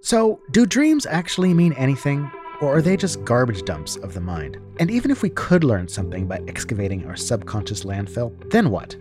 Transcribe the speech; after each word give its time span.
So, 0.00 0.40
do 0.52 0.64
dreams 0.64 1.06
actually 1.06 1.52
mean 1.54 1.72
anything? 1.72 2.30
Or 2.60 2.76
are 2.76 2.82
they 2.82 2.96
just 2.96 3.24
garbage 3.24 3.64
dumps 3.64 3.96
of 3.96 4.14
the 4.14 4.20
mind? 4.20 4.58
And 4.78 4.90
even 4.90 5.10
if 5.10 5.22
we 5.22 5.30
could 5.30 5.64
learn 5.64 5.88
something 5.88 6.26
by 6.26 6.40
excavating 6.46 7.04
our 7.06 7.16
subconscious 7.16 7.84
landfill, 7.84 8.32
then 8.50 8.70
what? 8.70 8.96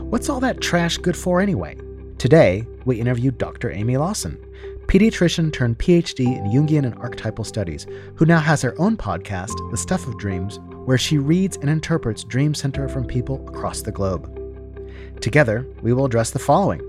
What's 0.00 0.28
all 0.28 0.40
that 0.40 0.60
trash 0.60 0.98
good 0.98 1.16
for 1.16 1.40
anyway? 1.40 1.76
Today, 2.18 2.66
we 2.84 3.00
interview 3.00 3.30
Dr. 3.30 3.70
Amy 3.72 3.96
Lawson, 3.96 4.38
pediatrician 4.86 5.52
turned 5.52 5.78
PhD 5.78 6.36
in 6.36 6.44
Jungian 6.44 6.84
and 6.84 6.94
archetypal 6.96 7.44
studies, 7.44 7.86
who 8.14 8.26
now 8.26 8.38
has 8.38 8.62
her 8.62 8.78
own 8.78 8.96
podcast, 8.96 9.70
The 9.70 9.76
Stuff 9.76 10.06
of 10.06 10.18
Dreams, 10.18 10.60
where 10.84 10.98
she 10.98 11.18
reads 11.18 11.56
and 11.56 11.70
interprets 11.70 12.24
Dream 12.24 12.54
Center 12.54 12.88
from 12.88 13.06
people 13.06 13.46
across 13.48 13.82
the 13.82 13.92
globe. 13.92 14.38
Together, 15.20 15.66
we 15.82 15.92
will 15.92 16.04
address 16.04 16.30
the 16.30 16.38
following 16.38 16.80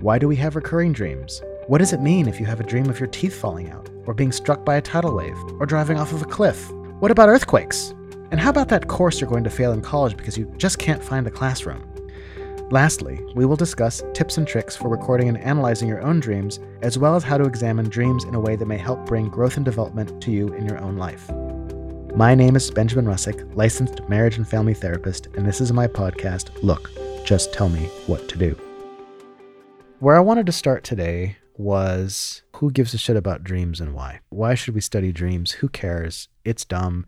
Why 0.00 0.18
do 0.18 0.28
we 0.28 0.36
have 0.36 0.56
recurring 0.56 0.92
dreams? 0.92 1.42
What 1.72 1.78
does 1.78 1.94
it 1.94 2.02
mean 2.02 2.28
if 2.28 2.38
you 2.38 2.44
have 2.44 2.60
a 2.60 2.64
dream 2.64 2.90
of 2.90 3.00
your 3.00 3.06
teeth 3.06 3.34
falling 3.34 3.70
out, 3.70 3.88
or 4.04 4.12
being 4.12 4.30
struck 4.30 4.62
by 4.62 4.76
a 4.76 4.82
tidal 4.82 5.16
wave, 5.16 5.38
or 5.58 5.64
driving 5.64 5.98
off 5.98 6.12
of 6.12 6.20
a 6.20 6.26
cliff? 6.26 6.70
What 7.00 7.10
about 7.10 7.30
earthquakes? 7.30 7.94
And 8.30 8.38
how 8.38 8.50
about 8.50 8.68
that 8.68 8.88
course 8.88 9.18
you're 9.18 9.30
going 9.30 9.44
to 9.44 9.48
fail 9.48 9.72
in 9.72 9.80
college 9.80 10.14
because 10.14 10.36
you 10.36 10.52
just 10.58 10.78
can't 10.78 11.02
find 11.02 11.24
the 11.24 11.30
classroom? 11.30 11.82
Lastly, 12.70 13.24
we 13.34 13.46
will 13.46 13.56
discuss 13.56 14.02
tips 14.12 14.36
and 14.36 14.46
tricks 14.46 14.76
for 14.76 14.90
recording 14.90 15.30
and 15.30 15.38
analyzing 15.38 15.88
your 15.88 16.02
own 16.02 16.20
dreams, 16.20 16.60
as 16.82 16.98
well 16.98 17.16
as 17.16 17.24
how 17.24 17.38
to 17.38 17.44
examine 17.44 17.88
dreams 17.88 18.24
in 18.24 18.34
a 18.34 18.40
way 18.40 18.54
that 18.54 18.66
may 18.66 18.76
help 18.76 19.06
bring 19.06 19.30
growth 19.30 19.56
and 19.56 19.64
development 19.64 20.20
to 20.20 20.30
you 20.30 20.52
in 20.52 20.66
your 20.66 20.78
own 20.78 20.98
life. 20.98 21.30
My 22.14 22.34
name 22.34 22.54
is 22.54 22.70
Benjamin 22.70 23.06
Russick, 23.06 23.50
licensed 23.56 24.06
marriage 24.10 24.36
and 24.36 24.46
family 24.46 24.74
therapist, 24.74 25.28
and 25.38 25.46
this 25.46 25.62
is 25.62 25.72
my 25.72 25.86
podcast, 25.86 26.50
Look, 26.62 26.90
Just 27.24 27.54
Tell 27.54 27.70
Me 27.70 27.86
What 28.06 28.28
to 28.28 28.36
Do. 28.36 28.60
Where 30.00 30.16
I 30.16 30.20
wanted 30.20 30.44
to 30.44 30.52
start 30.52 30.84
today 30.84 31.38
was 31.56 32.42
who 32.56 32.70
gives 32.70 32.94
a 32.94 32.98
shit 32.98 33.16
about 33.16 33.44
dreams 33.44 33.80
and 33.80 33.94
why? 33.94 34.20
Why 34.30 34.54
should 34.54 34.74
we 34.74 34.80
study 34.80 35.12
dreams? 35.12 35.52
Who 35.52 35.68
cares? 35.68 36.28
It's 36.44 36.64
dumb. 36.64 37.06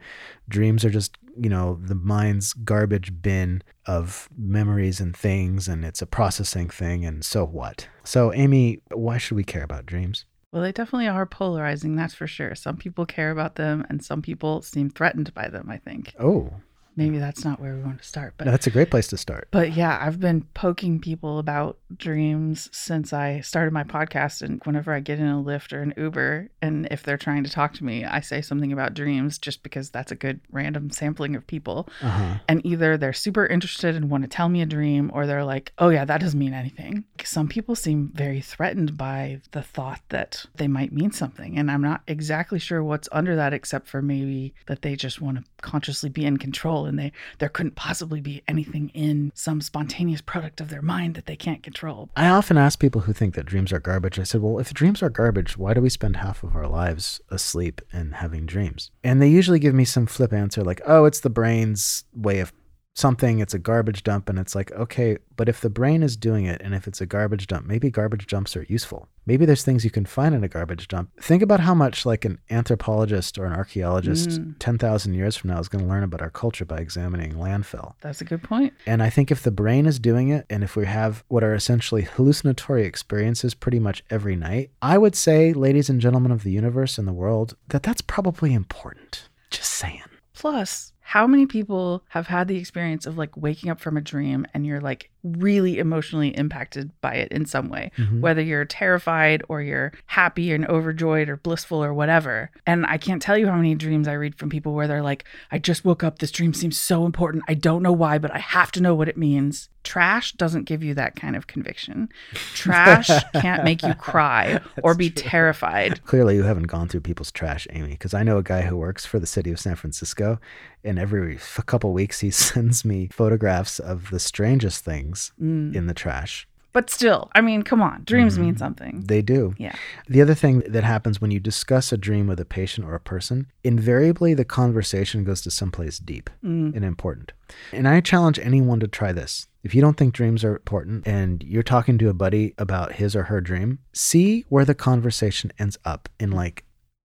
Dreams 0.48 0.84
are 0.84 0.90
just, 0.90 1.16
you 1.36 1.48
know, 1.48 1.78
the 1.82 1.94
mind's 1.94 2.52
garbage 2.52 3.22
bin 3.22 3.62
of 3.86 4.28
memories 4.36 5.00
and 5.00 5.16
things, 5.16 5.68
and 5.68 5.84
it's 5.84 6.02
a 6.02 6.06
processing 6.06 6.68
thing, 6.70 7.04
and 7.04 7.24
so 7.24 7.44
what? 7.44 7.88
So, 8.04 8.32
Amy, 8.32 8.80
why 8.92 9.18
should 9.18 9.36
we 9.36 9.44
care 9.44 9.64
about 9.64 9.86
dreams? 9.86 10.24
Well, 10.52 10.62
they 10.62 10.72
definitely 10.72 11.08
are 11.08 11.26
polarizing, 11.26 11.96
that's 11.96 12.14
for 12.14 12.28
sure. 12.28 12.54
Some 12.54 12.76
people 12.76 13.06
care 13.06 13.32
about 13.32 13.56
them, 13.56 13.84
and 13.88 14.04
some 14.04 14.22
people 14.22 14.62
seem 14.62 14.88
threatened 14.88 15.34
by 15.34 15.48
them, 15.48 15.68
I 15.68 15.78
think. 15.78 16.14
Oh, 16.18 16.52
maybe 16.96 17.18
that's 17.18 17.44
not 17.44 17.60
where 17.60 17.74
we 17.74 17.82
want 17.82 17.98
to 18.00 18.06
start 18.06 18.34
but 18.36 18.46
that's 18.46 18.66
a 18.66 18.70
great 18.70 18.90
place 18.90 19.06
to 19.06 19.16
start. 19.16 19.48
but 19.50 19.72
yeah 19.72 19.98
i've 20.00 20.20
been 20.20 20.42
poking 20.54 21.00
people 21.00 21.38
about 21.38 21.78
dreams 21.96 22.68
since 22.72 23.12
i 23.12 23.40
started 23.40 23.72
my 23.72 23.84
podcast 23.84 24.42
and 24.42 24.60
whenever 24.64 24.92
i 24.92 25.00
get 25.00 25.18
in 25.18 25.26
a 25.26 25.42
Lyft 25.42 25.72
or 25.72 25.82
an 25.82 25.94
uber 25.96 26.48
and 26.62 26.88
if 26.90 27.02
they're 27.02 27.16
trying 27.16 27.44
to 27.44 27.50
talk 27.50 27.72
to 27.74 27.84
me 27.84 28.04
i 28.04 28.20
say 28.20 28.40
something 28.40 28.72
about 28.72 28.94
dreams 28.94 29.38
just 29.38 29.62
because 29.62 29.90
that's 29.90 30.12
a 30.12 30.16
good 30.16 30.40
random 30.50 30.90
sampling 30.90 31.36
of 31.36 31.46
people. 31.46 31.88
Uh-huh. 32.02 32.36
and 32.48 32.64
either 32.64 32.96
they're 32.96 33.12
super 33.12 33.46
interested 33.46 33.94
and 33.94 34.10
want 34.10 34.22
to 34.24 34.28
tell 34.28 34.48
me 34.48 34.62
a 34.62 34.66
dream 34.66 35.10
or 35.14 35.26
they're 35.26 35.44
like 35.44 35.72
oh 35.78 35.88
yeah 35.88 36.04
that 36.04 36.20
doesn't 36.20 36.38
mean 36.38 36.54
anything. 36.54 37.04
Some 37.24 37.48
people 37.48 37.74
seem 37.74 38.10
very 38.14 38.40
threatened 38.40 38.96
by 38.96 39.40
the 39.52 39.62
thought 39.62 40.00
that 40.10 40.44
they 40.54 40.68
might 40.68 40.92
mean 40.92 41.10
something 41.10 41.58
and 41.58 41.70
i'm 41.70 41.82
not 41.82 42.02
exactly 42.06 42.58
sure 42.58 42.82
what's 42.82 43.08
under 43.12 43.36
that 43.36 43.52
except 43.52 43.88
for 43.88 44.02
maybe 44.02 44.54
that 44.66 44.82
they 44.82 44.94
just 44.96 45.20
want 45.20 45.38
to 45.38 45.44
consciously 45.62 46.08
be 46.10 46.24
in 46.24 46.36
control 46.36 46.83
and 46.86 46.98
they 46.98 47.12
there 47.38 47.48
couldn't 47.48 47.74
possibly 47.74 48.20
be 48.20 48.42
anything 48.48 48.90
in 48.90 49.32
some 49.34 49.60
spontaneous 49.60 50.20
product 50.20 50.60
of 50.60 50.68
their 50.68 50.82
mind 50.82 51.14
that 51.14 51.26
they 51.26 51.36
can't 51.36 51.62
control. 51.62 52.08
I 52.16 52.28
often 52.28 52.56
ask 52.56 52.78
people 52.78 53.02
who 53.02 53.12
think 53.12 53.34
that 53.34 53.46
dreams 53.46 53.72
are 53.72 53.80
garbage. 53.80 54.18
I 54.18 54.24
said, 54.24 54.40
"Well, 54.42 54.58
if 54.58 54.72
dreams 54.74 55.02
are 55.02 55.10
garbage, 55.10 55.56
why 55.56 55.74
do 55.74 55.80
we 55.80 55.88
spend 55.88 56.16
half 56.16 56.42
of 56.42 56.54
our 56.54 56.66
lives 56.66 57.20
asleep 57.30 57.80
and 57.92 58.16
having 58.16 58.46
dreams?" 58.46 58.90
And 59.02 59.20
they 59.20 59.28
usually 59.28 59.58
give 59.58 59.74
me 59.74 59.84
some 59.84 60.06
flip 60.06 60.32
answer 60.32 60.62
like, 60.62 60.80
"Oh, 60.86 61.04
it's 61.04 61.20
the 61.20 61.30
brain's 61.30 62.04
way 62.14 62.40
of 62.40 62.52
something, 62.94 63.40
it's 63.40 63.54
a 63.54 63.58
garbage 63.58 64.02
dump. 64.02 64.28
And 64.28 64.38
it's 64.38 64.54
like, 64.54 64.72
okay, 64.72 65.18
but 65.36 65.48
if 65.48 65.60
the 65.60 65.70
brain 65.70 66.02
is 66.02 66.16
doing 66.16 66.46
it 66.46 66.60
and 66.62 66.74
if 66.74 66.86
it's 66.86 67.00
a 67.00 67.06
garbage 67.06 67.46
dump, 67.46 67.66
maybe 67.66 67.90
garbage 67.90 68.26
dumps 68.26 68.56
are 68.56 68.64
useful. 68.68 69.08
Maybe 69.26 69.46
there's 69.46 69.64
things 69.64 69.84
you 69.84 69.90
can 69.90 70.04
find 70.04 70.34
in 70.34 70.44
a 70.44 70.48
garbage 70.48 70.86
dump. 70.88 71.10
Think 71.20 71.42
about 71.42 71.60
how 71.60 71.74
much 71.74 72.06
like 72.06 72.24
an 72.24 72.38
anthropologist 72.50 73.38
or 73.38 73.46
an 73.46 73.52
archaeologist 73.52 74.28
mm. 74.28 74.54
10,000 74.58 75.14
years 75.14 75.36
from 75.36 75.50
now 75.50 75.58
is 75.58 75.68
going 75.68 75.82
to 75.82 75.90
learn 75.90 76.02
about 76.02 76.22
our 76.22 76.30
culture 76.30 76.64
by 76.64 76.78
examining 76.78 77.32
landfill. 77.32 77.94
That's 78.00 78.20
a 78.20 78.24
good 78.24 78.42
point. 78.42 78.74
And 78.86 79.02
I 79.02 79.10
think 79.10 79.30
if 79.30 79.42
the 79.42 79.50
brain 79.50 79.86
is 79.86 79.98
doing 79.98 80.28
it 80.28 80.46
and 80.48 80.62
if 80.62 80.76
we 80.76 80.86
have 80.86 81.24
what 81.28 81.42
are 81.42 81.54
essentially 81.54 82.02
hallucinatory 82.02 82.84
experiences 82.84 83.54
pretty 83.54 83.78
much 83.78 84.04
every 84.10 84.36
night, 84.36 84.70
I 84.80 84.98
would 84.98 85.16
say, 85.16 85.52
ladies 85.52 85.90
and 85.90 86.00
gentlemen 86.00 86.30
of 86.30 86.44
the 86.44 86.52
universe 86.52 86.98
and 86.98 87.08
the 87.08 87.12
world, 87.12 87.56
that 87.68 87.82
that's 87.82 88.02
probably 88.02 88.54
important. 88.54 89.28
Just 89.50 89.70
saying. 89.70 90.02
Plus, 90.34 90.92
how 91.06 91.26
many 91.26 91.44
people 91.44 92.02
have 92.08 92.28
had 92.28 92.48
the 92.48 92.56
experience 92.56 93.04
of 93.04 93.18
like 93.18 93.36
waking 93.36 93.70
up 93.70 93.78
from 93.78 93.98
a 93.98 94.00
dream 94.00 94.46
and 94.54 94.64
you're 94.64 94.80
like 94.80 95.10
really 95.22 95.78
emotionally 95.78 96.30
impacted 96.30 96.90
by 97.02 97.12
it 97.12 97.30
in 97.30 97.44
some 97.44 97.68
way, 97.68 97.90
mm-hmm. 97.98 98.22
whether 98.22 98.40
you're 98.40 98.64
terrified 98.64 99.42
or 99.50 99.60
you're 99.60 99.92
happy 100.06 100.50
and 100.50 100.66
overjoyed 100.66 101.28
or 101.28 101.36
blissful 101.36 101.84
or 101.84 101.92
whatever. 101.92 102.50
And 102.66 102.86
I 102.86 102.96
can't 102.96 103.20
tell 103.20 103.36
you 103.36 103.46
how 103.46 103.56
many 103.56 103.74
dreams 103.74 104.08
I 104.08 104.14
read 104.14 104.36
from 104.36 104.48
people 104.48 104.72
where 104.72 104.88
they're 104.88 105.02
like, 105.02 105.24
I 105.52 105.58
just 105.58 105.84
woke 105.84 106.02
up. 106.02 106.20
This 106.20 106.30
dream 106.30 106.54
seems 106.54 106.78
so 106.78 107.04
important. 107.04 107.44
I 107.48 107.54
don't 107.54 107.82
know 107.82 107.92
why, 107.92 108.16
but 108.16 108.34
I 108.34 108.38
have 108.38 108.72
to 108.72 108.80
know 108.80 108.94
what 108.94 109.08
it 109.08 109.18
means. 109.18 109.68
Trash 109.84 110.32
doesn't 110.32 110.64
give 110.64 110.82
you 110.82 110.94
that 110.94 111.14
kind 111.14 111.36
of 111.36 111.46
conviction. 111.46 112.08
Trash 112.54 113.08
can't 113.34 113.64
make 113.64 113.82
you 113.82 113.94
cry 113.94 114.60
or 114.82 114.94
be 114.94 115.10
true. 115.10 115.22
terrified. 115.22 116.04
Clearly, 116.04 116.36
you 116.36 116.42
haven't 116.42 116.64
gone 116.64 116.88
through 116.88 117.02
people's 117.02 117.30
trash, 117.30 117.66
Amy, 117.70 117.90
because 117.90 118.14
I 118.14 118.22
know 118.22 118.38
a 118.38 118.42
guy 118.42 118.62
who 118.62 118.76
works 118.76 119.06
for 119.06 119.18
the 119.18 119.26
city 119.26 119.52
of 119.52 119.60
San 119.60 119.76
Francisco, 119.76 120.40
and 120.82 120.98
every 120.98 121.38
couple 121.66 121.92
weeks 121.92 122.20
he 122.20 122.30
sends 122.32 122.84
me 122.84 123.08
photographs 123.12 123.78
of 123.78 124.10
the 124.10 124.20
strangest 124.20 124.84
things 124.84 125.32
mm. 125.40 125.74
in 125.74 125.86
the 125.86 125.94
trash. 125.94 126.48
But 126.74 126.90
still, 126.90 127.30
I 127.36 127.40
mean, 127.40 127.62
come 127.62 127.80
on, 127.80 128.02
dreams 128.04 128.34
mm-hmm. 128.34 128.42
mean 128.42 128.56
something. 128.56 129.04
They 129.06 129.22
do. 129.22 129.54
Yeah. 129.58 129.76
The 130.08 130.20
other 130.20 130.34
thing 130.34 130.58
that 130.66 130.82
happens 130.82 131.20
when 131.20 131.30
you 131.30 131.38
discuss 131.38 131.92
a 131.92 131.96
dream 131.96 132.26
with 132.26 132.40
a 132.40 132.44
patient 132.44 132.84
or 132.84 132.96
a 132.96 133.00
person, 133.00 133.46
invariably 133.62 134.34
the 134.34 134.44
conversation 134.44 135.22
goes 135.22 135.40
to 135.42 135.52
someplace 135.52 136.00
deep 136.00 136.28
mm. 136.44 136.74
and 136.74 136.84
important. 136.84 137.32
And 137.72 137.86
I 137.86 138.00
challenge 138.00 138.40
anyone 138.40 138.80
to 138.80 138.88
try 138.88 139.12
this. 139.12 139.46
If 139.62 139.72
you 139.72 139.80
don't 139.80 139.96
think 139.96 140.14
dreams 140.14 140.42
are 140.42 140.56
important 140.56 141.06
and 141.06 141.44
you're 141.44 141.62
talking 141.62 141.96
to 141.98 142.08
a 142.08 142.12
buddy 142.12 142.54
about 142.58 142.94
his 142.94 143.14
or 143.14 143.22
her 143.24 143.40
dream, 143.40 143.78
see 143.92 144.44
where 144.48 144.64
the 144.64 144.74
conversation 144.74 145.52
ends 145.60 145.78
up 145.84 146.08
in 146.18 146.32
like 146.32 146.64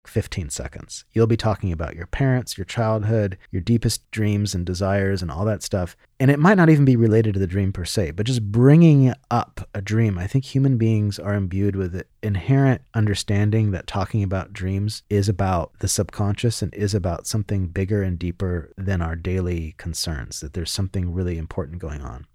15 0.08 0.50
seconds. 0.50 1.06
You'll 1.14 1.28
be 1.28 1.38
talking 1.38 1.72
about 1.72 1.96
your 1.96 2.08
parents, 2.08 2.58
your 2.58 2.66
childhood, 2.66 3.38
your 3.52 3.62
deepest 3.62 4.10
dreams 4.12 4.56
and 4.56 4.66
desires, 4.66 5.22
and 5.22 5.30
all 5.30 5.46
that 5.46 5.64
stuff. 5.64 5.96
And 6.20 6.32
it 6.32 6.40
might 6.40 6.58
not 6.58 6.70
even 6.70 6.86
be 6.86 6.96
related 6.96 7.34
to 7.34 7.40
the 7.40 7.48
dream 7.48 7.72
per 7.72 7.86
se, 7.86 8.12
but 8.12 8.26
just 8.26 8.52
bringing 8.52 9.14
up 9.30 9.70
a 9.74 9.82
dream. 9.82 10.18
I 10.18 10.28
think 10.28 10.46
human 10.46 10.78
beings 10.78 11.20
are 11.20 11.34
imbued 11.34 11.76
with 11.76 11.96
an 11.96 12.04
inherent 12.24 12.82
understanding 12.94 13.72
that 13.72 13.88
talking 13.88 14.24
about 14.24 14.54
dreams 14.54 15.04
is 15.10 15.30
about 15.30 15.72
the 15.80 15.88
subconscious 15.88 16.62
and 16.62 16.74
is 16.74 16.94
about 16.94 17.28
something 17.28 17.68
bigger 17.68 18.02
and 18.02 18.18
deeper 18.18 18.72
than 18.78 19.02
our 19.02 19.16
daily 19.16 19.76
concerns, 19.78 20.40
that 20.40 20.54
there's 20.54 20.72
something 20.72 21.14
really 21.14 21.38
important 21.38 21.80
going 21.80 22.02
on. 22.02 22.26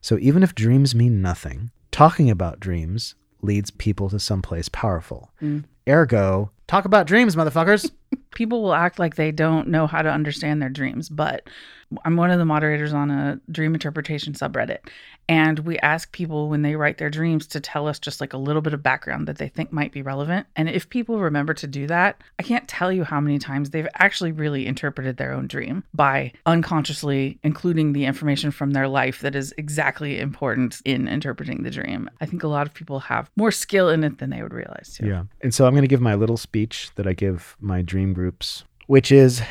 So 0.00 0.18
even 0.18 0.42
if 0.42 0.54
dreams 0.54 0.94
mean 0.94 1.22
nothing, 1.22 1.70
talking 1.90 2.28
about 2.28 2.60
dreams 2.60 3.14
leads 3.42 3.70
people 3.70 4.08
to 4.10 4.18
someplace 4.18 4.68
powerful. 4.68 5.30
Mm. 5.40 5.64
Ergo, 5.88 6.50
talk 6.72 6.86
about 6.86 7.06
dreams, 7.06 7.36
motherfuckers. 7.36 7.90
People 8.34 8.62
will 8.62 8.74
act 8.74 8.98
like 8.98 9.16
they 9.16 9.30
don't 9.30 9.68
know 9.68 9.86
how 9.86 10.02
to 10.02 10.10
understand 10.10 10.62
their 10.62 10.70
dreams, 10.70 11.08
but 11.08 11.48
I'm 12.04 12.16
one 12.16 12.30
of 12.30 12.38
the 12.38 12.44
moderators 12.44 12.92
on 12.92 13.10
a 13.10 13.40
dream 13.50 13.74
interpretation 13.74 14.32
subreddit. 14.32 14.78
And 15.28 15.60
we 15.60 15.78
ask 15.78 16.10
people 16.12 16.48
when 16.48 16.62
they 16.62 16.74
write 16.74 16.98
their 16.98 17.08
dreams 17.08 17.46
to 17.48 17.60
tell 17.60 17.86
us 17.86 17.98
just 17.98 18.20
like 18.20 18.32
a 18.32 18.38
little 18.38 18.60
bit 18.60 18.74
of 18.74 18.82
background 18.82 19.28
that 19.28 19.38
they 19.38 19.48
think 19.48 19.72
might 19.72 19.92
be 19.92 20.02
relevant. 20.02 20.46
And 20.56 20.68
if 20.68 20.88
people 20.88 21.20
remember 21.20 21.54
to 21.54 21.66
do 21.66 21.86
that, 21.86 22.20
I 22.38 22.42
can't 22.42 22.66
tell 22.66 22.90
you 22.90 23.04
how 23.04 23.20
many 23.20 23.38
times 23.38 23.70
they've 23.70 23.88
actually 23.94 24.32
really 24.32 24.66
interpreted 24.66 25.16
their 25.16 25.32
own 25.32 25.46
dream 25.46 25.84
by 25.94 26.32
unconsciously 26.44 27.38
including 27.44 27.92
the 27.92 28.04
information 28.04 28.50
from 28.50 28.72
their 28.72 28.88
life 28.88 29.20
that 29.20 29.36
is 29.36 29.54
exactly 29.56 30.18
important 30.18 30.82
in 30.84 31.06
interpreting 31.06 31.62
the 31.62 31.70
dream. 31.70 32.10
I 32.20 32.26
think 32.26 32.42
a 32.42 32.48
lot 32.48 32.66
of 32.66 32.74
people 32.74 32.98
have 33.00 33.30
more 33.36 33.52
skill 33.52 33.88
in 33.88 34.02
it 34.02 34.18
than 34.18 34.30
they 34.30 34.42
would 34.42 34.52
realize 34.52 34.94
too. 34.98 35.06
Yeah. 35.06 35.24
And 35.40 35.54
so 35.54 35.66
I'm 35.66 35.72
going 35.72 35.82
to 35.82 35.88
give 35.88 36.00
my 36.00 36.16
little 36.16 36.36
speech 36.36 36.90
that 36.96 37.06
I 37.06 37.12
give 37.12 37.56
my 37.60 37.80
dream 37.80 38.01
groups, 38.12 38.64
which 38.86 39.12
is 39.12 39.42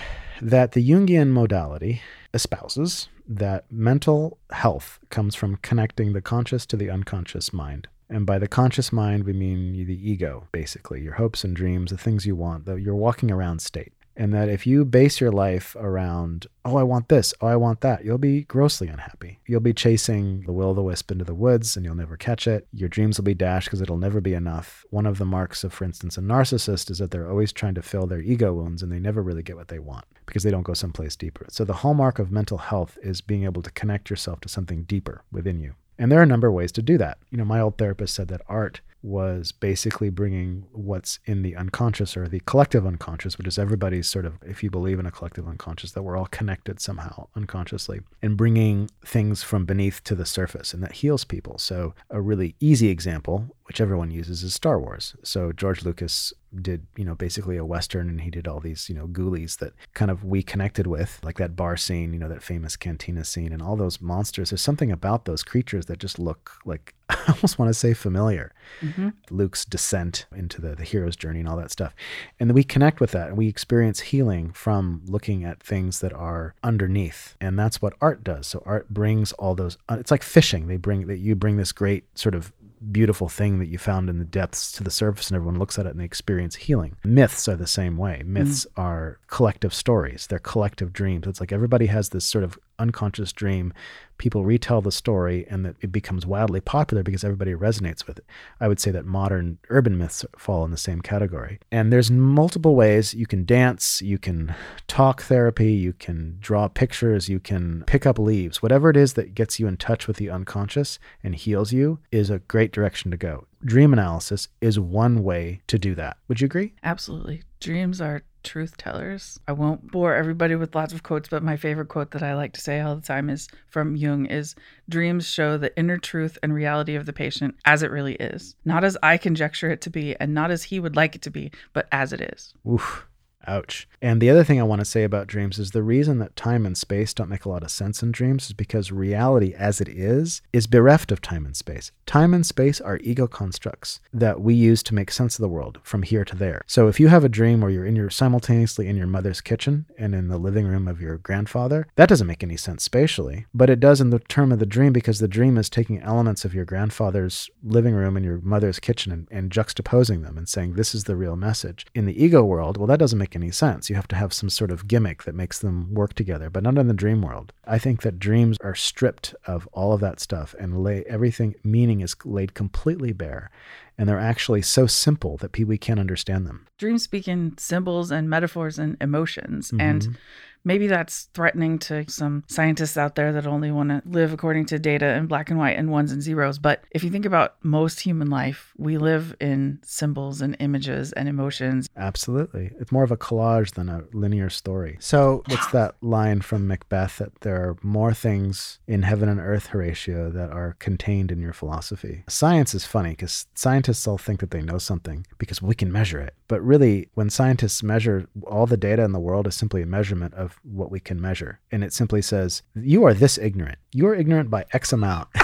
that 0.41 0.73
the 0.73 0.87
Jungian 0.87 1.29
modality 1.29 2.01
espouses 2.33 3.07
that 3.27 3.71
mental 3.71 4.37
health 4.51 4.99
comes 5.09 5.35
from 5.35 5.55
connecting 5.57 6.11
the 6.13 6.21
conscious 6.21 6.65
to 6.65 6.75
the 6.75 6.89
unconscious 6.89 7.53
mind. 7.53 7.87
And 8.09 8.25
by 8.25 8.39
the 8.39 8.47
conscious 8.47 8.91
mind, 8.91 9.23
we 9.23 9.31
mean 9.31 9.85
the 9.85 10.11
ego, 10.11 10.47
basically, 10.51 11.01
your 11.01 11.13
hopes 11.13 11.45
and 11.45 11.55
dreams, 11.55 11.91
the 11.91 11.97
things 11.97 12.25
you 12.25 12.35
want, 12.35 12.65
the 12.65 12.75
your 12.75 12.95
walking 12.95 13.31
around 13.31 13.61
state. 13.61 13.93
And 14.15 14.33
that 14.33 14.49
if 14.49 14.67
you 14.67 14.83
base 14.83 15.21
your 15.21 15.31
life 15.31 15.75
around, 15.79 16.47
oh, 16.65 16.77
I 16.77 16.83
want 16.83 17.07
this, 17.07 17.33
oh, 17.41 17.47
I 17.47 17.55
want 17.55 17.81
that, 17.81 18.03
you'll 18.03 18.17
be 18.17 18.43
grossly 18.43 18.87
unhappy. 18.87 19.39
You'll 19.47 19.61
be 19.61 19.73
chasing 19.73 20.41
the 20.41 20.51
will 20.51 20.69
o' 20.69 20.73
the 20.73 20.83
wisp 20.83 21.11
into 21.11 21.25
the 21.25 21.33
woods 21.33 21.75
and 21.75 21.85
you'll 21.85 21.95
never 21.95 22.17
catch 22.17 22.47
it. 22.47 22.67
Your 22.73 22.89
dreams 22.89 23.17
will 23.17 23.23
be 23.23 23.33
dashed 23.33 23.67
because 23.67 23.81
it'll 23.81 23.97
never 23.97 24.21
be 24.21 24.33
enough. 24.33 24.85
One 24.89 25.05
of 25.05 25.17
the 25.17 25.25
marks 25.25 25.63
of, 25.63 25.73
for 25.73 25.85
instance, 25.85 26.17
a 26.17 26.21
narcissist 26.21 26.91
is 26.91 26.97
that 26.97 27.11
they're 27.11 27.29
always 27.29 27.53
trying 27.53 27.75
to 27.75 27.81
fill 27.81 28.05
their 28.05 28.21
ego 28.21 28.53
wounds 28.53 28.83
and 28.83 28.91
they 28.91 28.99
never 28.99 29.21
really 29.21 29.43
get 29.43 29.55
what 29.55 29.69
they 29.69 29.79
want 29.79 30.05
because 30.25 30.43
they 30.43 30.51
don't 30.51 30.63
go 30.63 30.73
someplace 30.73 31.15
deeper. 31.15 31.45
So 31.49 31.63
the 31.65 31.73
hallmark 31.73 32.19
of 32.19 32.31
mental 32.31 32.57
health 32.57 32.97
is 33.01 33.21
being 33.21 33.43
able 33.45 33.61
to 33.61 33.71
connect 33.71 34.09
yourself 34.09 34.41
to 34.41 34.49
something 34.49 34.83
deeper 34.83 35.23
within 35.31 35.59
you. 35.59 35.75
And 36.01 36.11
there 36.11 36.19
are 36.19 36.23
a 36.23 36.25
number 36.25 36.47
of 36.47 36.55
ways 36.55 36.71
to 36.71 36.81
do 36.81 36.97
that. 36.97 37.19
You 37.29 37.37
know, 37.37 37.45
my 37.45 37.61
old 37.61 37.77
therapist 37.77 38.15
said 38.15 38.27
that 38.29 38.41
art 38.49 38.81
was 39.03 39.51
basically 39.51 40.09
bringing 40.09 40.65
what's 40.71 41.19
in 41.25 41.43
the 41.43 41.55
unconscious 41.55 42.17
or 42.17 42.27
the 42.27 42.39
collective 42.41 42.87
unconscious, 42.87 43.37
which 43.37 43.45
is 43.45 43.59
everybody's 43.59 44.07
sort 44.07 44.25
of, 44.25 44.33
if 44.43 44.63
you 44.63 44.71
believe 44.71 44.99
in 44.99 45.05
a 45.05 45.11
collective 45.11 45.47
unconscious, 45.47 45.91
that 45.91 46.01
we're 46.01 46.17
all 46.17 46.25
connected 46.25 46.79
somehow 46.79 47.27
unconsciously, 47.35 48.01
and 48.23 48.35
bringing 48.35 48.89
things 49.05 49.43
from 49.43 49.63
beneath 49.63 50.03
to 50.03 50.15
the 50.15 50.25
surface. 50.25 50.73
And 50.73 50.81
that 50.81 50.93
heals 50.93 51.23
people. 51.23 51.59
So, 51.59 51.93
a 52.09 52.19
really 52.19 52.55
easy 52.59 52.89
example, 52.89 53.55
which 53.71 53.79
everyone 53.79 54.11
uses, 54.11 54.43
is 54.43 54.53
Star 54.53 54.77
Wars. 54.81 55.15
So, 55.23 55.53
George 55.53 55.85
Lucas 55.85 56.33
did, 56.61 56.85
you 56.97 57.05
know, 57.05 57.15
basically 57.15 57.55
a 57.55 57.63
Western 57.63 58.09
and 58.09 58.19
he 58.19 58.29
did 58.29 58.45
all 58.45 58.59
these, 58.59 58.89
you 58.89 58.95
know, 58.95 59.07
ghoulies 59.07 59.59
that 59.59 59.71
kind 59.93 60.11
of 60.11 60.25
we 60.25 60.43
connected 60.43 60.87
with, 60.87 61.21
like 61.23 61.37
that 61.37 61.55
bar 61.55 61.77
scene, 61.77 62.11
you 62.11 62.19
know, 62.19 62.27
that 62.27 62.43
famous 62.43 62.75
cantina 62.75 63.23
scene 63.23 63.53
and 63.53 63.61
all 63.61 63.77
those 63.77 64.01
monsters. 64.01 64.49
There's 64.49 64.61
something 64.61 64.91
about 64.91 65.23
those 65.23 65.41
creatures 65.41 65.85
that 65.85 65.99
just 65.99 66.19
look 66.19 66.51
like 66.65 66.93
I 67.09 67.23
almost 67.27 67.57
want 67.57 67.69
to 67.69 67.73
say 67.73 67.93
familiar. 67.93 68.53
Mm-hmm. 68.81 69.09
Luke's 69.29 69.63
descent 69.63 70.25
into 70.35 70.59
the, 70.59 70.75
the 70.75 70.83
hero's 70.83 71.15
journey 71.15 71.39
and 71.39 71.47
all 71.47 71.57
that 71.57 71.71
stuff. 71.71 71.95
And 72.41 72.51
we 72.53 72.65
connect 72.65 72.99
with 72.99 73.11
that 73.11 73.29
and 73.29 73.37
we 73.37 73.47
experience 73.47 74.01
healing 74.01 74.51
from 74.51 75.01
looking 75.05 75.45
at 75.45 75.63
things 75.63 75.99
that 76.01 76.11
are 76.11 76.55
underneath. 76.61 77.37
And 77.39 77.57
that's 77.57 77.81
what 77.81 77.93
art 78.01 78.23
does. 78.23 78.47
So 78.47 78.63
art 78.65 78.89
brings 78.89 79.31
all 79.33 79.55
those, 79.55 79.77
uh, 79.87 79.97
it's 79.97 80.11
like 80.11 80.23
fishing. 80.23 80.67
They 80.67 80.77
bring 80.77 81.07
that 81.07 81.19
you 81.19 81.35
bring 81.35 81.55
this 81.55 81.71
great 81.71 82.05
sort 82.17 82.35
of 82.35 82.51
beautiful 82.91 83.29
thing 83.29 83.59
that 83.59 83.67
you 83.67 83.77
found 83.77 84.09
in 84.09 84.17
the 84.17 84.25
depths 84.25 84.71
to 84.73 84.83
the 84.83 84.91
surface 84.91 85.29
and 85.29 85.35
everyone 85.35 85.59
looks 85.59 85.77
at 85.77 85.85
it 85.85 85.89
and 85.89 85.99
they 85.99 86.05
experience 86.05 86.55
healing. 86.55 86.95
Myths 87.03 87.47
are 87.47 87.55
the 87.55 87.67
same 87.67 87.97
way. 87.97 88.23
Myths 88.25 88.65
mm. 88.65 88.81
are 88.81 89.19
collective 89.27 89.73
stories, 89.73 90.27
they're 90.27 90.39
collective 90.39 90.91
dreams. 90.93 91.27
It's 91.27 91.39
like 91.39 91.51
everybody 91.51 91.87
has 91.87 92.09
this 92.09 92.25
sort 92.25 92.43
of 92.43 92.57
unconscious 92.79 93.31
dream. 93.31 93.73
People 94.21 94.45
retell 94.45 94.81
the 94.81 94.91
story 94.91 95.47
and 95.49 95.65
that 95.65 95.77
it 95.81 95.91
becomes 95.91 96.27
wildly 96.27 96.61
popular 96.61 97.01
because 97.01 97.23
everybody 97.23 97.55
resonates 97.55 98.05
with 98.05 98.19
it. 98.19 98.25
I 98.59 98.67
would 98.67 98.79
say 98.79 98.91
that 98.91 99.03
modern 99.03 99.57
urban 99.69 99.97
myths 99.97 100.23
fall 100.37 100.63
in 100.63 100.69
the 100.69 100.77
same 100.77 101.01
category. 101.01 101.57
And 101.71 101.91
there's 101.91 102.11
multiple 102.11 102.75
ways 102.75 103.15
you 103.15 103.25
can 103.25 103.45
dance, 103.45 103.99
you 103.99 104.19
can 104.19 104.53
talk 104.85 105.23
therapy, 105.23 105.73
you 105.73 105.93
can 105.93 106.37
draw 106.39 106.67
pictures, 106.67 107.29
you 107.29 107.39
can 107.39 107.83
pick 107.87 108.05
up 108.05 108.19
leaves. 108.19 108.61
Whatever 108.61 108.91
it 108.91 108.95
is 108.95 109.13
that 109.13 109.33
gets 109.33 109.59
you 109.59 109.65
in 109.65 109.77
touch 109.77 110.07
with 110.07 110.17
the 110.17 110.29
unconscious 110.29 110.99
and 111.23 111.33
heals 111.33 111.73
you 111.73 111.97
is 112.11 112.29
a 112.29 112.37
great 112.37 112.71
direction 112.71 113.09
to 113.09 113.17
go. 113.17 113.47
Dream 113.65 113.91
analysis 113.91 114.49
is 114.61 114.79
one 114.79 115.23
way 115.23 115.61
to 115.65 115.79
do 115.79 115.95
that. 115.95 116.17
Would 116.27 116.41
you 116.41 116.45
agree? 116.45 116.75
Absolutely. 116.83 117.41
Dreams 117.59 117.99
are 117.99 118.21
truth 118.43 118.77
tellers. 118.77 119.39
I 119.47 119.51
won't 119.51 119.91
bore 119.91 120.15
everybody 120.15 120.55
with 120.55 120.75
lots 120.75 120.93
of 120.93 121.03
quotes, 121.03 121.29
but 121.29 121.43
my 121.43 121.57
favorite 121.57 121.87
quote 121.87 122.11
that 122.11 122.23
I 122.23 122.35
like 122.35 122.53
to 122.53 122.61
say 122.61 122.79
all 122.79 122.95
the 122.95 123.01
time 123.01 123.29
is 123.29 123.47
from 123.67 123.95
Jung 123.95 124.25
is 124.25 124.55
dreams 124.89 125.27
show 125.27 125.57
the 125.57 125.75
inner 125.77 125.97
truth 125.97 126.37
and 126.43 126.53
reality 126.53 126.95
of 126.95 127.05
the 127.05 127.13
patient 127.13 127.55
as 127.65 127.83
it 127.83 127.91
really 127.91 128.15
is. 128.15 128.55
Not 128.65 128.83
as 128.83 128.97
I 129.03 129.17
conjecture 129.17 129.71
it 129.71 129.81
to 129.81 129.89
be 129.89 130.15
and 130.19 130.33
not 130.33 130.51
as 130.51 130.63
he 130.63 130.79
would 130.79 130.95
like 130.95 131.15
it 131.15 131.21
to 131.23 131.31
be, 131.31 131.51
but 131.73 131.87
as 131.91 132.13
it 132.13 132.21
is. 132.21 132.53
Oof. 132.69 133.07
Ouch. 133.47 133.87
And 134.01 134.19
the 134.19 134.29
other 134.29 134.43
thing 134.43 134.59
I 134.59 134.63
want 134.63 134.81
to 134.81 134.85
say 134.85 135.03
about 135.03 135.27
dreams 135.27 135.59
is 135.59 135.71
the 135.71 135.83
reason 135.83 136.19
that 136.19 136.35
time 136.35 136.65
and 136.65 136.77
space 136.77 137.13
don't 137.13 137.29
make 137.29 137.45
a 137.45 137.49
lot 137.49 137.63
of 137.63 137.71
sense 137.71 138.01
in 138.01 138.11
dreams 138.11 138.47
is 138.47 138.53
because 138.53 138.91
reality 138.91 139.53
as 139.53 139.79
it 139.79 139.87
is 139.87 140.41
is 140.51 140.67
bereft 140.67 141.11
of 141.11 141.21
time 141.21 141.45
and 141.45 141.55
space. 141.55 141.91
Time 142.05 142.33
and 142.33 142.45
space 142.45 142.81
are 142.81 142.99
ego 143.03 143.27
constructs 143.27 143.99
that 144.11 144.41
we 144.41 144.53
use 144.53 144.81
to 144.83 144.95
make 144.95 145.11
sense 145.11 145.37
of 145.37 145.41
the 145.43 145.49
world 145.49 145.79
from 145.83 146.03
here 146.03 146.25
to 146.25 146.35
there. 146.35 146.61
So 146.67 146.87
if 146.87 146.99
you 146.99 147.09
have 147.09 147.23
a 147.23 147.29
dream 147.29 147.61
where 147.61 147.69
you're 147.69 147.85
in 147.85 147.95
your 147.95 148.09
simultaneously 148.09 148.87
in 148.87 148.97
your 148.97 149.07
mother's 149.07 149.41
kitchen 149.41 149.85
and 149.97 150.15
in 150.15 150.27
the 150.27 150.37
living 150.37 150.65
room 150.65 150.87
of 150.87 150.99
your 150.99 151.17
grandfather, 151.17 151.87
that 151.95 152.09
doesn't 152.09 152.27
make 152.27 152.43
any 152.43 152.57
sense 152.57 152.83
spatially, 152.83 153.45
but 153.53 153.69
it 153.69 153.79
does 153.79 154.01
in 154.01 154.09
the 154.09 154.19
term 154.19 154.51
of 154.51 154.59
the 154.59 154.65
dream 154.65 154.93
because 154.93 155.19
the 155.19 155.27
dream 155.27 155.57
is 155.57 155.69
taking 155.69 156.01
elements 156.01 156.43
of 156.43 156.53
your 156.53 156.65
grandfather's 156.65 157.49
living 157.63 157.93
room 157.93 158.17
and 158.17 158.25
your 158.25 158.39
mother's 158.39 158.79
kitchen 158.79 159.11
and, 159.11 159.27
and 159.29 159.51
juxtaposing 159.51 160.23
them 160.23 160.37
and 160.37 160.49
saying 160.49 160.73
this 160.73 160.95
is 160.95 161.03
the 161.03 161.15
real 161.15 161.35
message. 161.35 161.85
In 161.93 162.05
the 162.05 162.23
ego 162.23 162.43
world, 162.43 162.77
well 162.77 162.87
that 162.87 162.99
doesn't 162.99 163.19
make 163.19 163.30
make 163.31 163.41
any 163.41 163.51
sense. 163.51 163.89
You 163.89 163.95
have 163.95 164.07
to 164.09 164.15
have 164.15 164.33
some 164.33 164.49
sort 164.49 164.71
of 164.71 164.87
gimmick 164.87 165.23
that 165.23 165.35
makes 165.35 165.59
them 165.59 165.93
work 165.93 166.13
together, 166.13 166.49
but 166.49 166.63
not 166.63 166.77
in 166.77 166.87
the 166.87 166.93
dream 166.93 167.21
world. 167.21 167.53
I 167.65 167.77
think 167.77 168.01
that 168.01 168.19
dreams 168.19 168.57
are 168.61 168.75
stripped 168.75 169.33
of 169.45 169.67
all 169.71 169.93
of 169.93 170.01
that 170.01 170.19
stuff 170.19 170.53
and 170.59 170.83
lay 170.83 171.03
everything 171.07 171.55
meaning 171.63 172.01
is 172.01 172.15
laid 172.25 172.53
completely 172.53 173.13
bare. 173.13 173.49
And 173.97 174.09
they're 174.09 174.19
actually 174.19 174.63
so 174.63 174.87
simple 174.87 175.37
that 175.37 175.51
people 175.51 175.77
can't 175.77 175.99
understand 175.99 176.45
them. 176.45 176.67
Dreams 176.77 177.03
speak 177.03 177.27
in 177.27 177.57
symbols 177.57 178.11
and 178.11 178.29
metaphors 178.29 178.79
and 178.79 178.97
emotions. 178.99 179.69
Mm-hmm. 179.69 179.81
And 179.81 180.17
Maybe 180.63 180.87
that's 180.87 181.29
threatening 181.33 181.79
to 181.79 182.09
some 182.09 182.43
scientists 182.47 182.97
out 182.97 183.15
there 183.15 183.33
that 183.33 183.47
only 183.47 183.71
want 183.71 183.89
to 183.89 184.01
live 184.05 184.33
according 184.33 184.65
to 184.67 184.79
data 184.79 185.13
in 185.15 185.27
black 185.27 185.49
and 185.49 185.57
white 185.57 185.77
and 185.77 185.89
ones 185.91 186.11
and 186.11 186.21
zeros. 186.21 186.59
But 186.59 186.83
if 186.91 187.03
you 187.03 187.09
think 187.09 187.25
about 187.25 187.55
most 187.63 187.99
human 187.99 188.29
life, 188.29 188.73
we 188.77 188.97
live 188.97 189.35
in 189.39 189.79
symbols 189.83 190.41
and 190.41 190.55
images 190.59 191.11
and 191.13 191.27
emotions. 191.27 191.89
Absolutely. 191.97 192.71
It's 192.79 192.91
more 192.91 193.03
of 193.03 193.11
a 193.11 193.17
collage 193.17 193.73
than 193.73 193.89
a 193.89 194.03
linear 194.13 194.49
story. 194.49 194.97
So, 194.99 195.43
what's 195.47 195.67
that 195.71 195.95
line 196.01 196.41
from 196.41 196.67
Macbeth 196.67 197.17
that 197.17 197.41
there 197.41 197.55
are 197.55 197.77
more 197.81 198.13
things 198.13 198.79
in 198.87 199.03
heaven 199.03 199.29
and 199.29 199.39
earth, 199.39 199.67
Horatio, 199.67 200.29
that 200.31 200.51
are 200.51 200.75
contained 200.79 201.31
in 201.31 201.41
your 201.41 201.53
philosophy? 201.53 202.23
Science 202.27 202.73
is 202.73 202.85
funny 202.85 203.11
because 203.11 203.47
scientists 203.55 204.07
all 204.07 204.17
think 204.17 204.39
that 204.39 204.51
they 204.51 204.61
know 204.61 204.77
something 204.77 205.25
because 205.37 205.61
we 205.61 205.75
can 205.75 205.91
measure 205.91 206.19
it. 206.19 206.35
But 206.47 206.61
really, 206.61 207.09
when 207.13 207.29
scientists 207.29 207.81
measure 207.81 208.27
all 208.45 208.65
the 208.65 208.77
data 208.77 209.03
in 209.03 209.11
the 209.11 209.19
world 209.19 209.47
is 209.47 209.55
simply 209.55 209.81
a 209.81 209.85
measurement 209.85 210.33
of 210.33 210.50
what 210.63 210.91
we 210.91 210.99
can 210.99 211.19
measure. 211.19 211.59
And 211.71 211.83
it 211.83 211.93
simply 211.93 212.21
says, 212.21 212.63
you 212.75 213.03
are 213.05 213.13
this 213.13 213.37
ignorant. 213.37 213.77
You're 213.91 214.15
ignorant 214.15 214.49
by 214.49 214.65
X 214.73 214.93
amount. 214.93 215.29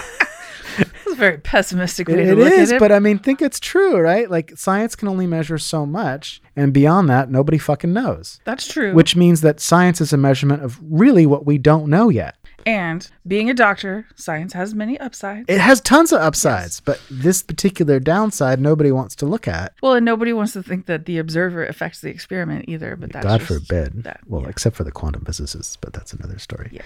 That's 0.77 1.07
a 1.07 1.15
very 1.15 1.37
pessimistic 1.39 2.07
way 2.07 2.21
it, 2.21 2.25
to 2.27 2.35
look 2.35 2.53
is, 2.53 2.71
at 2.71 2.75
it. 2.75 2.79
but 2.79 2.91
I 2.91 2.99
mean, 2.99 3.17
think 3.19 3.41
it's 3.41 3.59
true, 3.59 3.99
right? 3.99 4.29
Like 4.29 4.53
science 4.55 4.95
can 4.95 5.07
only 5.07 5.25
measure 5.25 5.57
so 5.57 5.85
much, 5.85 6.41
and 6.55 6.71
beyond 6.73 7.09
that, 7.09 7.31
nobody 7.31 7.57
fucking 7.57 7.93
knows. 7.93 8.39
That's 8.43 8.67
true. 8.67 8.93
Which 8.93 9.15
means 9.15 9.41
that 9.41 9.59
science 9.59 10.01
is 10.01 10.13
a 10.13 10.17
measurement 10.17 10.63
of 10.63 10.79
really 10.83 11.25
what 11.25 11.45
we 11.45 11.57
don't 11.57 11.89
know 11.89 12.09
yet. 12.09 12.35
And 12.67 13.09
being 13.25 13.49
a 13.49 13.53
doctor, 13.53 14.05
science 14.15 14.51
has 14.51 14.75
many 14.75 14.99
upsides. 14.99 15.45
It 15.47 15.61
has 15.61 15.79
tons 15.79 16.11
of 16.11 16.19
upsides, 16.19 16.75
yes. 16.75 16.81
but 16.81 17.01
this 17.09 17.41
particular 17.41 17.97
downside 17.97 18.59
nobody 18.59 18.91
wants 18.91 19.15
to 19.15 19.25
look 19.25 19.47
at. 19.47 19.73
Well, 19.81 19.93
and 19.93 20.05
nobody 20.05 20.33
wants 20.33 20.51
to 20.51 20.61
think 20.61 20.85
that 20.87 21.05
the 21.05 21.17
observer 21.17 21.65
affects 21.65 22.01
the 22.01 22.09
experiment 22.09 22.65
either. 22.67 22.97
But 22.97 23.13
that's 23.13 23.25
God 23.25 23.41
forbid. 23.41 24.03
That, 24.03 24.19
well, 24.27 24.41
yeah. 24.41 24.49
except 24.49 24.75
for 24.75 24.83
the 24.83 24.91
quantum 24.91 25.23
physicists, 25.23 25.77
but 25.77 25.93
that's 25.93 26.11
another 26.11 26.39
story. 26.39 26.69
Yeah. 26.73 26.81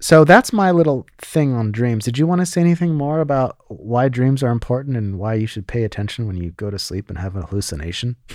So 0.00 0.24
that's 0.24 0.52
my 0.52 0.72
little 0.72 1.06
thing 1.18 1.54
on 1.54 1.70
dreams. 1.70 2.04
Did 2.04 2.18
you 2.18 2.26
want 2.26 2.40
to 2.40 2.46
say 2.46 2.60
anything 2.60 2.94
more 2.96 3.20
about 3.20 3.56
why 3.68 4.08
dreams 4.08 4.42
are 4.42 4.50
important 4.50 4.96
and 4.96 5.20
why 5.20 5.34
you 5.34 5.46
should 5.46 5.68
pay 5.68 5.84
attention 5.84 6.26
when 6.26 6.36
you 6.36 6.50
go 6.50 6.68
to 6.68 6.80
sleep 6.80 7.08
and 7.08 7.18
have 7.18 7.36
an 7.36 7.42
hallucination? 7.42 8.16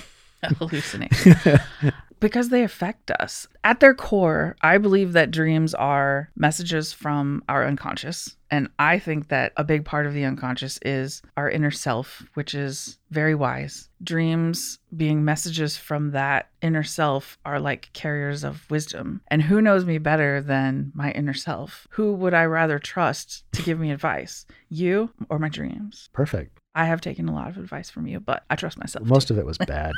A 0.44 0.54
hallucination. 0.54 1.36
because 2.20 2.50
they 2.50 2.64
affect 2.64 3.12
us. 3.12 3.48
At 3.64 3.80
their 3.80 3.94
core, 3.94 4.56
I 4.62 4.78
believe 4.78 5.14
that 5.14 5.32
dreams 5.32 5.74
are 5.74 6.30
messages 6.36 6.94
from 6.94 7.44
our 7.50 7.66
unconscious. 7.66 8.36
And 8.50 8.70
I 8.80 8.98
think 8.98 9.28
that 9.28 9.52
a 9.58 9.64
big 9.64 9.84
part 9.84 10.06
of 10.06 10.14
the 10.14 10.24
unconscious 10.24 10.80
is 10.84 11.22
our 11.36 11.50
inner 11.50 11.72
self, 11.72 12.24
which 12.36 12.56
is 12.56 12.98
very 13.12 13.36
wise. 13.36 13.90
Dreams 14.02 14.80
being 14.96 15.26
messages 15.26 15.76
from 15.76 16.12
that 16.12 16.50
inner 16.62 16.84
self 16.84 17.38
are 17.46 17.60
like 17.60 17.92
carriers 17.94 18.46
of 18.46 18.70
wisdom. 18.72 19.22
And 19.28 19.42
who 19.42 19.62
knows 19.62 19.86
me 19.86 19.98
better 19.98 20.42
than 20.42 20.92
my 20.96 21.12
inner 21.12 21.34
self? 21.34 21.88
Who 21.92 22.14
would 22.14 22.34
I 22.34 22.46
rather 22.46 22.80
trust 22.80 23.44
to 23.52 23.64
give 23.64 23.80
me 23.80 23.92
advice? 23.92 24.46
You 24.70 25.12
or 25.30 25.40
my 25.40 25.50
dreams? 25.50 26.10
Perfect. 26.14 26.58
I 26.74 26.86
have 26.86 27.02
taken 27.02 27.28
a 27.28 27.34
lot 27.34 27.50
of 27.50 27.58
advice 27.58 27.90
from 27.90 28.08
you, 28.08 28.20
but 28.20 28.46
I 28.50 28.56
trust 28.56 28.78
myself. 28.78 29.06
Most 29.06 29.28
too. 29.28 29.34
of 29.34 29.40
it 29.40 29.46
was 29.46 29.58
bad. 29.58 29.92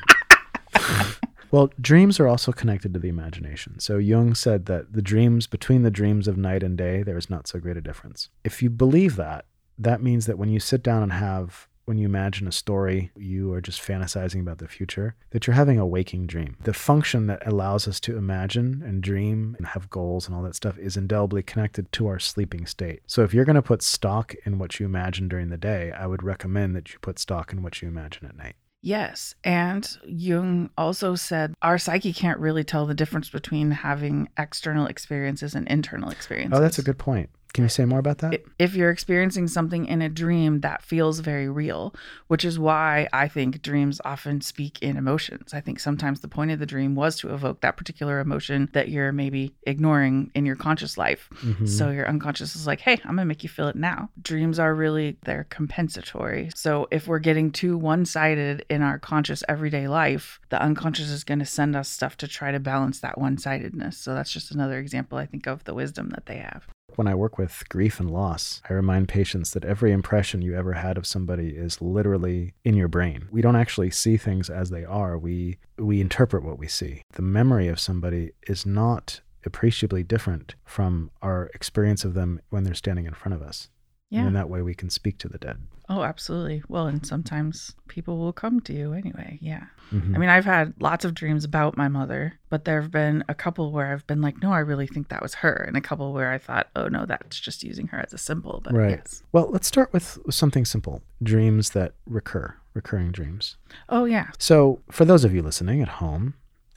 Well, 1.51 1.71
dreams 1.81 2.19
are 2.19 2.27
also 2.27 2.51
connected 2.51 2.93
to 2.93 2.99
the 2.99 3.09
imagination. 3.09 3.79
So 3.79 3.97
Jung 3.97 4.35
said 4.35 4.67
that 4.67 4.93
the 4.93 5.01
dreams, 5.01 5.47
between 5.47 5.81
the 5.81 5.91
dreams 5.91 6.27
of 6.27 6.37
night 6.37 6.61
and 6.61 6.77
day, 6.77 7.01
there 7.01 7.17
is 7.17 7.29
not 7.29 7.47
so 7.47 7.59
great 7.59 7.77
a 7.77 7.81
difference. 7.81 8.29
If 8.43 8.61
you 8.61 8.69
believe 8.69 9.15
that, 9.15 9.45
that 9.77 10.03
means 10.03 10.25
that 10.27 10.37
when 10.37 10.49
you 10.49 10.59
sit 10.59 10.83
down 10.83 11.01
and 11.01 11.13
have, 11.13 11.67
when 11.85 11.97
you 11.97 12.05
imagine 12.05 12.47
a 12.47 12.51
story, 12.51 13.09
you 13.15 13.51
are 13.53 13.61
just 13.61 13.81
fantasizing 13.81 14.41
about 14.41 14.59
the 14.59 14.67
future, 14.67 15.15
that 15.31 15.47
you're 15.47 15.55
having 15.55 15.79
a 15.79 15.87
waking 15.87 16.27
dream. 16.27 16.55
The 16.61 16.73
function 16.73 17.25
that 17.27 17.47
allows 17.47 17.87
us 17.87 17.99
to 18.01 18.15
imagine 18.15 18.83
and 18.85 19.01
dream 19.01 19.55
and 19.57 19.65
have 19.67 19.89
goals 19.89 20.27
and 20.27 20.35
all 20.35 20.43
that 20.43 20.55
stuff 20.55 20.77
is 20.77 20.97
indelibly 20.97 21.41
connected 21.41 21.91
to 21.93 22.05
our 22.05 22.19
sleeping 22.19 22.67
state. 22.67 23.01
So 23.07 23.23
if 23.23 23.33
you're 23.33 23.45
going 23.45 23.55
to 23.55 23.63
put 23.63 23.81
stock 23.81 24.35
in 24.45 24.59
what 24.59 24.79
you 24.79 24.85
imagine 24.85 25.27
during 25.27 25.49
the 25.49 25.57
day, 25.57 25.91
I 25.91 26.05
would 26.05 26.21
recommend 26.21 26.75
that 26.75 26.93
you 26.93 26.99
put 26.99 27.17
stock 27.17 27.51
in 27.51 27.63
what 27.63 27.81
you 27.81 27.87
imagine 27.87 28.27
at 28.27 28.37
night. 28.37 28.55
Yes. 28.81 29.35
And 29.43 29.87
Jung 30.05 30.69
also 30.77 31.15
said 31.15 31.53
our 31.61 31.77
psyche 31.77 32.13
can't 32.13 32.39
really 32.39 32.63
tell 32.63 32.85
the 32.85 32.93
difference 32.93 33.29
between 33.29 33.71
having 33.71 34.29
external 34.37 34.87
experiences 34.87 35.55
and 35.55 35.67
internal 35.67 36.09
experiences. 36.09 36.57
Oh, 36.57 36.61
that's 36.61 36.79
a 36.79 36.83
good 36.83 36.97
point. 36.97 37.29
Can 37.53 37.63
you 37.63 37.69
say 37.69 37.83
more 37.83 37.99
about 37.99 38.19
that? 38.19 38.43
If 38.59 38.75
you're 38.75 38.91
experiencing 38.91 39.47
something 39.47 39.85
in 39.87 40.03
a 40.03 40.09
dream 40.09 40.61
that 40.61 40.83
feels 40.83 41.19
very 41.19 41.49
real, 41.49 41.95
which 42.27 42.45
is 42.45 42.59
why 42.59 43.07
I 43.11 43.27
think 43.27 43.63
dreams 43.63 43.99
often 44.05 44.41
speak 44.41 44.77
in 44.83 44.97
emotions. 44.97 45.51
I 45.53 45.59
think 45.59 45.79
sometimes 45.79 46.19
the 46.19 46.27
point 46.27 46.51
of 46.51 46.59
the 46.59 46.67
dream 46.67 46.93
was 46.93 47.17
to 47.19 47.33
evoke 47.33 47.61
that 47.61 47.75
particular 47.75 48.19
emotion 48.19 48.69
that 48.73 48.89
you're 48.89 49.11
maybe 49.11 49.55
ignoring 49.63 50.29
in 50.35 50.45
your 50.45 50.55
conscious 50.55 50.95
life. 50.95 51.27
Mhm. 51.41 51.67
So 51.67 51.89
your 51.89 52.07
unconscious 52.07 52.55
is 52.55 52.67
like, 52.67 52.81
hey, 52.81 52.93
I'm 53.03 53.15
going 53.15 53.17
to 53.17 53.25
make 53.25 53.41
you 53.43 53.49
feel 53.49 53.67
it 53.67 53.75
now. 53.75 54.09
Dreams 54.21 54.59
are 54.59 54.75
really, 54.75 55.17
they're 55.25 55.47
compensatory. 55.49 56.51
So 56.53 56.87
if 56.91 57.07
we're 57.07 57.19
getting 57.19 57.51
too 57.51 57.77
one 57.77 58.05
sided 58.05 58.63
in 58.69 58.83
our 58.83 58.99
conscious 58.99 59.43
everyday 59.49 59.87
life, 59.87 60.39
the 60.49 60.61
unconscious 60.61 61.09
is 61.09 61.23
going 61.23 61.39
to 61.39 61.45
send 61.45 61.75
us 61.75 61.89
stuff 61.89 62.15
to 62.17 62.27
try 62.27 62.51
to 62.51 62.59
balance 62.59 62.99
that 62.99 63.17
one 63.17 63.39
sidedness. 63.39 63.97
So 63.97 64.13
that's 64.13 64.31
just 64.31 64.51
another 64.51 64.77
example, 64.77 65.17
I 65.17 65.25
think, 65.25 65.47
of 65.47 65.63
the 65.63 65.73
wisdom 65.73 66.09
that 66.09 66.27
they 66.27 66.37
have. 66.37 66.67
When 66.95 67.07
I 67.07 67.15
work 67.15 67.37
with 67.37 67.63
grief 67.69 67.99
and 67.99 68.09
loss, 68.09 68.61
I 68.69 68.73
remind 68.73 69.07
patients 69.07 69.51
that 69.51 69.65
every 69.65 69.91
impression 69.91 70.41
you 70.41 70.55
ever 70.55 70.73
had 70.73 70.97
of 70.97 71.07
somebody 71.07 71.49
is 71.49 71.81
literally 71.81 72.53
in 72.63 72.75
your 72.75 72.87
brain. 72.87 73.27
We 73.31 73.41
don't 73.41 73.55
actually 73.55 73.91
see 73.91 74.17
things 74.17 74.49
as 74.49 74.69
they 74.69 74.83
are. 74.83 75.17
We 75.17 75.57
we 75.77 76.01
interpret 76.01 76.43
what 76.43 76.59
we 76.59 76.67
see. 76.67 77.03
The 77.13 77.21
memory 77.21 77.67
of 77.67 77.79
somebody 77.79 78.31
is 78.47 78.65
not 78.65 79.21
appreciably 79.45 80.03
different 80.03 80.55
from 80.65 81.11
our 81.21 81.49
experience 81.53 82.03
of 82.03 82.13
them 82.13 82.41
when 82.49 82.63
they're 82.63 82.73
standing 82.73 83.05
in 83.05 83.13
front 83.13 83.33
of 83.33 83.41
us. 83.41 83.69
And 84.11 84.21
Yeah. 84.21 84.27
in 84.27 84.33
that 84.33 84.49
way 84.49 84.61
we 84.61 84.73
can 84.73 84.89
speak 84.89 85.17
to 85.19 85.27
the 85.29 85.37
dead. 85.37 85.57
Oh, 85.87 86.03
absolutely. 86.03 86.61
Well, 86.67 86.85
and 86.87 87.03
sometimes 87.05 87.73
people 87.87 88.17
will 88.19 88.33
come 88.33 88.59
to 88.61 88.73
you 88.73 88.93
anyway. 88.93 89.39
Yeah. 89.41 89.65
Mhm. 89.91 90.15
I 90.15 90.17
mean, 90.19 90.29
I've 90.29 90.45
had 90.45 90.73
lots 90.79 91.03
of 91.05 91.15
dreams 91.15 91.43
about 91.43 91.77
my 91.77 91.87
mother, 91.87 92.33
but 92.49 92.63
there 92.65 92.79
have 92.81 92.91
been 92.91 93.23
a 93.27 93.33
couple 93.33 93.71
where 93.71 93.91
I've 93.91 94.05
been 94.05 94.21
like, 94.21 94.41
no, 94.41 94.51
I 94.51 94.59
really 94.59 94.85
think 94.87 95.09
that 95.09 95.21
was 95.23 95.35
her. 95.35 95.53
And 95.67 95.75
a 95.75 95.81
couple 95.81 96.13
where 96.13 96.31
I 96.31 96.37
thought, 96.37 96.67
oh, 96.75 96.87
no, 96.87 97.05
that's 97.07 97.39
just 97.39 97.63
using 97.63 97.87
her 97.87 97.99
as 97.99 98.13
a 98.13 98.19
symbol. 98.19 98.61
But 98.63 98.73
Right. 98.73 98.89
yes. 98.91 99.23
Well, 99.31 99.49
let's 99.51 99.67
start 99.67 99.91
with 99.93 100.19
something 100.29 100.65
simple. 100.65 101.01
Dreams 101.23 101.71
that 101.71 101.93
recur, 102.05 102.55
recurring 102.75 103.11
dreams. 103.11 103.57
Oh, 103.89 104.05
yeah. 104.05 104.27
So, 104.37 104.81
for 104.91 105.05
those 105.05 105.23
of 105.23 105.33
you 105.33 105.41
listening 105.41 105.81
at 105.81 105.87
home, 105.87 106.35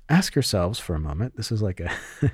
ask 0.09 0.35
yourselves 0.35 0.79
for 0.79 0.95
a 0.95 1.01
moment. 1.01 1.37
This 1.37 1.53
is 1.53 1.61
like 1.62 1.81
a 1.81 1.91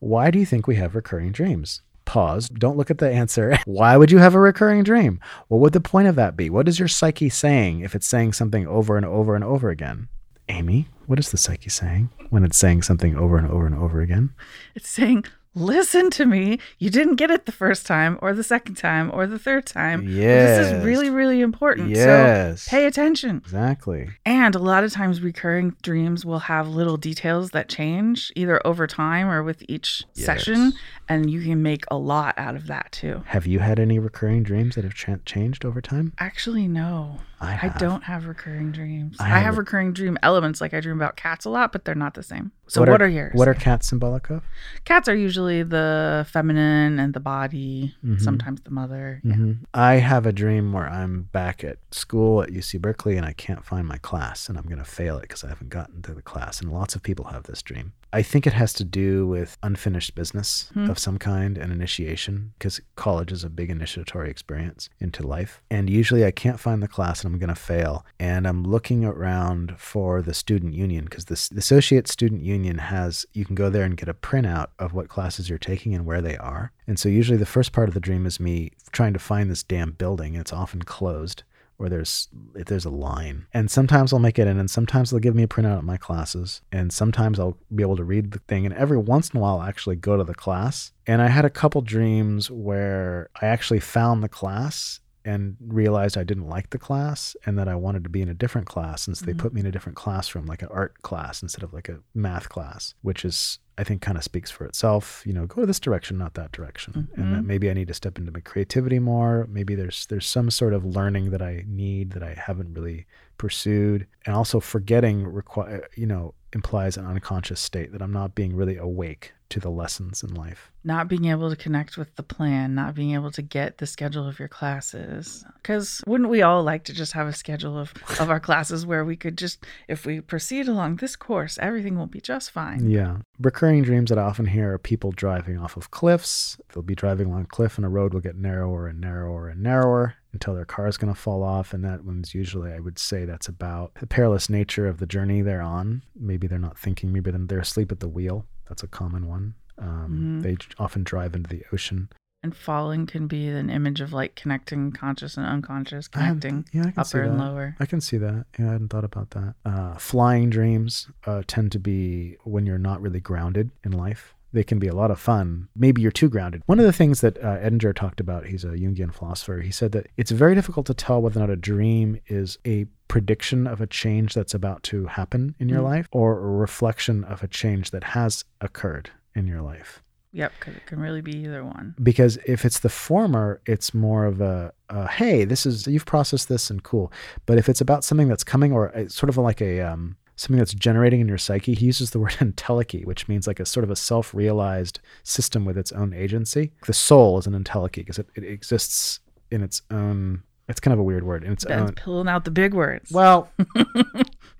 why 0.00 0.30
do 0.30 0.38
you 0.38 0.46
think 0.46 0.66
we 0.66 0.76
have 0.76 0.94
recurring 0.94 1.32
dreams? 1.32 1.80
Pause. 2.10 2.48
Don't 2.48 2.76
look 2.76 2.90
at 2.90 2.98
the 2.98 3.08
answer. 3.08 3.56
Why 3.66 3.96
would 3.96 4.10
you 4.10 4.18
have 4.18 4.34
a 4.34 4.40
recurring 4.40 4.82
dream? 4.82 5.20
What 5.46 5.60
would 5.60 5.72
the 5.72 5.80
point 5.80 6.08
of 6.08 6.16
that 6.16 6.36
be? 6.36 6.50
What 6.50 6.66
is 6.66 6.76
your 6.76 6.88
psyche 6.88 7.28
saying 7.28 7.82
if 7.82 7.94
it's 7.94 8.08
saying 8.08 8.32
something 8.32 8.66
over 8.66 8.96
and 8.96 9.06
over 9.06 9.36
and 9.36 9.44
over 9.44 9.70
again? 9.70 10.08
Amy, 10.48 10.88
what 11.06 11.20
is 11.20 11.30
the 11.30 11.36
psyche 11.36 11.70
saying 11.70 12.10
when 12.30 12.42
it's 12.42 12.58
saying 12.58 12.82
something 12.82 13.14
over 13.14 13.38
and 13.38 13.46
over 13.46 13.64
and 13.64 13.76
over 13.76 14.00
again? 14.00 14.30
It's 14.74 14.88
saying, 14.88 15.24
listen 15.54 16.10
to 16.10 16.26
me. 16.26 16.58
You 16.78 16.90
didn't 16.90 17.16
get 17.16 17.30
it 17.30 17.46
the 17.46 17.52
first 17.52 17.86
time 17.86 18.18
or 18.22 18.32
the 18.34 18.44
second 18.44 18.76
time 18.76 19.10
or 19.12 19.26
the 19.26 19.38
third 19.38 19.66
time. 19.66 20.08
Yes. 20.08 20.58
This 20.58 20.72
is 20.72 20.84
really, 20.84 21.10
really 21.10 21.40
important. 21.40 21.90
Yes. 21.90 22.62
So 22.62 22.70
pay 22.70 22.86
attention. 22.86 23.38
Exactly. 23.38 24.08
And 24.24 24.54
a 24.54 24.58
lot 24.58 24.84
of 24.84 24.92
times, 24.92 25.20
recurring 25.20 25.76
dreams 25.82 26.24
will 26.24 26.40
have 26.40 26.68
little 26.68 26.96
details 26.96 27.50
that 27.50 27.68
change 27.68 28.32
either 28.36 28.64
over 28.66 28.86
time 28.86 29.28
or 29.28 29.42
with 29.42 29.62
each 29.68 30.04
session. 30.12 30.72
And 31.08 31.28
you 31.30 31.42
can 31.42 31.62
make 31.62 31.84
a 31.90 31.96
lot 31.96 32.34
out 32.38 32.54
of 32.54 32.68
that 32.68 32.92
too. 32.92 33.22
Have 33.26 33.46
you 33.46 33.58
had 33.58 33.80
any 33.80 33.98
recurring 33.98 34.42
dreams 34.44 34.76
that 34.76 34.84
have 34.84 34.94
cha- 34.94 35.16
changed 35.26 35.64
over 35.64 35.80
time? 35.80 36.12
Actually, 36.18 36.68
no. 36.68 37.18
I 37.40 37.58
I 37.74 37.78
don't 37.78 38.04
have 38.04 38.26
recurring 38.26 38.70
dreams. 38.70 39.16
I 39.18 39.24
I, 39.24 39.28
have 39.28 39.42
have 39.42 39.54
re- 39.54 39.60
recurring 39.60 39.92
dream 39.94 40.18
elements, 40.22 40.60
like 40.60 40.74
I 40.74 40.80
dream 40.80 40.96
about 40.96 41.16
cats 41.16 41.46
a 41.46 41.50
lot, 41.50 41.72
but 41.72 41.84
they're 41.86 41.94
not 41.94 42.12
the 42.14 42.22
same. 42.22 42.52
So, 42.68 42.80
What 42.82 42.90
what, 42.90 43.00
are- 43.02 43.06
are, 43.06 43.08
yours? 43.08 43.32
What 43.34 43.48
are 43.48 43.54
cats 43.54 43.88
symbolic 43.88 44.28
of? 44.30 44.42
cats? 44.84 45.08
Are 45.08 45.14
usually 45.14 45.39
the 45.48 46.26
feminine 46.30 46.98
and 46.98 47.14
the 47.14 47.20
body, 47.20 47.94
Mhm. 48.04 48.20
sometimes 48.20 48.60
the 48.62 48.70
mother. 48.70 49.20
Yeah. 49.24 49.34
hmm 49.34 49.52
I 49.74 49.94
have 49.96 50.26
a 50.26 50.32
dream 50.32 50.72
where 50.72 50.88
I'm 50.88 51.22
back 51.32 51.64
at 51.64 51.78
school 51.90 52.42
at 52.42 52.50
UC 52.52 52.78
Berkeley 52.78 53.16
and 53.16 53.26
I 53.26 53.32
can't 53.32 53.64
find 53.64 53.86
my 53.86 53.98
class 53.98 54.48
and 54.48 54.56
I'm 54.58 54.64
going 54.64 54.78
to 54.78 54.84
fail 54.84 55.16
it 55.18 55.22
because 55.22 55.44
I 55.44 55.48
haven't 55.48 55.70
gotten 55.70 56.02
to 56.02 56.14
the 56.14 56.22
class. 56.22 56.60
And 56.60 56.70
lots 56.72 56.94
of 56.94 57.02
people 57.02 57.26
have 57.26 57.44
this 57.44 57.62
dream. 57.62 57.92
I 58.12 58.22
think 58.22 58.44
it 58.46 58.52
has 58.54 58.72
to 58.74 58.84
do 58.84 59.26
with 59.26 59.56
unfinished 59.62 60.14
business 60.16 60.70
Hmm. 60.74 60.90
of 60.90 60.98
some 60.98 61.18
kind 61.18 61.56
and 61.56 61.72
initiation 61.72 62.52
because 62.58 62.80
college 62.96 63.30
is 63.32 63.44
a 63.44 63.50
big 63.50 63.70
initiatory 63.70 64.28
experience 64.30 64.88
into 64.98 65.24
life. 65.26 65.62
And 65.70 65.88
usually 65.88 66.24
I 66.24 66.32
can't 66.32 66.58
find 66.58 66.82
the 66.82 66.88
class 66.88 67.22
and 67.24 67.32
I'm 67.32 67.38
going 67.38 67.54
to 67.54 67.54
fail. 67.72 68.04
And 68.18 68.46
I'm 68.48 68.64
looking 68.64 69.04
around 69.04 69.74
for 69.78 70.22
the 70.22 70.34
student 70.34 70.74
union 70.74 71.04
because 71.04 71.26
this 71.26 71.48
the 71.48 71.58
Associate 71.58 72.08
Student 72.08 72.42
Union 72.42 72.78
has, 72.78 73.26
you 73.32 73.44
can 73.44 73.54
go 73.54 73.70
there 73.70 73.84
and 73.84 73.96
get 73.96 74.08
a 74.08 74.14
printout 74.14 74.68
of 74.78 74.92
what 74.92 75.08
classes 75.30 75.48
you're 75.48 75.58
taking 75.58 75.94
and 75.94 76.04
where 76.04 76.20
they 76.20 76.36
are. 76.38 76.72
And 76.88 76.98
so 76.98 77.08
usually 77.08 77.38
the 77.38 77.46
first 77.46 77.70
part 77.70 77.88
of 77.88 77.94
the 77.94 78.00
dream 78.00 78.26
is 78.26 78.40
me 78.40 78.72
trying 78.90 79.12
to 79.12 79.20
find 79.20 79.48
this 79.48 79.62
damn 79.62 79.92
building. 79.92 80.34
It's 80.34 80.52
often 80.52 80.82
closed 80.82 81.44
or 81.78 81.88
there's 81.88 82.26
if 82.56 82.66
there's 82.66 82.84
a 82.84 82.90
line. 82.90 83.46
And 83.54 83.70
sometimes 83.70 84.12
I'll 84.12 84.18
make 84.18 84.40
it 84.40 84.48
in 84.48 84.58
and 84.58 84.68
sometimes 84.68 85.10
they'll 85.10 85.20
give 85.20 85.36
me 85.36 85.44
a 85.44 85.46
printout 85.46 85.78
of 85.78 85.84
my 85.84 85.96
classes 85.96 86.62
and 86.72 86.92
sometimes 86.92 87.38
I'll 87.38 87.56
be 87.72 87.84
able 87.84 87.96
to 87.96 88.02
read 88.02 88.32
the 88.32 88.40
thing 88.40 88.66
and 88.66 88.74
every 88.74 88.98
once 88.98 89.30
in 89.30 89.38
a 89.38 89.40
while 89.40 89.60
I'll 89.60 89.68
actually 89.68 89.94
go 89.94 90.16
to 90.16 90.24
the 90.24 90.34
class. 90.34 90.90
And 91.06 91.22
I 91.22 91.28
had 91.28 91.44
a 91.44 91.50
couple 91.50 91.80
dreams 91.80 92.50
where 92.50 93.30
I 93.40 93.46
actually 93.46 93.80
found 93.80 94.24
the 94.24 94.28
class 94.28 94.98
and 95.24 95.56
realized 95.60 96.16
I 96.16 96.24
didn't 96.24 96.48
like 96.48 96.70
the 96.70 96.78
class 96.78 97.36
and 97.46 97.58
that 97.58 97.68
I 97.68 97.74
wanted 97.74 98.04
to 98.04 98.10
be 98.10 98.22
in 98.22 98.28
a 98.28 98.34
different 98.34 98.66
class 98.66 99.02
since 99.02 99.20
they 99.20 99.32
Mhm. 99.32 99.38
put 99.38 99.52
me 99.52 99.60
in 99.60 99.66
a 99.66 99.72
different 99.72 99.96
classroom 99.96 100.46
like 100.46 100.62
an 100.62 100.68
art 100.70 101.02
class 101.02 101.42
instead 101.42 101.62
of 101.62 101.72
like 101.72 101.88
a 101.88 102.00
math 102.14 102.48
class, 102.48 102.94
which 103.02 103.24
is 103.24 103.58
I 103.78 103.84
think 103.84 104.02
kind 104.02 104.18
of 104.18 104.24
speaks 104.24 104.50
for 104.50 104.66
itself. 104.66 105.22
You 105.24 105.32
know, 105.32 105.46
go 105.46 105.64
this 105.64 105.80
direction, 105.80 106.18
not 106.18 106.34
that 106.34 106.52
direction, 106.52 107.08
and 107.16 107.32
that 107.32 107.42
Mhm. 107.42 107.46
maybe 107.46 107.70
I 107.70 107.74
need 107.74 107.88
to 107.88 107.94
step 107.94 108.18
into 108.18 108.30
my 108.30 108.40
creativity 108.40 108.98
more. 108.98 109.46
Maybe 109.48 109.74
there's 109.74 110.04
there's 110.06 110.26
some 110.26 110.50
sort 110.50 110.74
of 110.74 110.84
learning 110.84 111.30
that 111.30 111.40
I 111.40 111.64
need 111.66 112.10
that 112.10 112.22
I 112.22 112.34
haven't 112.34 112.74
really 112.74 113.06
pursued, 113.38 114.06
and 114.26 114.34
also 114.36 114.60
forgetting 114.60 115.26
require 115.26 115.86
you 115.96 116.06
know 116.06 116.34
implies 116.52 116.96
an 116.98 117.06
unconscious 117.06 117.60
state 117.60 117.92
that 117.92 118.02
I'm 118.02 118.12
not 118.12 118.34
being 118.34 118.54
really 118.54 118.76
awake 118.76 119.32
to 119.50 119.60
the 119.60 119.70
lessons 119.70 120.22
in 120.22 120.34
life. 120.34 120.70
Not 120.82 121.08
being 121.08 121.26
able 121.26 121.50
to 121.50 121.56
connect 121.56 121.98
with 121.98 122.14
the 122.16 122.22
plan, 122.22 122.74
not 122.74 122.94
being 122.94 123.12
able 123.12 123.30
to 123.32 123.42
get 123.42 123.78
the 123.78 123.86
schedule 123.86 124.26
of 124.26 124.38
your 124.38 124.48
classes. 124.48 125.44
Because 125.56 126.02
wouldn't 126.06 126.30
we 126.30 126.40
all 126.40 126.62
like 126.62 126.84
to 126.84 126.94
just 126.94 127.12
have 127.12 127.26
a 127.26 127.34
schedule 127.34 127.76
of, 127.76 127.92
of 128.18 128.30
our 128.30 128.40
classes 128.40 128.86
where 128.86 129.04
we 129.04 129.16
could 129.16 129.36
just, 129.36 129.66
if 129.88 130.06
we 130.06 130.20
proceed 130.20 130.68
along 130.68 130.96
this 130.96 131.16
course, 131.16 131.58
everything 131.60 131.98
will 131.98 132.06
be 132.06 132.20
just 132.20 132.50
fine? 132.50 132.88
Yeah. 132.88 133.18
Recurring 133.38 133.82
dreams 133.82 134.08
that 134.08 134.18
I 134.18 134.22
often 134.22 134.46
hear 134.46 134.72
are 134.72 134.78
people 134.78 135.12
driving 135.12 135.58
off 135.58 135.76
of 135.76 135.90
cliffs. 135.90 136.58
They'll 136.72 136.82
be 136.82 136.94
driving 136.94 137.26
along 137.26 137.42
a 137.42 137.46
cliff 137.46 137.76
and 137.76 137.84
a 137.84 137.90
road 137.90 138.14
will 138.14 138.20
get 138.20 138.36
narrower 138.36 138.86
and 138.86 139.00
narrower 139.00 139.48
and 139.48 139.62
narrower 139.62 140.14
until 140.32 140.54
their 140.54 140.64
car 140.64 140.86
is 140.86 140.96
going 140.96 141.12
to 141.12 141.20
fall 141.20 141.42
off. 141.42 141.74
And 141.74 141.84
that 141.84 142.04
one's 142.04 142.34
usually, 142.34 142.72
I 142.72 142.80
would 142.80 142.98
say, 142.98 143.24
that's 143.24 143.48
about 143.48 143.94
the 143.96 144.06
perilous 144.06 144.48
nature 144.48 144.86
of 144.86 144.98
the 144.98 145.06
journey 145.06 145.42
they're 145.42 145.60
on. 145.60 146.02
Maybe 146.14 146.46
they're 146.46 146.58
not 146.58 146.78
thinking, 146.78 147.12
maybe 147.12 147.30
they're 147.30 147.58
asleep 147.58 147.92
at 147.92 148.00
the 148.00 148.08
wheel. 148.08 148.46
That's 148.70 148.84
a 148.84 148.88
common 148.88 149.26
one. 149.26 149.54
Um, 149.78 150.40
Mhm. 150.40 150.42
They 150.44 150.56
often 150.78 151.02
drive 151.02 151.34
into 151.34 151.50
the 151.50 151.64
ocean. 151.72 152.08
And 152.42 152.54
falling 152.56 153.04
can 153.06 153.26
be 153.26 153.48
an 153.48 153.68
image 153.68 154.00
of 154.00 154.12
like 154.12 154.34
connecting 154.36 154.92
conscious 154.92 155.36
and 155.36 155.44
unconscious, 155.44 156.06
connecting 156.08 156.64
yeah, 156.72 156.82
I 156.86 156.90
can 156.92 157.04
see 157.04 157.18
upper 157.18 157.24
and 157.26 157.38
lower. 157.38 157.76
I 157.80 157.84
can 157.86 158.00
see 158.00 158.16
that. 158.18 158.46
Yeah, 158.58 158.68
I 158.68 158.72
hadn't 158.72 158.88
thought 158.88 159.04
about 159.04 159.30
that. 159.30 159.54
Uh, 159.64 159.94
flying 159.96 160.48
dreams 160.50 161.08
uh, 161.26 161.42
tend 161.46 161.72
to 161.72 161.78
be 161.80 162.36
when 162.44 162.64
you're 162.64 162.78
not 162.78 163.02
really 163.02 163.20
grounded 163.20 163.72
in 163.84 163.90
life. 163.92 164.34
They 164.52 164.64
can 164.64 164.78
be 164.78 164.88
a 164.88 164.94
lot 164.94 165.10
of 165.10 165.20
fun. 165.20 165.68
Maybe 165.76 166.02
you're 166.02 166.10
too 166.10 166.28
grounded. 166.28 166.62
One 166.66 166.80
of 166.80 166.84
the 166.86 166.92
things 166.92 167.20
that 167.20 167.38
uh, 167.38 167.58
Edinger 167.58 167.94
talked 167.94 168.18
about, 168.20 168.46
he's 168.46 168.64
a 168.64 168.68
Jungian 168.68 169.14
philosopher, 169.14 169.60
he 169.60 169.70
said 169.70 169.92
that 169.92 170.08
it's 170.16 170.30
very 170.32 170.54
difficult 170.56 170.86
to 170.86 170.94
tell 170.94 171.22
whether 171.22 171.38
or 171.38 171.42
not 171.46 171.50
a 171.50 171.56
dream 171.56 172.18
is 172.26 172.58
a 172.66 172.86
prediction 173.08 173.66
of 173.66 173.80
a 173.80 173.86
change 173.86 174.34
that's 174.34 174.54
about 174.54 174.82
to 174.84 175.06
happen 175.06 175.54
in 175.58 175.68
your 175.68 175.80
Mm. 175.80 175.84
life 175.84 176.08
or 176.12 176.38
a 176.38 176.50
reflection 176.50 177.24
of 177.24 177.42
a 177.42 177.48
change 177.48 177.90
that 177.90 178.04
has 178.04 178.44
occurred 178.60 179.10
in 179.34 179.46
your 179.46 179.60
life 179.62 180.02
Yep, 180.32 180.52
because 180.60 180.76
it 180.76 180.86
can 180.86 181.00
really 181.00 181.20
be 181.20 181.36
either 181.38 181.64
one. 181.64 181.94
because 182.00 182.38
if 182.46 182.64
it's 182.64 182.78
the 182.78 182.88
former 182.88 183.60
it's 183.66 183.92
more 183.92 184.26
of 184.26 184.40
a, 184.40 184.72
a 184.88 185.08
hey 185.08 185.44
this 185.44 185.66
is 185.66 185.88
you've 185.88 186.06
processed 186.06 186.48
this 186.48 186.70
and 186.70 186.84
cool 186.84 187.12
but 187.46 187.58
if 187.58 187.68
it's 187.68 187.80
about 187.80 188.04
something 188.04 188.28
that's 188.28 188.44
coming 188.44 188.72
or 188.72 188.86
it's 188.90 189.14
sort 189.16 189.28
of 189.28 189.36
like 189.36 189.60
a 189.60 189.80
um, 189.80 190.16
something 190.40 190.58
that's 190.58 190.72
generating 190.72 191.20
in 191.20 191.28
your 191.28 191.36
psyche 191.36 191.74
he 191.74 191.84
uses 191.84 192.10
the 192.10 192.18
word 192.18 192.32
entelechy 192.40 193.04
which 193.04 193.28
means 193.28 193.46
like 193.46 193.60
a 193.60 193.66
sort 193.66 193.84
of 193.84 193.90
a 193.90 193.96
self-realized 193.96 194.98
system 195.22 195.66
with 195.66 195.76
its 195.76 195.92
own 195.92 196.14
agency 196.14 196.72
the 196.86 196.94
soul 196.94 197.38
is 197.38 197.46
an 197.46 197.52
entelechy 197.52 197.96
because 197.96 198.18
it, 198.18 198.26
it 198.34 198.44
exists 198.44 199.20
in 199.50 199.62
its 199.62 199.82
own 199.90 200.42
it's 200.66 200.80
kind 200.80 200.94
of 200.94 200.98
a 200.98 201.02
weird 201.02 201.24
word 201.24 201.44
in 201.44 201.52
its 201.52 201.64
Ben's 201.66 201.90
own 201.90 201.94
pulling 201.94 202.28
out 202.28 202.46
the 202.46 202.50
big 202.50 202.72
words. 202.72 203.12
well 203.12 203.50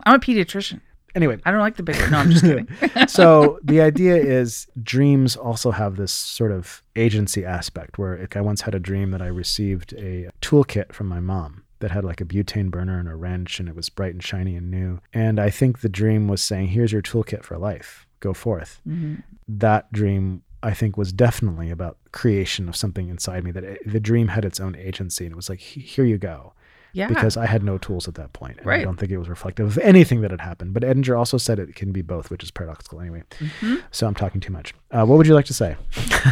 I'm 0.05 0.17
a 0.17 0.19
pediatrician. 0.19 0.83
anyway 1.15 1.39
I 1.47 1.51
don't 1.51 1.61
like 1.61 1.77
the 1.77 1.83
big 1.83 1.97
word. 1.97 2.11
No, 2.11 2.19
I'm 2.19 2.31
just 2.31 2.45
kidding. 2.45 2.69
so 3.09 3.59
the 3.65 3.81
idea 3.81 4.17
is 4.17 4.67
dreams 4.83 5.35
also 5.35 5.71
have 5.71 5.97
this 5.97 6.13
sort 6.13 6.53
of 6.53 6.83
agency 6.95 7.45
aspect 7.45 7.97
where 7.97 8.19
like, 8.19 8.37
I 8.37 8.43
once 8.43 8.61
had 8.61 8.75
a 8.75 8.81
dream 8.81 9.13
that 9.13 9.23
I 9.23 9.29
received 9.29 9.95
a 9.95 10.29
toolkit 10.43 10.93
from 10.93 11.07
my 11.07 11.21
mom 11.21 11.65
that 11.81 11.91
had 11.91 12.05
like 12.05 12.21
a 12.21 12.25
butane 12.25 12.71
burner 12.71 12.99
and 12.99 13.09
a 13.09 13.15
wrench 13.17 13.59
and 13.61 13.69
it 13.69 13.75
was 13.75 13.89
bright 13.89 14.13
and 14.15 14.23
shiny 14.23 14.55
and 14.57 14.71
new. 14.71 15.01
And 15.13 15.41
I 15.41 15.51
think 15.51 15.81
the 15.81 15.89
dream 15.89 16.29
was 16.29 16.43
saying, 16.43 16.69
here's 16.69 16.93
your 16.93 17.03
toolkit 17.03 17.43
for 17.43 17.59
life. 17.59 18.07
Go 18.21 18.33
forth. 18.33 18.81
hmm 18.85 19.17
That 19.49 19.91
dream 19.93 20.43
I 20.63 20.75
think 20.75 20.97
was 20.99 21.11
definitely 21.13 21.71
about 21.71 21.97
creation 22.13 22.69
of 22.69 22.77
something 22.77 23.09
inside 23.09 23.45
me 23.45 23.51
that 23.53 23.65
it, 23.65 23.81
the 23.91 23.99
dream 24.01 24.29
had 24.29 24.45
its 24.45 24.61
own 24.61 24.77
agency 24.77 25.25
and 25.25 25.33
it 25.33 25.37
was 25.37 25.49
like 25.49 25.59
here 25.61 26.05
you 26.05 26.19
go 26.19 26.53
Yeah. 26.93 27.09
because 27.09 27.39
I 27.39 27.47
had 27.47 27.63
no 27.63 27.79
tools 27.79 28.07
at 28.09 28.15
that 28.17 28.35
point 28.35 28.59
and 28.61 28.71
I 28.71 28.83
don't 28.83 28.99
think 28.99 29.11
it 29.11 29.17
was 29.17 29.31
reflective 29.31 29.67
of 29.67 29.79
anything 29.79 30.21
that 30.21 30.31
had 30.31 30.43
happened 30.43 30.75
but 30.75 30.83
Edinger 30.83 31.19
also 31.19 31.39
said 31.39 31.59
it 31.59 31.75
can 31.75 31.93
be 31.93 32.03
both 32.03 32.29
which 32.31 32.43
is 32.43 32.51
paradoxical 32.51 33.01
anyway 33.01 33.23
Mhm. 33.39 33.83
so 33.91 34.07
I'm 34.07 34.15
talking 34.15 34.43
too 34.43 34.53
much 34.53 34.75
uh, 34.91 35.07
what 35.07 35.17
would 35.17 35.27
you 35.27 35.33
like 35.35 35.47
to 35.47 35.55
say 35.55 35.77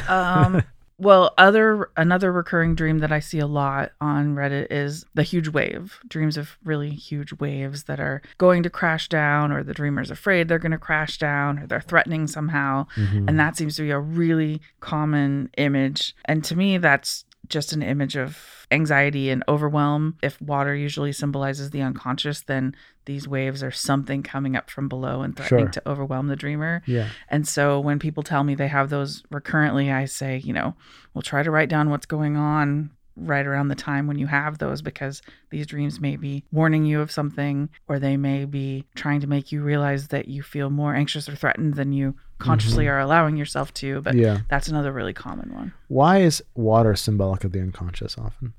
um 0.09 0.63
well 0.99 1.33
other 1.39 1.91
another 1.97 2.33
recurring 2.33 2.75
dream 2.75 2.99
that 2.99 3.13
i 3.13 3.21
see 3.21 3.39
a 3.39 3.47
lot 3.47 3.93
on 4.01 4.35
reddit 4.35 4.67
is 4.71 5.05
the 5.15 5.23
huge 5.23 5.49
wave 5.49 6.01
dreams 6.09 6.37
of 6.37 6.59
really 6.65 6.91
huge 6.91 7.33
waves 7.35 7.85
that 7.85 8.01
are 8.01 8.21
going 8.39 8.63
to 8.65 8.71
crash 8.71 9.09
down 9.09 9.53
or 9.53 9.63
the 9.63 9.75
dreamer's 9.75 10.11
afraid 10.11 10.49
they're 10.49 10.59
going 10.59 10.73
to 10.73 10.79
crash 10.79 11.19
down 11.19 11.59
or 11.59 11.67
they're 11.67 11.81
threatening 11.81 12.27
somehow 12.27 12.85
Mhm. 12.97 13.29
and 13.29 13.39
that 13.39 13.57
seems 13.57 13.77
to 13.77 13.83
be 13.83 13.91
a 13.91 13.99
really 14.01 14.61
common 14.81 15.51
image 15.57 16.15
and 16.25 16.43
to 16.45 16.57
me 16.57 16.79
that's 16.79 17.25
just 17.49 17.73
an 17.73 17.83
image 17.83 18.17
of 18.17 18.58
anxiety 18.71 19.31
and 19.31 19.43
overwhelm 19.49 20.17
if 20.23 20.41
water 20.43 20.75
usually 20.75 21.13
symbolizes 21.13 21.71
the 21.71 21.81
unconscious 21.81 22.43
then 22.43 22.75
these 23.07 23.27
waves 23.27 23.63
are 23.63 23.71
something 23.71 24.23
coming 24.23 24.55
up 24.57 24.69
from 24.69 24.89
below 24.89 25.23
and 25.23 25.37
threatening 25.37 25.67
Sure. 25.67 25.73
to 25.73 25.89
overwhelm 25.89 26.27
the 26.29 26.37
dreamer 26.37 26.83
yeah 26.87 27.09
and 27.31 27.49
so 27.49 27.81
when 27.81 27.99
people 27.99 28.23
tell 28.23 28.45
me 28.45 28.55
they 28.55 28.69
have 28.69 28.91
those 28.91 29.23
recurrently, 29.31 29.91
I 29.91 30.05
say, 30.05 30.39
you 30.39 30.53
know, 30.53 30.75
we'll 31.15 31.23
try 31.23 31.43
to 31.43 31.51
write 31.51 31.69
down 31.69 31.91
what's 31.91 32.07
going 32.07 32.37
on 32.37 32.91
right 33.17 33.47
around 33.47 33.67
the 33.69 33.75
time 33.75 34.07
when 34.07 34.17
you 34.19 34.29
have 34.29 34.59
those 34.59 34.81
because 34.81 35.23
these 35.51 35.67
dreams 35.67 36.01
may 36.01 36.15
be 36.17 36.45
warning 36.53 36.85
you 36.85 37.01
of 37.01 37.11
something 37.11 37.69
or 37.89 37.99
they 37.99 38.17
may 38.17 38.45
be 38.45 38.85
trying 38.95 39.21
to 39.21 39.27
make 39.27 39.51
you 39.51 39.61
realize 39.63 40.09
that 40.09 40.29
you 40.29 40.43
feel 40.43 40.71
more 40.71 40.95
anxious 40.95 41.29
or 41.29 41.35
threatened 41.35 41.75
than 41.75 41.93
you 41.93 42.15
consciously 42.39 42.85
mm-hmm. 42.85 42.93
are 42.95 43.01
allowing 43.01 43.37
yourself 43.37 43.75
to. 43.75 44.01
But 44.03 44.15
yeah 44.15 44.41
that's 44.49 44.69
another 44.69 44.93
really 44.93 45.13
common 45.15 45.53
one. 45.53 45.73
why 45.89 46.19
is 46.19 46.43
water 46.55 46.95
symbolic 46.95 47.43
of 47.43 47.51
the 47.53 47.61
unconscious 47.61 48.17
often 48.17 48.55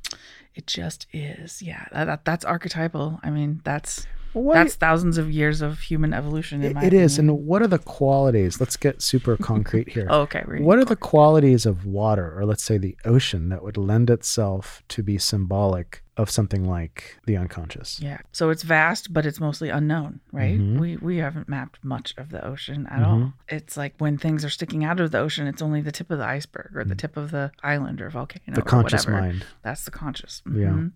It 0.59 0.67
just 0.67 1.07
is. 1.13 1.61
Yeah. 1.61 1.85
That, 1.93 2.03
that- 2.05 2.25
that's 2.25 2.43
archetypal. 2.43 3.21
I 3.23 3.29
mean, 3.29 3.61
that's 3.63 4.05
What- 4.33 4.53
that's 4.55 4.75
thousands 4.75 5.17
of 5.17 5.31
years 5.31 5.61
of 5.61 5.79
human 5.79 6.13
evolution 6.13 6.61
in 6.61 6.71
It- 6.71 6.75
my 6.75 6.83
it 6.85 6.93
is. 6.93 7.17
And 7.19 7.45
what 7.45 7.61
are 7.61 7.67
the 7.67 7.79
qualities? 7.79 8.59
Let's 8.59 8.77
get 8.77 9.01
super 9.01 9.35
concrete 9.51 9.89
here. 9.89 10.07
Oh, 10.09 10.21
okay. 10.21 10.43
What 10.59 10.77
are 10.79 10.85
the 10.85 10.95
qualities 10.95 11.65
of 11.65 11.85
water, 11.85 12.37
or 12.37 12.45
let's 12.45 12.63
say 12.63 12.77
the 12.77 12.95
ocean, 13.05 13.49
that 13.49 13.63
would 13.63 13.77
lend 13.77 14.09
itself 14.09 14.83
to 14.89 15.01
be 15.03 15.17
symbolic 15.17 16.03
of 16.17 16.29
something 16.29 16.65
like 16.67 17.17
the 17.25 17.37
unconscious? 17.37 17.99
Yeah. 18.01 18.17
So 18.33 18.49
it's 18.49 18.63
vast, 18.63 19.13
but 19.13 19.25
it's 19.25 19.39
mostly 19.39 19.69
unknown, 19.69 20.19
right? 20.33 20.59
Mhm. 20.59 20.77
We 20.79 20.97
we 20.97 21.17
haven't 21.17 21.47
mapped 21.47 21.83
much 21.83 22.13
of 22.17 22.29
the 22.29 22.45
ocean 22.45 22.87
at 22.91 22.99
Mhm. 22.99 23.07
all. 23.07 23.33
It's 23.47 23.77
like 23.77 23.93
when 23.99 24.17
things 24.17 24.43
are 24.43 24.49
sticking 24.49 24.83
out 24.83 24.99
of 24.99 25.11
the 25.11 25.17
ocean, 25.19 25.47
it's 25.47 25.61
only 25.61 25.81
the 25.81 25.91
tip 25.93 26.11
of 26.11 26.17
the 26.19 26.25
iceberg 26.25 26.71
or 26.75 26.83
the 26.83 26.95
tip 26.95 27.15
of 27.17 27.31
the 27.31 27.51
island 27.63 28.01
or 28.01 28.09
volcano. 28.09 28.43
Mm. 28.51 28.55
the 28.55 28.61
conscious 28.61 29.05
whatever. 29.05 29.21
mind. 29.27 29.45
That's 29.63 29.85
the 29.85 29.91
conscious. 29.91 30.41
Yeah. 30.45 30.67
Mhm. 30.69 30.91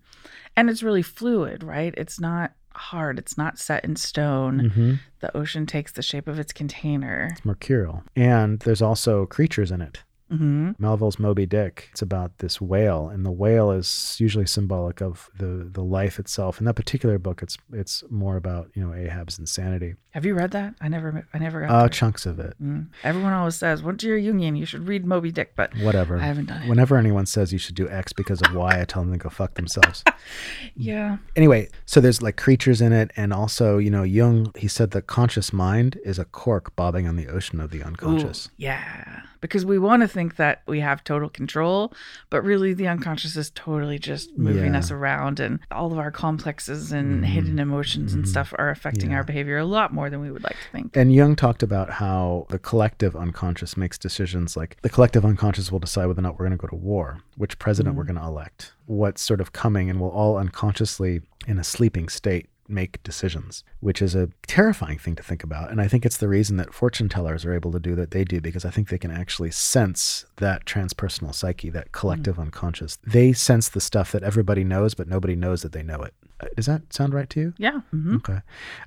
And 0.55 0.69
it's 0.69 0.83
really 0.83 1.01
fluid, 1.01 1.63
right? 1.63 1.93
It's 1.97 2.19
not 2.19 2.51
hard. 2.75 3.19
It's 3.19 3.37
not 3.37 3.57
set 3.59 3.83
in 3.85 3.95
stone. 3.95 4.69
hmm 4.69 4.93
The 5.19 5.35
ocean 5.35 5.65
takes 5.65 5.91
the 5.91 6.01
shape 6.01 6.27
of 6.27 6.39
its 6.39 6.51
container. 6.53 7.29
It's 7.31 7.45
mercurial. 7.45 8.03
And 8.15 8.59
there's 8.59 8.81
also 8.81 9.25
creatures 9.25 9.71
in 9.71 9.81
it. 9.81 10.03
Hmm 10.37 10.71
Melville's 10.79 11.19
Moby 11.19 11.45
Dick. 11.45 11.89
It's 11.91 12.01
about 12.01 12.37
this 12.39 12.59
whale, 12.59 13.09
and 13.09 13.25
the 13.25 13.31
whale 13.31 13.71
is 13.71 14.17
usually 14.19 14.45
symbolic 14.47 15.01
of 15.01 15.29
the 15.37 15.69
the 15.71 15.83
life 15.83 16.19
itself. 16.19 16.59
In 16.59 16.65
that 16.65 16.73
particular 16.75 17.17
book, 17.19 17.41
it's 17.43 17.57
it's 17.71 18.03
more 18.09 18.35
about 18.37 18.69
you 18.73 18.85
know 18.85 18.93
Ahab's 18.93 19.39
insanity. 19.39 19.95
Have 20.11 20.25
you 20.25 20.35
read 20.35 20.51
that? 20.51 20.75
I 20.79 20.87
never. 20.89 21.27
I 21.33 21.37
never 21.39 21.61
got. 21.61 21.69
Uh, 21.71 21.89
chunks 21.89 22.25
of 22.25 22.39
it, 22.39 22.53
Mm. 22.61 22.87
Everyone 23.03 23.33
always 23.33 23.55
says, 23.55 23.81
"Once 23.83 24.03
you're 24.03 24.19
Jungian, 24.19 24.57
you 24.57 24.65
should 24.65 24.87
read 24.87 25.05
Moby 25.05 25.31
Dick," 25.31 25.53
but 25.55 25.75
whatever. 25.79 26.17
I 26.17 26.25
haven't 26.25 26.45
done 26.45 26.63
it. 26.63 26.69
Whenever 26.69 26.97
anyone 26.97 27.25
says 27.25 27.51
you 27.51 27.59
should 27.59 27.75
do 27.75 27.89
X 27.89 28.13
because 28.13 28.41
of 28.41 28.53
Y, 28.53 28.79
I 28.81 28.85
tell 28.85 29.01
them 29.03 29.11
to 29.11 29.17
go 29.17 29.29
fuck 29.29 29.55
themselves. 29.55 30.03
yeah. 30.75 31.17
anyway, 31.35 31.67
so 31.85 31.99
there's 31.99 32.21
like 32.21 32.37
creatures 32.37 32.79
in 32.81 32.93
it, 32.93 33.11
and 33.15 33.33
also, 33.33 33.77
you 33.77 33.89
know, 33.89 34.03
Jung, 34.03 34.51
he 34.55 34.67
said 34.67 34.91
the 34.91 35.01
conscious 35.01 35.51
mind 35.51 35.99
is 36.05 36.19
a 36.19 36.25
cork 36.25 36.75
bobbing 36.75 37.07
on 37.07 37.15
the 37.15 37.27
ocean 37.27 37.59
of 37.59 37.71
the 37.71 37.83
unconscious. 37.83 38.47
Ooh, 38.47 38.55
yeah. 38.57 39.21
Because 39.41 39.65
we 39.65 39.77
want 39.77 40.01
to 40.03 40.07
think 40.07 40.22
that 40.35 40.61
we 40.67 40.79
have 40.79 41.03
total 41.03 41.29
control, 41.29 41.93
but 42.29 42.41
really 42.43 42.73
the 42.73 42.87
unconscious 42.87 43.35
is 43.35 43.51
totally 43.51 43.99
just 43.99 44.37
moving 44.37 44.73
Yeah. 44.73 44.79
us 44.79 44.91
around 44.91 45.39
and 45.39 45.59
all 45.71 45.91
of 45.91 45.97
our 45.99 46.11
complexes 46.11 46.91
and 46.91 47.23
Mhm. 47.23 47.27
hidden 47.27 47.59
emotions 47.59 48.13
and 48.13 48.23
Mhm. 48.23 48.27
stuff 48.27 48.53
are 48.57 48.69
affecting 48.69 49.11
Yeah. 49.11 49.17
our 49.17 49.23
behavior 49.23 49.57
a 49.57 49.65
lot 49.65 49.93
more 49.93 50.09
than 50.09 50.19
we 50.21 50.31
would 50.31 50.43
like 50.43 50.53
to 50.53 50.71
think. 50.71 50.95
And 50.97 51.13
Jung 51.13 51.35
talked 51.35 51.63
about 51.63 51.89
how 51.91 52.47
the 52.49 52.59
collective 52.59 53.15
unconscious 53.15 53.75
makes 53.77 53.97
decisions 53.97 54.55
like 54.57 54.77
the 54.81 54.89
collective 54.89 55.25
unconscious 55.25 55.71
will 55.71 55.79
decide 55.79 56.05
whether 56.07 56.19
or 56.19 56.23
not 56.23 56.39
we're 56.39 56.45
going 56.47 56.57
to 56.57 56.61
go 56.61 56.67
to 56.67 56.75
war, 56.75 57.19
which 57.37 57.59
president 57.59 57.95
we're 57.95 58.03
going 58.03 58.19
to 58.19 58.23
elect, 58.25 58.73
what's 58.85 59.21
sort 59.21 59.41
of 59.41 59.53
coming, 59.53 59.89
and 59.89 59.99
we'll 59.99 60.09
all 60.09 60.37
unconsciously, 60.37 61.21
in 61.47 61.59
a 61.59 61.63
sleeping 61.63 62.07
state, 62.07 62.47
make 62.67 63.01
decisions, 63.03 63.63
which 63.79 64.01
is 64.01 64.15
a 64.15 64.29
terrifying 64.47 64.97
thing 64.97 65.15
to 65.15 65.23
think 65.23 65.43
about. 65.43 65.71
And 65.71 65.81
I 65.81 65.87
think 65.87 66.05
it's 66.05 66.17
the 66.17 66.27
reason 66.27 66.57
that 66.57 66.73
fortune 66.73 67.09
tellers 67.09 67.45
are 67.45 67.53
able 67.53 67.71
to 67.71 67.79
do 67.79 67.95
what 67.95 68.11
they 68.11 68.23
do 68.23 68.39
because 68.41 68.65
I 68.65 68.69
think 68.69 68.89
they 68.89 68.97
can 68.97 69.11
actually 69.11 69.51
sense 69.51 70.25
that 70.37 70.65
transpersonal 70.65 71.33
psyche, 71.35 71.69
that 71.71 71.91
collective 71.91 72.39
unconscious. 72.39 72.97
They 73.05 73.33
sense 73.33 73.69
the 73.69 73.81
stuff 73.81 74.11
that 74.11 74.23
everybody 74.23 74.63
knows, 74.63 74.93
but 74.93 75.07
nobody 75.07 75.35
knows 75.35 75.61
that 75.61 75.71
they 75.71 75.83
know 75.83 76.01
it. 76.01 76.13
Uh, 76.39 76.47
Does 76.55 76.65
that 76.65 76.93
sound 76.93 77.13
right 77.13 77.29
to 77.31 77.39
you? 77.39 77.53
Yeah. 77.57 77.81
hmm 77.91 78.15
Okay. 78.17 78.39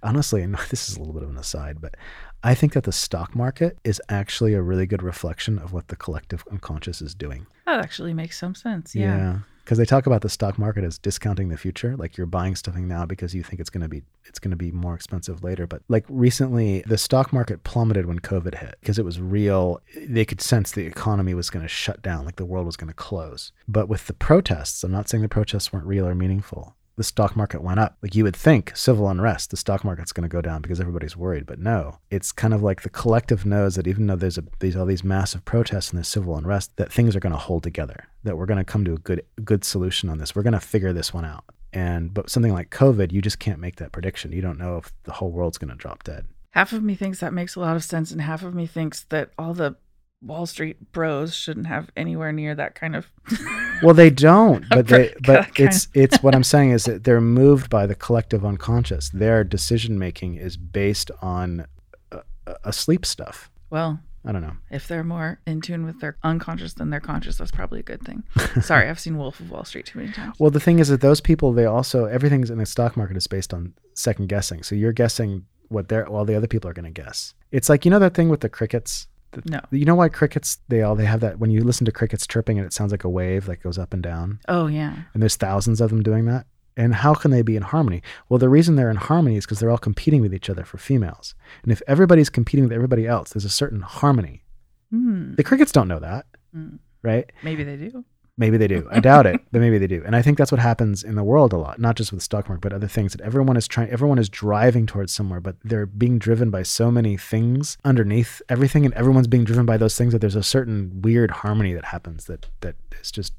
Honestly, 0.03 0.43
and 0.47 0.55
this 0.71 0.89
is 0.89 0.97
a 0.97 0.99
little 0.99 1.15
bit 1.15 1.23
of 1.23 1.31
an 1.31 1.39
aside, 1.39 1.81
but 1.81 1.97
I 2.43 2.55
think 2.55 2.73
that 2.75 2.85
the 2.85 2.93
stock 2.93 3.35
market 3.35 3.79
is 3.85 4.01
actually 4.09 4.55
a 4.55 4.63
really 4.63 4.87
good 4.87 5.03
reflection 5.03 5.59
of 5.59 5.73
what 5.73 5.89
the 5.89 5.97
collective 5.97 6.45
unconscious 6.51 7.03
is 7.03 7.15
doing. 7.15 7.47
That 7.67 7.81
actually 7.81 8.15
makes 8.15 8.39
some 8.39 8.55
sense. 8.55 8.95
Yeah. 8.95 9.39
Because 9.67 9.79
they 9.79 9.85
talk 9.85 10.07
about 10.07 10.21
the 10.23 10.29
stock 10.29 10.61
market 10.61 10.85
as 10.85 10.97
discounting 10.97 11.49
the 11.49 11.57
future, 11.57 11.97
like 11.97 12.17
you're 12.17 12.25
buying 12.25 12.55
something 12.55 12.87
now 12.87 13.05
because 13.05 13.35
you 13.35 13.43
think 13.43 13.59
it's 13.59 13.69
going 13.69 13.83
to 13.83 13.89
be 13.89 14.05
it's 14.25 14.39
going 14.39 14.53
to 14.53 14.57
be 14.57 14.71
more 14.71 14.95
expensive 14.95 15.43
later. 15.43 15.67
But 15.67 15.83
like 15.89 16.05
recently, 16.09 16.85
the 16.87 16.97
stock 16.97 17.33
market 17.33 17.65
plummeted 17.65 18.07
when 18.07 18.21
COVID 18.21 18.59
hit 18.59 18.77
because 18.81 18.97
it 18.97 19.05
was 19.05 19.21
real. 19.21 19.81
They 19.97 20.25
could 20.25 20.41
sense 20.41 20.71
the 20.71 20.87
economy 20.87 21.35
was 21.35 21.51
going 21.51 21.65
to 21.65 21.69
shut 21.69 22.01
down, 22.01 22.25
like 22.25 22.37
the 22.37 22.45
world 22.45 22.65
was 22.65 22.77
going 22.77 22.91
to 22.91 22.95
close. 22.95 23.51
But 23.67 23.89
with 23.89 24.07
the 24.07 24.13
protests, 24.13 24.85
I'm 24.85 24.93
not 24.93 25.09
saying 25.09 25.23
the 25.23 25.29
protests 25.29 25.73
weren't 25.73 25.87
real 25.87 26.07
or 26.07 26.15
meaningful. 26.15 26.77
The 26.97 27.05
stock 27.05 27.37
market 27.37 27.63
went 27.63 27.79
up. 27.79 27.99
Like 28.03 28.15
you 28.15 28.25
would 28.25 28.35
think, 28.37 28.75
civil 28.75 29.09
unrest, 29.09 29.51
the 29.51 29.57
stock 29.57 29.85
market's 29.85 30.13
going 30.13 30.29
to 30.29 30.33
go 30.33 30.41
down 30.41 30.63
because 30.63 30.81
everybody's 30.81 31.17
worried. 31.17 31.45
But 31.45 31.59
no, 31.59 31.99
it's 32.11 32.33
kind 32.33 32.55
of 32.55 32.63
like 32.63 32.83
the 32.83 32.89
collective 32.89 33.45
knows 33.45 33.75
that 33.75 33.87
even 33.87 34.07
though 34.07 34.17
there's 34.17 34.39
a, 34.39 34.45
these 34.61 34.77
all 34.77 34.87
these 34.87 35.05
massive 35.05 35.45
protests 35.45 35.91
and 35.91 35.99
there's 35.99 36.09
civil 36.09 36.37
unrest, 36.37 36.75
that 36.77 36.91
things 36.91 37.15
are 37.15 37.21
going 37.21 37.35
to 37.35 37.39
hold 37.39 37.63
together. 37.63 38.09
That 38.25 38.39
we're 38.39 38.47
going 38.47 38.59
to 38.59 38.65
come 38.65 38.85
to 38.87 38.95
a 38.95 38.99
good 38.99 39.23
good 39.45 39.63
solution 39.65 40.09
on 40.09 40.19
this. 40.19 40.35
We're 40.35 40.43
going 40.43 40.55
to 40.55 40.61
figure 40.61 40.93
this 40.95 41.13
one 41.13 41.27
out. 41.27 41.45
And 41.73 42.15
but 42.15 42.31
something 42.31 42.55
like 42.55 42.71
COVID, 42.71 43.13
you 43.13 43.21
just 43.21 43.39
can't 43.39 43.61
make 43.61 43.77
that 43.77 43.93
prediction. 43.93 44.33
You 44.33 44.41
don't 44.41 44.59
know 44.59 44.79
if 44.79 44.91
the 45.03 45.13
whole 45.13 45.31
world's 45.31 45.59
going 45.59 45.71
to 45.71 45.77
drop 45.77 46.03
dead. 46.05 46.25
Half 46.53 46.73
of 46.73 46.83
me 46.83 46.95
thinks 46.95 47.21
that 47.21 47.35
makes 47.35 47.55
a 47.55 47.61
lot 47.61 47.77
of 47.77 47.85
sense, 47.85 48.11
and 48.11 48.23
half 48.23 48.43
of 48.43 48.55
me 48.55 48.67
thinks 48.67 49.05
that 49.11 49.33
all 49.37 49.53
the 49.53 49.77
Wall 50.23 50.47
Street 50.47 50.93
bros 50.93 51.35
shouldn't 51.35 51.67
have 51.67 51.91
anywhere 51.97 52.33
near 52.33 52.55
that 52.55 52.75
kind 52.75 52.97
of. 52.97 53.07
Well, 53.83 53.93
they 53.93 54.09
don't, 54.09 54.65
but 54.71 54.87
they 54.87 55.13
but 55.27 55.51
it's 55.61 55.89
it's 55.93 56.23
what 56.23 56.35
I'm 56.35 56.43
saying 56.55 56.71
is 56.71 56.85
that 56.87 57.05
they're 57.05 57.21
moved 57.21 57.69
by 57.69 57.85
the 57.85 57.95
collective 57.95 58.43
unconscious. 58.43 59.11
Their 59.11 59.45
decision 59.45 59.99
making 59.99 60.37
is 60.37 60.57
based 60.57 61.11
on 61.21 61.67
uh, 62.11 62.71
sleep 62.71 63.05
stuff. 63.05 63.51
well, 63.69 64.01
I 64.25 64.33
don't 64.33 64.41
know. 64.41 64.57
if 64.71 64.89
they're 64.89 65.05
more 65.05 65.41
in 65.47 65.61
tune 65.61 65.85
with 65.85 66.01
their 66.01 66.17
unconscious 66.23 66.73
than 66.73 66.89
their 66.89 67.01
conscious, 67.01 67.37
that's 67.37 67.51
probably 67.51 67.81
a 67.81 67.83
good 67.83 68.03
thing. 68.03 68.25
Sorry, 68.63 68.89
I've 68.89 68.99
seen 68.99 69.19
Wolf 69.19 69.41
of 69.41 69.51
Wall 69.51 69.65
Street 69.67 69.85
too 69.85 69.99
many 69.99 70.11
times. 70.11 70.37
Well, 70.39 70.51
the 70.51 70.59
thing 70.59 70.79
is 70.79 70.89
that 70.89 71.03
those 71.03 71.21
people, 71.21 71.53
they 71.53 71.67
also 71.67 72.07
everything's 72.07 72.49
in 72.49 72.57
the 72.57 72.65
stock 72.65 72.97
market 72.97 73.19
is 73.19 73.27
based 73.27 73.53
on 73.53 73.75
second 73.93 74.31
guessing. 74.31 74.63
So 74.63 74.75
you're 74.75 74.93
guessing 74.95 75.45
what 75.69 75.89
they're 75.89 76.07
while 76.07 76.25
the 76.25 76.35
other 76.35 76.47
people 76.49 76.71
are 76.71 76.73
going 76.75 76.93
to 76.93 77.03
guess. 77.03 77.35
It's 77.53 77.69
like 77.69 77.85
you 77.85 77.91
know 77.91 77.99
that 77.99 78.15
thing 78.15 78.31
with 78.31 78.41
the 78.41 78.49
crickets. 78.49 79.07
The- 79.45 79.51
No. 79.51 79.61
You 79.71 79.85
know 79.85 79.95
why 79.95 80.09
crickets? 80.09 80.59
They 80.69 80.83
all 80.83 80.95
they 80.97 81.05
have 81.07 81.21
that 81.21 81.39
when 81.39 81.51
you 81.51 81.63
listen 81.65 81.85
to 81.87 81.93
crickets 81.93 82.27
chirping 82.27 82.59
and 82.59 82.67
it 82.67 82.73
sounds 82.73 82.91
like 82.93 83.05
a 83.05 83.09
wave 83.09 83.47
that 83.47 83.63
goes 83.63 83.79
up 83.79 83.93
and 83.95 84.03
down. 84.03 84.41
Oh 84.49 84.67
yeah. 84.67 84.95
And 85.15 85.23
there's 85.23 85.37
thousands 85.37 85.81
of 85.81 85.91
them 85.91 86.03
doing 86.03 86.25
that. 86.27 86.47
And 86.79 86.95
how 86.95 87.15
can 87.15 87.31
they 87.31 87.41
be 87.41 87.57
in 87.57 87.63
harmony? 87.63 88.03
Well, 88.29 88.39
the 88.39 88.51
reason 88.51 88.77
they're 88.77 88.91
in 88.91 88.97
harmony 88.97 89.37
is 89.37 89.47
because 89.47 89.61
they're 89.61 89.71
all 89.71 89.79
competing 89.79 90.21
with 90.21 90.35
each 90.35 90.51
other 90.51 90.63
for 90.65 90.77
females. 90.77 91.35
And 91.63 91.73
if 91.73 91.81
everybody's 91.87 92.29
competing 92.29 92.65
with 92.65 92.73
everybody 92.73 93.07
else, 93.07 93.31
there's 93.31 93.47
a 93.47 93.51
certain 93.51 93.81
harmony. 93.81 94.43
Hmm. 94.91 95.35
The 95.37 95.43
crickets 95.45 95.73
don't 95.73 95.89
know 95.89 95.99
that, 96.01 96.27
Hmm. 96.53 96.77
right? 97.03 97.31
Maybe 97.43 97.65
they 97.65 97.77
do. 97.77 98.05
Maybe 98.39 98.59
they 98.59 98.69
do. 98.69 98.87
I 98.91 99.01
doubt 99.01 99.25
it, 99.25 99.41
but 99.51 99.61
maybe 99.61 99.79
they 99.79 99.87
do. 99.87 100.03
And 100.05 100.15
I 100.15 100.21
think 100.21 100.37
that's 100.37 100.53
what 100.53 100.61
happens 100.61 101.03
in 101.03 101.15
the 101.15 101.25
world 101.25 101.55
a 101.55 101.57
lot, 101.57 101.79
not 101.79 101.97
just 101.97 102.13
with 102.13 102.23
stock 102.23 102.49
market, 102.49 102.61
but 102.61 102.73
other 102.75 102.87
things 102.87 103.13
that 103.13 103.23
everyone 103.23 103.57
is 103.57 103.67
trying, 103.67 103.89
everyone 103.89 104.19
is 104.19 104.29
driving 104.29 104.85
towards 104.85 105.11
somewhere, 105.13 105.41
but 105.41 105.57
they're 105.65 105.87
being 105.87 106.19
driven 106.19 106.51
by 106.51 106.63
so 106.63 106.91
many 106.91 107.17
things 107.17 107.79
underneath 107.83 108.43
everything, 108.51 108.85
and 108.85 108.93
everyone's 108.93 109.27
being 109.27 109.45
driven 109.45 109.65
by 109.65 109.79
those 109.79 109.97
things 109.97 110.13
that 110.13 110.19
there's 110.19 110.37
a 110.37 110.43
certain 110.43 111.01
weird 111.01 111.31
harmony 111.31 111.73
that 111.73 111.87
happens 111.87 112.27
that 112.27 112.47
that 112.61 112.77
is 113.01 113.11
just 113.11 113.33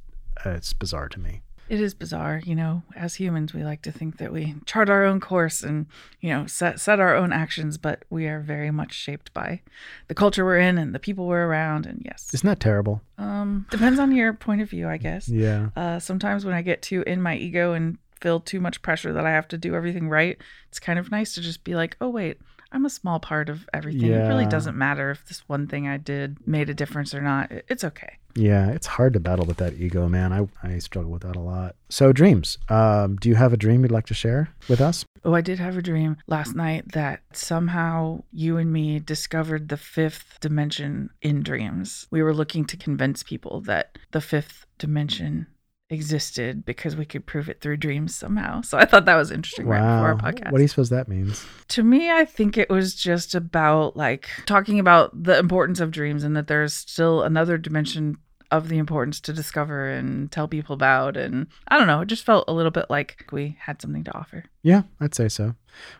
uh, 0.43 0.51
it's 0.51 0.73
bizarre 0.73 1.09
to 1.09 1.19
me. 1.19 1.41
It 1.69 1.81
is 1.81 1.93
bizarre, 1.93 2.41
you 2.45 2.55
know. 2.55 2.83
As 2.95 3.15
humans, 3.15 3.53
we 3.53 3.63
like 3.63 3.81
to 3.83 3.91
think 3.91 4.17
that 4.17 4.31
we 4.31 4.55
chart 4.65 4.89
our 4.89 5.03
own 5.03 5.19
course 5.19 5.63
and, 5.63 5.85
you 6.21 6.29
know, 6.29 6.45
set 6.47 6.79
set 6.79 6.99
our 6.99 7.15
own 7.15 7.33
actions, 7.33 7.77
but 7.77 8.05
we 8.09 8.27
are 8.27 8.39
very 8.39 8.71
much 8.71 8.93
shaped 8.93 9.33
by 9.33 9.61
the 10.07 10.15
culture 10.15 10.45
we're 10.45 10.59
in 10.59 10.77
and 10.77 10.95
the 10.95 10.99
people 10.99 11.27
we're 11.27 11.45
around. 11.45 11.85
And 11.85 12.01
yes, 12.05 12.29
Isn't 12.33 12.47
that 12.47 12.59
terrible? 12.59 13.01
um, 13.17 13.65
depends 13.69 13.99
on 13.99 14.13
your 14.15 14.33
point 14.33 14.61
of 14.61 14.69
view, 14.69 14.87
I 14.87 14.97
guess. 14.97 15.27
Yeah. 15.27 15.69
Uh, 15.75 15.99
sometimes 15.99 16.45
when 16.45 16.53
I 16.53 16.61
get 16.61 16.81
too 16.81 17.03
in 17.05 17.21
my 17.21 17.35
ego 17.35 17.73
and 17.73 17.97
feel 18.21 18.39
too 18.39 18.59
much 18.59 18.81
pressure 18.81 19.13
that 19.13 19.25
I 19.25 19.31
have 19.31 19.47
to 19.49 19.57
do 19.57 19.75
everything 19.75 20.09
right, 20.09 20.37
it's 20.69 20.79
kind 20.79 20.97
of 20.97 21.11
nice 21.11 21.33
to 21.35 21.41
just 21.41 21.63
be 21.63 21.75
like, 21.75 21.97
oh 22.01 22.09
wait, 22.09 22.39
I'm 22.71 22.85
a 22.85 22.89
small 22.89 23.19
part 23.19 23.49
of 23.49 23.67
everything. 23.73 24.11
It 24.11 24.27
really 24.27 24.45
doesn't 24.45 24.77
matter 24.77 25.11
if 25.11 25.25
this 25.25 25.47
one 25.47 25.67
thing 25.67 25.87
I 25.87 25.97
did 25.97 26.37
made 26.45 26.69
a 26.69 26.73
difference 26.73 27.13
or 27.13 27.21
not. 27.21 27.51
It's 27.67 27.83
okay. 27.83 28.17
Yeah, 28.35 28.69
it's 28.69 28.85
hard 28.85 29.13
to 29.13 29.19
battle 29.19 29.45
with 29.45 29.57
that 29.57 29.73
ego, 29.73 30.07
man. 30.07 30.31
I, 30.31 30.47
I 30.61 30.77
struggle 30.77 31.11
with 31.11 31.23
that 31.23 31.35
a 31.35 31.39
lot. 31.39 31.75
So, 31.89 32.13
dreams. 32.13 32.59
Um, 32.69 33.15
do 33.15 33.29
you 33.29 33.35
have 33.35 33.51
a 33.51 33.57
dream 33.57 33.81
you'd 33.81 33.91
like 33.91 34.05
to 34.07 34.13
share 34.13 34.53
with 34.69 34.79
us? 34.79 35.05
Oh, 35.25 35.33
I 35.33 35.41
did 35.41 35.57
have 35.57 35.75
a 35.75 35.81
dream 35.81 36.17
last 36.27 36.55
night 36.55 36.91
that 36.91 37.21
somehow 37.33 38.23
you 38.31 38.57
and 38.57 38.71
me 38.71 38.99
discovered 38.99 39.69
the 39.69 39.77
fifth 39.77 40.39
dimension 40.39 41.09
in 41.21 41.41
dreams. 41.41 42.07
We 42.11 42.21
were 42.21 42.33
looking 42.33 42.65
to 42.65 42.77
convince 42.77 43.23
people 43.23 43.61
that 43.61 43.97
the 44.11 44.21
fifth 44.21 44.67
dimension 44.77 45.47
existed 45.89 46.65
because 46.65 46.95
we 46.95 47.05
could 47.05 47.25
prove 47.25 47.49
it 47.49 47.61
through 47.61 47.77
dreams 47.77 48.15
somehow. 48.15 48.61
So 48.61 48.77
I 48.77 48.85
thought 48.85 49.05
that 49.05 49.15
was 49.15 49.31
interesting 49.31 49.67
right 49.67 49.79
before 49.79 50.09
our 50.09 50.15
podcast. 50.15 50.51
What 50.51 50.57
do 50.57 50.63
you 50.63 50.67
suppose 50.67 50.89
that 50.89 51.07
means? 51.07 51.45
to 51.69 51.83
me, 51.83 52.11
I 52.11 52.25
think 52.25 52.57
it 52.57 52.69
was 52.69 52.95
just 52.95 53.35
about 53.35 53.95
like 53.95 54.27
talking 54.45 54.79
about 54.79 55.23
the 55.23 55.37
importance 55.37 55.79
of 55.79 55.91
dreams 55.91 56.23
and 56.23 56.35
that 56.35 56.47
there's 56.47 56.73
still 56.73 57.23
another 57.23 57.57
dimension 57.57 58.17
of 58.51 58.69
the 58.69 58.77
importance 58.77 59.19
to 59.19 59.33
discover 59.33 59.89
and 59.89 60.31
tell 60.31 60.47
people 60.47 60.73
about. 60.73 61.17
And 61.17 61.47
I 61.67 61.77
don't 61.77 61.87
know, 61.87 62.01
it 62.01 62.07
just 62.07 62.25
felt 62.25 62.45
a 62.47 62.53
little 62.53 62.71
bit 62.71 62.85
like 62.89 63.25
we 63.31 63.57
had 63.59 63.81
something 63.81 64.03
to 64.05 64.17
offer. 64.17 64.45
Yeah, 64.63 64.83
I'd 64.99 65.15
say 65.15 65.27
so. 65.27 65.55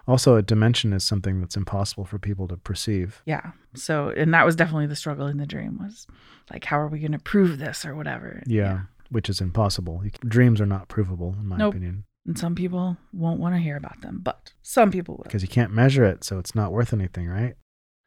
Also, 0.08 0.36
a 0.36 0.42
dimension 0.42 0.94
is 0.94 1.04
something 1.04 1.40
that's 1.40 1.58
impossible 1.58 2.06
for 2.06 2.18
people 2.18 2.48
to 2.48 2.58
perceive. 2.58 3.22
Yeah. 3.26 3.52
So, 3.76 4.10
and 4.16 4.34
that 4.34 4.46
was 4.46 4.56
definitely 4.56 4.88
the 4.88 4.96
struggle 4.96 5.28
in 5.28 5.38
the 5.38 5.46
dream 5.46 5.78
was 5.82 6.08
like, 6.52 6.64
how 6.64 6.80
are 6.80 6.88
we 6.88 7.00
going 7.00 7.12
to 7.12 7.20
prove 7.20 7.58
this 7.58 7.86
or 7.86 7.96
whatever? 7.96 8.42
Yeah, 8.48 8.82
which 9.10 9.30
is 9.30 9.42
impossible. 9.42 10.04
Dreams 10.22 10.60
are 10.62 10.66
not 10.66 10.88
provable, 10.88 11.36
in 11.40 11.48
my 11.48 11.58
Nope. 11.58 11.74
opinion, 11.74 12.06
And 12.26 12.38
some 12.38 12.56
people 12.56 12.98
won't 13.14 13.40
want 13.40 13.56
to 13.56 13.60
hear 13.60 13.78
about 13.78 14.02
them, 14.02 14.20
but 14.24 14.54
some 14.62 14.92
people 14.92 15.16
will. 15.18 15.24
because 15.24 15.42
you 15.42 15.48
can't 15.48 15.72
measure 15.74 16.04
it, 16.04 16.24
so 16.24 16.40
it's 16.40 16.54
not 16.56 16.72
worth 16.72 16.94
anything, 16.94 17.28
right? 17.28 17.56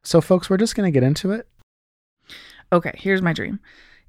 So, 0.03 0.21
folks, 0.21 0.49
we're 0.49 0.57
just 0.57 0.75
going 0.77 0.91
to 0.91 0.95
get 0.97 1.03
into 1.07 1.31
it. 1.33 1.47
Okay, 2.73 2.93
here's 2.97 3.23
my 3.23 3.33
dream. 3.33 3.61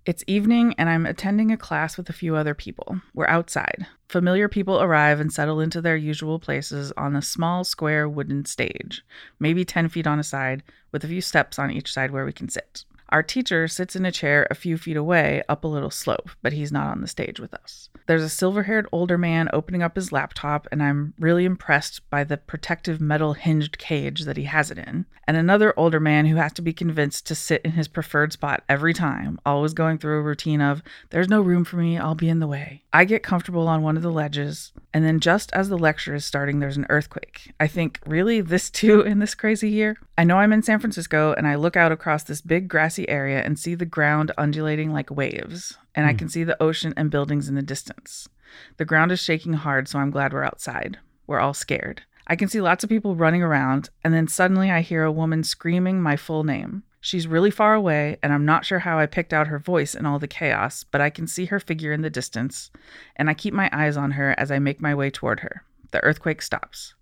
It's 0.06 0.23
evening 0.25 0.73
and 0.80 0.89
I'm 0.89 1.06
attending 1.06 1.51
a 1.51 1.58
class 1.58 1.95
with 1.95 2.10
a 2.10 2.13
few 2.13 2.36
other 2.36 2.56
people. 2.56 3.01
We're 3.13 3.27
outside. 3.27 3.86
Familiar 4.10 4.49
people 4.49 4.82
arrive 4.82 5.19
and 5.19 5.32
settle 5.32 5.60
into 5.60 5.80
their 5.80 5.95
usual 5.95 6.39
places 6.39 6.91
on 6.97 7.15
a 7.15 7.21
small 7.21 7.63
square 7.63 8.10
wooden 8.10 8.45
stage, 8.45 9.04
maybe 9.39 9.63
10 9.63 9.89
feet 9.89 10.08
on 10.08 10.19
a 10.19 10.23
side, 10.23 10.63
with 10.91 11.04
a 11.04 11.08
few 11.08 11.21
steps 11.21 11.60
on 11.60 11.69
each 11.71 11.93
side 11.93 12.10
where 12.12 12.25
we 12.25 12.34
can 12.34 12.49
sit. 12.49 12.84
Our 13.12 13.24
teacher 13.24 13.67
sits 13.67 13.95
in 13.95 14.06
a 14.06 14.12
chair 14.12 14.47
a 14.50 14.56
few 14.56 14.78
feet 14.78 14.95
away 14.95 15.43
up 15.50 15.63
a 15.63 15.67
little 15.67 15.91
slope, 15.91 16.30
but 16.41 16.54
he's 16.54 16.71
not 16.71 16.88
on 16.88 17.02
the 17.02 17.08
stage 17.08 17.39
with 17.39 17.54
us. 17.54 17.89
There's 18.08 18.24
a 18.24 18.30
silver 18.30 18.63
haired 18.63 18.88
older 18.91 19.17
man 19.17 19.50
opening 19.52 19.84
up 19.84 19.95
his 19.95 20.12
laptop, 20.12 20.67
and 20.71 20.82
I'm 20.82 21.13
really 21.19 21.43
impressed 21.43 22.10
by 22.10 22.24
the 22.24 22.38
protective 22.38 23.02
metal 23.02 23.34
hinged 23.34 23.78
cage 23.78 24.21
that 24.21 24.38
he 24.38 24.43
has 24.43 24.71
it 24.71 24.78
in. 24.78 25.06
And 25.28 25.38
another 25.38 25.74
older 25.78 26.00
man 26.00 26.26
who 26.26 26.38
has 26.38 26.54
to 26.54 26.62
be 26.62 26.74
convinced 26.74 27.28
to 27.28 27.36
sit 27.36 27.62
in 27.63 27.71
his 27.71 27.88
preferred 27.88 28.34
spot 28.34 28.63
every 28.67 28.93
time, 28.93 29.39
always 29.45 29.74
going 29.74 29.97
through 29.97 30.19
a 30.19 30.24
routine 30.24 30.62
of, 30.62 30.82
there's 31.10 31.30
no 31.30 31.41
room 31.41 31.63
for 31.63 31.78
me, 31.78 31.97
I'll 31.97 32.15
be 32.15 32.30
in 32.30 32.39
the 32.39 32.47
way. 32.47 32.84
I 32.93 33.06
get 33.06 33.24
comfortable 33.24 33.67
on 33.67 33.82
one 33.82 33.97
of 33.97 34.04
the 34.04 34.12
ledges, 34.12 34.71
and 34.93 35.06
then 35.06 35.19
just 35.19 35.54
as 35.54 35.69
the 35.69 35.78
lecture 35.78 36.15
is 36.15 36.26
starting, 36.26 36.60
there's 36.60 36.78
an 36.78 36.88
earthquake. 36.89 37.54
I 37.60 37.67
think, 37.67 38.00
really, 38.06 38.41
this 38.41 38.69
too 38.69 39.02
in 39.02 39.19
this 39.19 39.36
crazy 39.36 39.69
year? 39.69 39.97
I 40.22 40.24
know 40.24 40.38
I'm 40.38 40.54
in 40.54 40.62
San 40.62 40.78
Francisco, 40.80 41.34
and 41.36 41.48
I 41.48 41.56
look 41.56 41.76
out 41.76 41.92
across 41.92 42.22
this 42.22 42.42
big 42.42 42.68
grassy 42.68 43.10
area 43.10 43.42
and 43.42 43.58
see 43.58 43.74
the 43.74 43.88
ground 43.88 44.32
undulating 44.38 44.94
like 44.94 45.10
waves, 45.10 45.80
and 45.96 46.06
I 46.06 46.12
hmm. 46.12 46.18
can 46.20 46.30
see 46.30 46.44
the 46.44 46.62
ocean 46.62 46.94
and 46.96 47.10
buildings 47.10 47.50
in 47.50 47.56
the 47.56 47.64
distance. 47.64 48.30
The 48.78 48.86
ground 48.86 49.12
is 49.12 49.20
shaking 49.20 49.54
hard, 49.54 49.88
so 49.88 49.98
I'm 49.98 50.12
glad 50.12 50.32
we're 50.32 50.44
outside. 50.44 51.00
We're 51.26 51.40
all 51.40 51.56
scared. 51.56 52.04
I 52.28 52.36
can 52.36 52.50
see 52.50 52.62
lots 52.62 52.84
of 52.84 52.90
people 52.92 53.16
running 53.16 53.42
around, 53.42 53.90
and 54.04 54.14
then 54.14 54.28
suddenly 54.28 54.70
I 54.70 54.82
hear 54.82 55.04
a 55.04 55.12
woman 55.12 55.44
screaming 55.44 56.04
my 56.04 56.18
full 56.18 56.44
name. 56.44 56.84
She's 57.00 57.26
really 57.26 57.50
far 57.50 57.74
away, 57.74 58.18
and 58.22 58.32
I'm 58.32 58.46
not 58.46 58.64
sure 58.64 58.78
how 58.78 59.00
I 59.00 59.08
picked 59.08 59.34
out 59.34 59.48
her 59.48 59.58
voice 59.58 59.96
in 59.96 60.06
all 60.06 60.20
the 60.20 60.28
chaos, 60.28 60.84
but 60.84 61.02
I 61.02 61.10
can 61.10 61.26
see 61.26 61.46
her 61.46 61.60
figure 61.60 61.94
in 61.94 62.04
the 62.04 62.12
distance, 62.12 62.70
and 63.16 63.28
I 63.28 63.34
keep 63.34 63.56
my 63.56 63.72
eyes 63.74 63.98
on 63.98 64.12
her 64.12 64.36
as 64.38 64.52
I 64.52 64.60
make 64.60 64.80
my 64.80 64.94
way 64.94 65.10
toward 65.10 65.40
her. 65.40 65.64
The 65.90 66.04
earthquake 66.04 66.44
stops. 66.44 66.94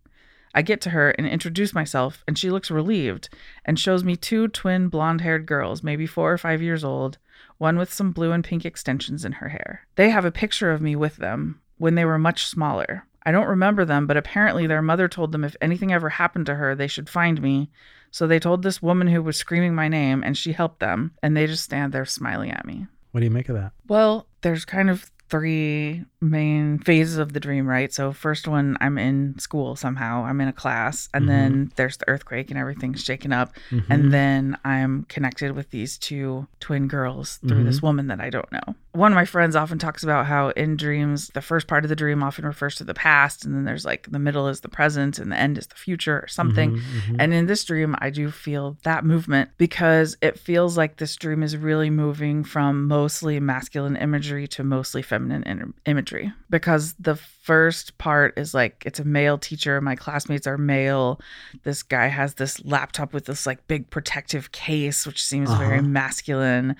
I 0.54 0.62
get 0.62 0.82
to 0.82 0.90
her 0.92 1.12
and 1.12 1.28
introduce 1.28 1.74
myself, 1.74 2.24
and 2.28 2.38
she 2.38 2.50
looks 2.50 2.72
relieved 2.72 3.30
and 3.66 3.80
shows 3.80 4.04
me 4.04 4.16
two 4.16 4.48
twin 4.48 4.90
blonde 4.90 5.22
haired 5.22 5.46
girls, 5.46 5.84
maybe 5.84 6.08
four 6.08 6.32
or 6.32 6.38
five 6.38 6.62
years 6.62 6.84
old, 6.84 7.18
one 7.58 7.78
with 7.78 7.94
some 7.94 8.12
blue 8.12 8.32
and 8.32 8.44
pink 8.44 8.66
extensions 8.66 9.26
in 9.26 9.34
her 9.34 9.50
hair. 9.50 9.86
They 9.96 10.10
have 10.10 10.26
a 10.26 10.32
picture 10.32 10.72
of 10.72 10.82
me 10.82 10.96
with 10.96 11.18
them 11.18 11.62
when 11.78 11.96
they 11.96 12.06
were 12.06 12.18
much 12.18 12.46
smaller. 12.46 13.06
I 13.26 13.32
don't 13.32 13.48
remember 13.48 13.86
them, 13.86 14.08
but 14.08 14.18
apparently 14.18 14.66
their 14.66 14.82
mother 14.82 15.08
told 15.08 15.32
them 15.32 15.44
if 15.44 15.56
anything 15.62 15.92
ever 15.92 16.10
happened 16.10 16.46
to 16.48 16.56
her, 16.56 16.74
they 16.74 16.88
should 16.88 17.10
find 17.10 17.42
me. 17.42 17.70
So 18.12 18.26
they 18.26 18.40
told 18.40 18.64
this 18.64 18.82
woman 18.82 19.08
who 19.08 19.22
was 19.22 19.38
screaming 19.38 19.76
my 19.76 19.88
name, 19.88 20.24
and 20.24 20.36
she 20.36 20.54
helped 20.54 20.80
them, 20.80 21.12
and 21.22 21.36
they 21.38 21.46
just 21.46 21.64
stand 21.64 21.94
there 21.94 22.06
smiling 22.06 22.52
at 22.52 22.66
me. 22.66 22.88
What 23.12 23.20
do 23.20 23.26
you 23.26 23.32
make 23.32 23.50
of 23.50 23.56
that? 23.56 23.74
Well, 23.88 24.28
there's 24.42 24.66
kind 24.66 24.90
of 24.90 25.12
three 25.30 26.04
main 26.22 26.80
phases 26.80 27.18
of 27.18 27.34
the 27.34 27.39
dream, 27.39 27.68
right? 27.68 27.94
So, 27.94 28.12
first 28.12 28.48
one, 28.48 28.78
I'm 28.82 28.98
in 28.98 29.38
school 29.39 29.76
somehow, 29.76 30.26
I'm 30.26 30.42
in 30.42 30.48
a 30.48 30.54
class, 30.54 31.08
and 31.13 31.30
then 31.30 31.72
there's 31.76 31.98
the 31.98 32.08
earthquake 32.10 32.50
and 32.50 32.60
everything's 32.60 33.04
shaken 33.04 33.32
up. 33.32 33.54
Mhm. 33.70 33.86
And 33.89 34.12
then 34.13 34.58
I'm 34.65 35.04
connected 35.04 35.52
with 35.54 35.70
these 35.70 35.98
two 35.98 36.48
twin 36.60 36.88
girls 36.88 37.38
through 37.48 37.63
this 37.63 37.82
woman 37.82 38.08
that 38.08 38.20
I 38.20 38.30
don't 38.30 38.52
know. 38.52 38.76
One 39.00 39.14
of 39.14 39.16
my 39.16 39.24
friends 39.26 39.56
often 39.56 39.80
talks 39.80 40.04
about 40.04 40.26
how 40.26 40.50
in 40.50 40.76
dreams, 40.76 41.30
the 41.34 41.42
first 41.42 41.68
part 41.68 41.86
of 41.86 41.90
the 41.90 41.96
dream 41.96 42.22
often 42.22 42.46
refers 42.46 42.76
to 42.76 42.84
the 42.84 42.94
past, 42.94 43.46
and 43.46 43.56
then 43.56 43.64
there's 43.64 43.86
like 43.86 44.12
the 44.12 44.20
middle 44.20 44.50
is 44.50 44.60
the 44.60 44.68
present, 44.68 45.18
and 45.20 45.32
the 45.32 45.38
end 45.38 45.58
is 45.58 45.68
the 45.68 45.76
future 45.76 46.20
or 46.20 46.28
something. 46.28 46.72
Mhm, 46.72 46.82
mhm. 46.82 47.16
And 47.20 47.34
in 47.34 47.46
this 47.46 47.64
dream, 47.64 47.96
I 48.00 48.10
do 48.10 48.30
feel 48.30 48.78
that 48.84 49.06
movement 49.06 49.52
because 49.58 50.18
it 50.22 50.38
feels 50.38 50.76
like 50.78 50.98
this 50.98 51.16
dream 51.16 51.44
is 51.44 51.56
really 51.56 51.90
moving 51.90 52.44
from 52.44 52.88
mostly 52.88 53.40
masculine 53.40 53.96
imagery 53.96 54.48
to 54.50 54.64
mostly 54.66 55.02
feminine 55.02 55.44
in- 55.44 55.74
imagery. 55.86 56.34
Because 56.50 56.94
the 57.00 57.16
first 57.16 57.98
part 58.00 58.38
is 58.38 58.54
like 58.54 58.84
it's 58.86 59.00
a 59.00 59.06
male 59.06 59.38
teacher, 59.38 59.80
my 59.80 59.96
classmates 59.96 60.46
are 60.46 60.58
male. 60.58 61.22
This 61.64 61.84
guy 61.84 62.08
has 62.08 62.34
this 62.34 62.64
laptop 62.66 63.14
with 63.14 63.26
this 63.26 63.46
like 63.46 63.66
big 63.68 63.90
protective 63.92 64.52
case, 64.52 65.08
which 65.08 65.24
seems 65.24 65.50
very 65.54 65.80
Uh-huh. 65.80 65.88
masculine. 65.88 66.76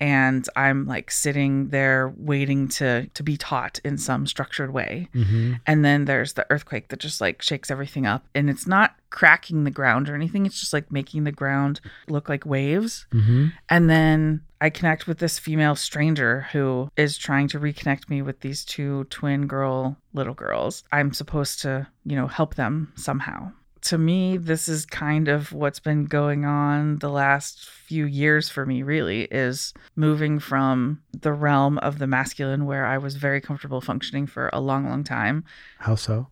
And 0.00 0.46
I'm 0.56 0.86
like 0.86 1.10
sitting 1.10 1.63
there 1.70 2.12
waiting 2.16 2.68
to 2.68 3.06
to 3.08 3.22
be 3.22 3.36
taught 3.36 3.78
in 3.84 3.98
some 3.98 4.26
structured 4.26 4.72
way. 4.72 5.08
Mhm. 5.14 5.60
And 5.66 5.84
then 5.84 6.04
there's 6.04 6.34
the 6.34 6.46
earthquake 6.50 6.88
that 6.88 7.00
just 7.00 7.20
like 7.20 7.42
shakes 7.42 7.70
everything 7.70 8.06
up. 8.06 8.26
And 8.34 8.48
it's 8.50 8.66
not 8.66 8.94
cracking 9.10 9.64
the 9.64 9.70
ground 9.70 10.08
or 10.08 10.14
anything. 10.14 10.44
It's 10.46 10.58
just 10.58 10.72
like 10.72 10.90
making 10.90 11.24
the 11.24 11.32
ground 11.32 11.80
look 12.08 12.28
like 12.28 12.44
waves. 12.44 13.06
Mhm. 13.12 13.52
And 13.68 13.88
then 13.88 14.42
I 14.60 14.70
connect 14.70 15.06
with 15.06 15.18
this 15.18 15.38
female 15.38 15.76
stranger 15.76 16.46
who 16.52 16.88
is 16.96 17.18
trying 17.18 17.48
to 17.48 17.60
reconnect 17.60 18.08
me 18.08 18.22
with 18.22 18.40
these 18.40 18.64
two 18.64 19.04
twin 19.10 19.46
girl 19.46 19.98
little 20.12 20.34
girls. 20.34 20.84
I'm 20.90 21.12
supposed 21.12 21.60
to, 21.62 21.86
you 22.04 22.16
know, 22.16 22.26
help 22.26 22.54
them 22.54 22.92
somehow. 22.96 23.52
To 23.84 23.98
me, 23.98 24.38
this 24.38 24.68
is 24.68 24.86
kind 24.86 25.28
of 25.28 25.52
what's 25.52 25.80
been 25.80 26.06
going 26.06 26.44
on 26.44 26.98
the 27.00 27.10
last 27.10 27.68
few 27.68 28.06
years 28.06 28.48
for 28.48 28.64
me, 28.64 28.82
really, 28.82 29.24
is 29.24 29.74
moving 29.94 30.38
from 30.38 31.02
the 31.12 31.32
realm 31.32 31.76
of 31.78 31.98
the 31.98 32.06
masculine 32.06 32.64
where 32.64 32.86
I 32.86 32.96
was 32.96 33.16
very 33.16 33.42
comfortable 33.42 33.82
functioning 33.82 34.26
for 34.26 34.48
a 34.52 34.60
long, 34.60 34.88
long 34.88 35.04
time. 35.04 35.44
How 35.78 35.96
so? 35.96 36.28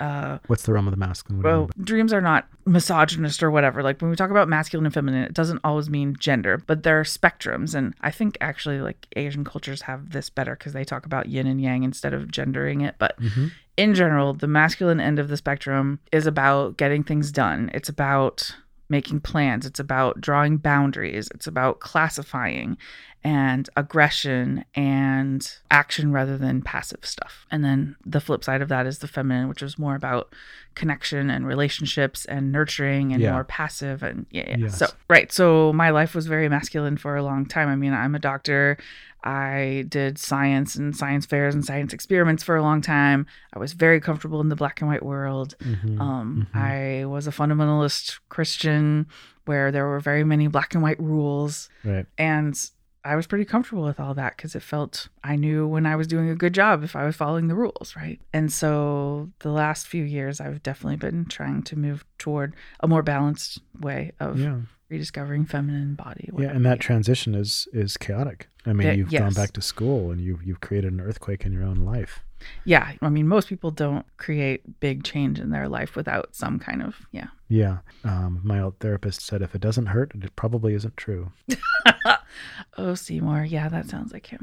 Uh, 0.00 0.38
What's 0.46 0.62
the 0.64 0.72
realm 0.72 0.86
of 0.86 0.92
the 0.92 0.96
masculine? 0.98 1.42
What 1.42 1.48
do 1.48 1.48
you 1.48 1.60
well, 1.62 1.70
dreams 1.82 2.12
are 2.12 2.20
not 2.20 2.46
misogynist 2.66 3.42
or 3.42 3.50
whatever. 3.50 3.82
Like 3.82 4.00
when 4.00 4.10
we 4.10 4.16
talk 4.16 4.30
about 4.30 4.48
masculine 4.48 4.86
and 4.86 4.94
feminine, 4.94 5.24
it 5.24 5.34
doesn't 5.34 5.60
always 5.64 5.90
mean 5.90 6.16
gender, 6.18 6.58
but 6.66 6.82
there 6.82 7.00
are 7.00 7.04
spectrums. 7.04 7.74
And 7.74 7.94
I 8.00 8.10
think 8.10 8.38
actually, 8.40 8.80
like 8.80 9.06
Asian 9.16 9.44
cultures 9.44 9.82
have 9.82 10.10
this 10.10 10.30
better 10.30 10.54
because 10.54 10.72
they 10.72 10.84
talk 10.84 11.06
about 11.06 11.28
yin 11.28 11.46
and 11.46 11.60
yang 11.60 11.82
instead 11.82 12.14
of 12.14 12.30
gendering 12.30 12.80
it. 12.82 12.94
But 12.98 13.18
Mhm. 13.20 13.50
in 13.76 13.94
general, 13.94 14.34
the 14.34 14.46
masculine 14.46 15.00
end 15.00 15.18
of 15.18 15.28
the 15.28 15.36
spectrum 15.36 15.98
is 16.12 16.26
about 16.26 16.76
getting 16.76 17.02
things 17.02 17.32
done. 17.32 17.70
It's 17.74 17.88
about 17.88 18.54
making 18.88 19.20
plans. 19.20 19.66
It's 19.66 19.80
about 19.80 20.20
drawing 20.20 20.56
boundaries. 20.56 21.28
It's 21.34 21.46
about 21.46 21.80
classifying 21.80 22.76
and 23.24 23.68
aggression 23.76 24.64
and 24.74 25.52
action 25.70 26.12
rather 26.12 26.38
than 26.38 26.62
passive 26.62 27.00
stuff. 27.04 27.46
And 27.50 27.64
then 27.64 27.96
the 28.06 28.20
flip 28.20 28.44
side 28.44 28.62
of 28.62 28.68
that 28.68 28.86
is 28.86 29.00
the 29.00 29.08
feminine, 29.08 29.48
which 29.48 29.62
is 29.62 29.78
more 29.78 29.96
about 29.96 30.32
connection 30.76 31.28
and 31.28 31.44
relationships 31.46 32.24
and 32.26 32.52
nurturing 32.52 33.12
and 33.12 33.20
Yeah. 33.20 33.32
more 33.32 33.42
passive 33.44 34.02
and 34.04 34.26
yeah, 34.30 34.44
yeah. 34.48 34.56
Yes. 34.58 34.78
So 34.78 34.86
right. 35.10 35.32
So 35.32 35.72
my 35.72 35.90
life 35.90 36.14
was 36.14 36.26
very 36.28 36.48
masculine 36.48 36.96
for 36.96 37.16
a 37.16 37.22
long 37.22 37.44
time. 37.44 37.68
I 37.68 37.74
mean, 37.76 37.92
I'm 37.92 38.14
a 38.14 38.20
doctor. 38.20 38.78
I 39.24 39.84
did 39.88 40.18
science 40.18 40.76
and 40.76 40.96
science 40.96 41.26
fairs 41.26 41.54
and 41.54 41.64
science 41.64 41.92
experiments 41.92 42.42
for 42.42 42.56
a 42.56 42.62
long 42.62 42.80
time. 42.80 43.26
I 43.52 43.58
was 43.58 43.72
very 43.72 44.00
comfortable 44.00 44.40
in 44.40 44.48
the 44.48 44.56
black 44.56 44.80
and 44.80 44.88
white 44.88 45.04
world. 45.04 45.56
Mhm. 45.60 46.00
Um, 46.00 46.46
Mhm. 46.54 46.60
I 46.60 47.04
was 47.06 47.26
a 47.26 47.30
fundamentalist 47.32 48.20
Christian 48.28 49.06
where 49.44 49.72
there 49.72 49.86
were 49.86 50.00
very 50.00 50.24
many 50.24 50.46
black 50.46 50.74
and 50.74 50.82
white 50.82 51.00
rules. 51.00 51.68
Right. 51.84 52.06
And 52.16 52.58
I 53.04 53.16
was 53.16 53.26
pretty 53.26 53.44
comfortable 53.46 53.84
with 53.84 53.98
all 53.98 54.12
that 54.14 54.36
because 54.36 54.54
it 54.54 54.62
felt 54.62 55.08
I 55.24 55.36
knew 55.36 55.66
when 55.66 55.86
I 55.86 55.96
was 55.96 56.06
doing 56.06 56.28
a 56.28 56.34
good 56.34 56.52
job 56.52 56.84
if 56.84 56.94
I 56.94 57.04
was 57.06 57.16
following 57.16 57.48
the 57.48 57.54
rules, 57.54 57.94
right? 57.96 58.20
And 58.34 58.52
so 58.52 59.30
the 59.38 59.50
last 59.50 59.86
few 59.86 60.04
years, 60.04 60.40
I've 60.40 60.62
definitely 60.62 60.96
been 60.96 61.24
trying 61.24 61.62
to 61.64 61.76
move 61.78 62.04
toward 62.18 62.54
a 62.80 62.88
more 62.88 63.02
balanced 63.02 63.60
way 63.80 64.12
of 64.20 64.38
Yeah. 64.38 64.58
Rediscovering 64.88 65.44
feminine 65.44 65.94
body. 65.94 66.30
Yeah, 66.38 66.50
and 66.50 66.64
that 66.66 66.80
transition 66.80 67.34
is 67.34 67.68
is 67.72 67.96
chaotic. 67.96 68.48
I 68.66 68.72
mean, 68.72 68.98
you've 68.98 69.10
gone 69.10 69.34
back 69.34 69.52
to 69.52 69.62
school 69.62 70.10
and 70.10 70.20
you've 70.20 70.42
you've 70.42 70.60
created 70.60 70.92
an 70.92 71.00
earthquake 71.00 71.44
in 71.44 71.52
your 71.52 71.64
own 71.64 71.76
life. 71.84 72.24
yeah, 72.64 72.92
I 73.02 73.08
mean, 73.08 73.26
most 73.26 73.48
people 73.48 73.70
don't 73.70 74.06
create 74.16 74.80
big 74.80 75.02
change 75.02 75.40
in 75.40 75.50
their 75.50 75.68
life 75.68 75.96
without 75.96 76.34
some 76.34 76.58
kind 76.58 76.82
of 76.82 77.06
yeah. 77.12 77.28
Yeah. 77.48 77.78
Um, 78.04 78.40
my 78.44 78.60
old 78.60 78.78
therapist 78.78 79.22
said 79.22 79.42
if 79.42 79.54
it 79.54 79.60
doesn't 79.60 79.86
hurt, 79.86 80.12
it 80.14 80.36
probably 80.36 80.74
isn't 80.74 80.96
true. 80.96 81.32
oh, 82.78 82.94
Seymour, 82.94 83.44
yeah, 83.44 83.68
that 83.68 83.88
sounds 83.88 84.12
like 84.12 84.26
him. 84.26 84.40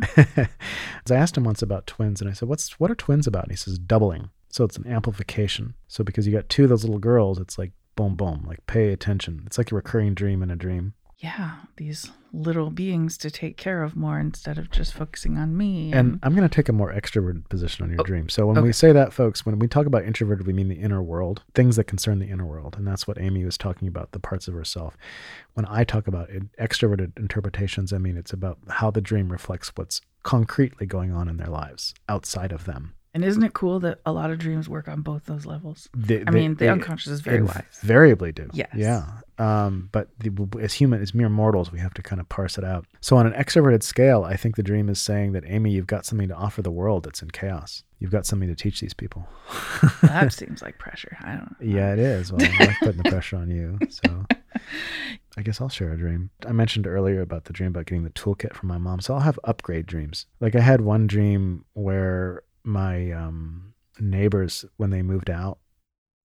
So 1.05 1.15
I 1.15 1.17
asked 1.17 1.37
him 1.37 1.43
once 1.43 1.61
about 1.61 1.87
twins, 1.87 2.21
and 2.21 2.29
I 2.29 2.33
said, 2.33 2.49
"What's 2.49 2.79
what 2.79 2.91
are 2.91 2.95
twins 2.95 3.27
about?" 3.27 3.43
And 3.43 3.51
he 3.51 3.57
says, 3.57 3.77
"Doubling." 3.77 4.29
So 4.49 4.63
it's 4.63 4.77
an 4.77 4.87
amplification. 4.87 5.75
So 5.87 6.03
because 6.03 6.25
you 6.25 6.33
got 6.33 6.47
two 6.47 6.63
of 6.63 6.69
those 6.69 6.83
little 6.83 6.99
girls, 6.99 7.39
it's 7.39 7.57
like 7.57 7.71
boom, 7.95 8.15
boom, 8.15 8.43
like 8.47 8.65
pay 8.67 8.91
attention. 8.91 9.43
It's 9.45 9.57
like 9.57 9.71
a 9.71 9.75
recurring 9.75 10.13
dream 10.13 10.41
in 10.43 10.51
a 10.51 10.55
dream. 10.55 10.93
yeah, 11.17 11.51
these 11.77 12.11
little 12.33 12.69
beings 12.69 13.17
to 13.17 13.31
take 13.31 13.55
care 13.55 13.81
of 13.81 13.95
more 13.95 14.19
instead 14.19 14.57
of 14.57 14.69
just 14.69 14.93
focusing 14.93 15.37
on 15.37 15.55
me. 15.55 15.93
And 15.93 16.19
I'm 16.21 16.35
going 16.35 16.47
to 16.47 16.53
take 16.53 16.67
a 16.67 16.73
more 16.73 16.91
extroverted 16.93 17.47
position 17.47 17.83
on 17.85 17.89
your 17.91 18.01
Oh, 18.01 18.03
dream. 18.03 18.27
So 18.27 18.45
when 18.47 18.61
we 18.61 18.73
say 18.73 18.91
that, 18.91 19.13
folks, 19.13 19.45
when 19.45 19.57
we 19.57 19.69
talk 19.69 19.85
about 19.85 20.03
introverted, 20.03 20.45
we 20.45 20.51
mean 20.51 20.67
the 20.67 20.75
inner 20.75 21.01
world, 21.01 21.43
things 21.53 21.77
that 21.77 21.85
concern 21.85 22.19
the 22.19 22.27
inner 22.27 22.45
world. 22.45 22.75
And 22.77 22.85
that's 22.85 23.07
what 23.07 23.17
Amy 23.19 23.45
was 23.45 23.57
talking 23.57 23.87
about, 23.87 24.11
the 24.11 24.19
parts 24.19 24.49
of 24.49 24.53
herself. 24.53 24.97
When 25.53 25.65
I 25.69 25.85
talk 25.85 26.07
about 26.07 26.29
it, 26.29 26.43
extroverted 26.57 27.17
interpretations, 27.17 27.93
I 27.93 27.97
mean 27.97 28.17
it's 28.17 28.33
about 28.33 28.57
how 28.67 28.91
the 28.91 29.01
dream 29.01 29.31
reflects 29.31 29.71
what's 29.75 30.01
concretely 30.23 30.85
going 30.85 31.13
on 31.13 31.29
in 31.29 31.37
their 31.37 31.47
lives 31.47 31.93
outside 32.09 32.51
of 32.51 32.65
them. 32.65 32.93
And 33.15 33.23
isn't 33.23 33.43
it 33.43 33.53
cool 33.53 33.79
that 33.79 34.01
a 34.05 34.11
lot 34.11 34.29
of 34.29 34.39
dreams 34.39 34.67
work 34.67 34.89
on 34.89 34.99
both 34.99 35.23
those 35.23 35.45
levels? 35.45 35.87
I 35.95 36.29
mean, 36.31 36.55
the 36.55 36.69
unconscious 36.69 37.13
is 37.13 37.21
very 37.21 37.41
wise. 37.41 37.63
Invariably 37.81 38.33
do. 38.33 38.49
Yes. 38.51 38.67
Yeah. 38.75 39.05
Um, 39.37 39.87
but 39.93 40.09
the, 40.19 40.31
as 40.61 40.73
human, 40.73 41.01
as 41.01 41.13
mere 41.13 41.29
mortals, 41.29 41.71
we 41.71 41.79
have 41.79 41.93
to 41.93 42.01
kind 42.01 42.19
of 42.19 42.27
parse 42.27 42.57
it 42.57 42.65
out. 42.65 42.85
So 42.99 43.15
on 43.15 43.25
an 43.25 43.31
extroverted 43.31 43.83
scale, 43.83 44.25
I 44.25 44.35
think 44.35 44.57
the 44.57 44.63
dream 44.63 44.89
is 44.89 44.99
saying 44.99 45.31
that 45.31 45.45
Amy, 45.47 45.71
you've 45.71 45.87
got 45.87 46.05
something 46.05 46.27
to 46.27 46.35
offer 46.35 46.61
the 46.61 46.71
world 46.71 47.05
that's 47.05 47.21
in 47.21 47.31
chaos. 47.31 47.83
You've 47.99 48.11
got 48.11 48.25
something 48.25 48.49
to 48.49 48.55
teach 48.55 48.81
these 48.81 48.93
people. 48.93 49.25
that 50.01 50.33
seems 50.33 50.61
like 50.61 50.77
pressure. 50.77 51.17
I 51.21 51.35
don't 51.35 51.61
know. 51.61 51.67
Yeah, 51.77 51.93
it 51.93 51.99
is. 51.99 52.33
Well, 52.33 52.45
I 52.45 52.65
like 52.65 52.79
putting 52.79 53.01
the 53.01 53.09
pressure 53.09 53.37
on 53.37 53.49
you. 53.49 53.79
So 53.89 54.25
I 55.37 55.41
guess 55.41 55.61
I'll 55.61 55.69
share 55.69 55.93
a 55.93 55.97
dream. 55.97 56.31
I 56.45 56.51
mentioned 56.51 56.87
earlier 56.87 57.21
about 57.21 57.45
the 57.45 57.53
dream 57.53 57.69
about 57.69 57.85
getting 57.85 58.03
the 58.03 58.09
toolkit 58.09 58.53
from 58.53 58.67
my 58.67 58.77
mom. 58.77 58.99
So 58.99 59.13
I'll 59.13 59.21
have 59.21 59.39
upgrade 59.43 59.85
dreams. 59.85 60.25
Like 60.41 60.55
I 60.55 60.59
had 60.61 60.81
one 60.81 61.07
dream 61.07 61.65
where 61.73 62.43
my 62.65 63.11
um, 63.11 63.73
neighbors, 63.99 64.65
when 64.77 64.89
they 64.89 65.01
moved 65.01 65.29
out, 65.29 65.59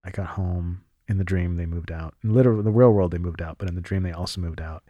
I 0.04 0.10
got 0.10 0.28
home. 0.28 0.84
In 1.08 1.18
the 1.18 1.24
dream, 1.24 1.56
they 1.56 1.66
moved 1.66 1.90
out. 1.90 2.14
In 2.22 2.32
literal, 2.32 2.62
the 2.62 2.70
real 2.70 2.92
world, 2.92 3.10
they 3.10 3.18
moved 3.18 3.42
out, 3.42 3.58
but 3.58 3.68
in 3.68 3.74
the 3.74 3.80
dream, 3.80 4.04
they 4.04 4.12
also 4.12 4.40
moved 4.40 4.60
out. 4.60 4.84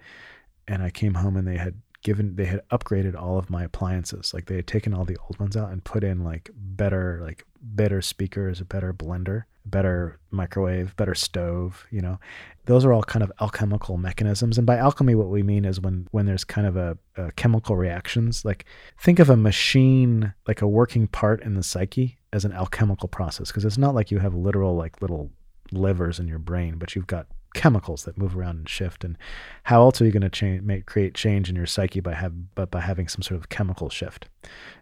And 0.69 0.83
I 0.83 0.91
came 0.91 1.15
home 1.15 1.35
and 1.35 1.49
they 1.49 1.57
had 1.57 1.81
given, 2.03 2.37
they 2.37 2.45
had 2.45 2.61
upgraded 2.69 3.19
all 3.19 3.39
of 3.39 3.49
my 3.49 3.65
appliances. 3.65 4.35
Like 4.35 4.45
they 4.45 4.57
had 4.57 4.67
taken 4.67 4.93
all 4.93 5.07
the 5.07 5.17
old 5.17 5.39
ones 5.41 5.57
out 5.57 5.71
and 5.71 5.83
put 5.83 6.05
in 6.05 6.23
like 6.23 6.51
better, 6.55 7.21
like 7.23 7.47
better 7.63 8.03
speakers, 8.03 8.61
a 8.61 8.67
better 8.67 8.93
blender, 8.93 9.45
better 9.65 10.19
microwave, 10.31 10.97
better 10.97 11.15
stove. 11.15 11.87
You 11.91 12.01
know, 12.01 12.19
those 12.67 12.85
are 12.85 12.93
all 12.93 13.03
kind 13.03 13.23
of 13.23 13.33
alchemical 13.41 13.97
mechanisms. 13.97 14.59
And 14.59 14.67
by 14.67 14.77
alchemy, 14.77 15.15
what 15.15 15.29
we 15.29 15.43
mean 15.43 15.65
is 15.65 15.81
when 15.81 16.09
when 16.11 16.27
there's 16.27 16.45
kind 16.45 16.67
of 16.67 16.77
a, 16.77 16.99
a 17.17 17.33
chemical 17.33 17.77
reactions. 17.77 18.45
Like 18.45 18.65
think 18.99 19.19
of 19.19 19.31
a 19.31 19.37
machine, 19.37 20.35
like 20.47 20.63
a 20.63 20.69
working 20.69 21.07
part 21.07 21.43
in 21.43 21.55
the 21.55 21.63
psyche, 21.63 22.19
as 22.33 22.45
an 22.45 22.53
alchemical 22.53 23.09
process, 23.09 23.49
because 23.49 23.65
it's 23.65 23.79
not 23.79 23.95
like 23.95 24.11
you 24.11 24.19
have 24.19 24.35
literal 24.35 24.77
like 24.77 25.01
little 25.03 25.31
livers 25.73 26.19
in 26.19 26.29
your 26.29 26.39
brain, 26.39 26.77
but 26.77 26.95
you've 26.95 27.07
got 27.07 27.27
chemicals 27.55 28.05
that 28.05 28.17
move 28.17 28.37
around 28.37 28.57
and 28.57 28.69
shift. 28.69 29.05
And 29.05 29.19
how 29.65 29.83
else 29.83 30.01
are 30.01 30.05
you 30.05 30.13
going 30.13 30.23
to 30.23 30.31
change, 30.31 30.63
make 30.63 30.87
create 30.87 31.15
change 31.15 31.49
in 31.49 31.57
your 31.57 31.67
psyche 31.67 32.01
by 32.01 32.15
have 32.15 32.55
but 32.55 32.71
by 32.71 32.81
having 32.81 33.09
some 33.09 33.23
sort 33.23 33.41
of 33.41 33.49
chemical 33.49 33.89
shift? 33.89 34.29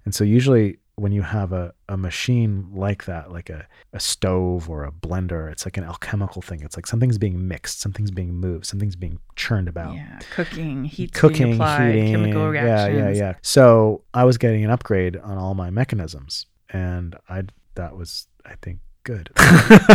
And 0.05 0.15
so 0.15 0.25
usually 0.25 0.79
when 0.99 1.13
you 1.13 1.23
have 1.23 1.53
a, 1.53 1.73
a 1.89 1.97
machine 1.97 2.69
like 2.73 3.05
that, 3.05 3.31
like 3.31 3.51
a, 3.51 3.67
a 3.93 4.01
stove 4.01 4.69
or 4.69 4.85
a 4.85 4.93
blender, 4.93 5.51
it's 5.51 5.65
like 5.65 5.77
an 5.77 5.85
alchemical 5.85 6.43
thing. 6.43 6.63
It's 6.63 6.77
like 6.77 6.87
something's 6.87 7.19
being 7.19 7.47
mixed, 7.47 7.81
something's 7.81 8.11
being 8.11 8.35
moved, 8.35 8.67
something's 8.67 8.97
being 8.97 9.19
churned 9.37 9.69
about. 9.69 9.95
Yeah, 9.95 10.19
cooking, 10.31 10.85
heat 10.85 11.13
Cooking, 11.13 11.45
being 11.45 11.55
applied, 11.55 11.95
heating, 11.95 12.13
chemical 12.13 12.55
yeah, 12.55 12.89
yeah, 12.89 13.11
yeah. 13.11 13.35
So 13.43 14.03
I 14.15 14.25
was 14.25 14.39
getting 14.39 14.65
an 14.65 14.71
upgrade 14.71 15.17
on 15.17 15.39
all 15.39 15.55
my 15.55 15.71
mechanisms, 15.71 16.47
and 16.71 17.17
I 17.29 17.43
that 17.75 17.97
was, 17.97 18.27
I 18.45 18.55
think, 18.61 18.81
good. 19.09 19.31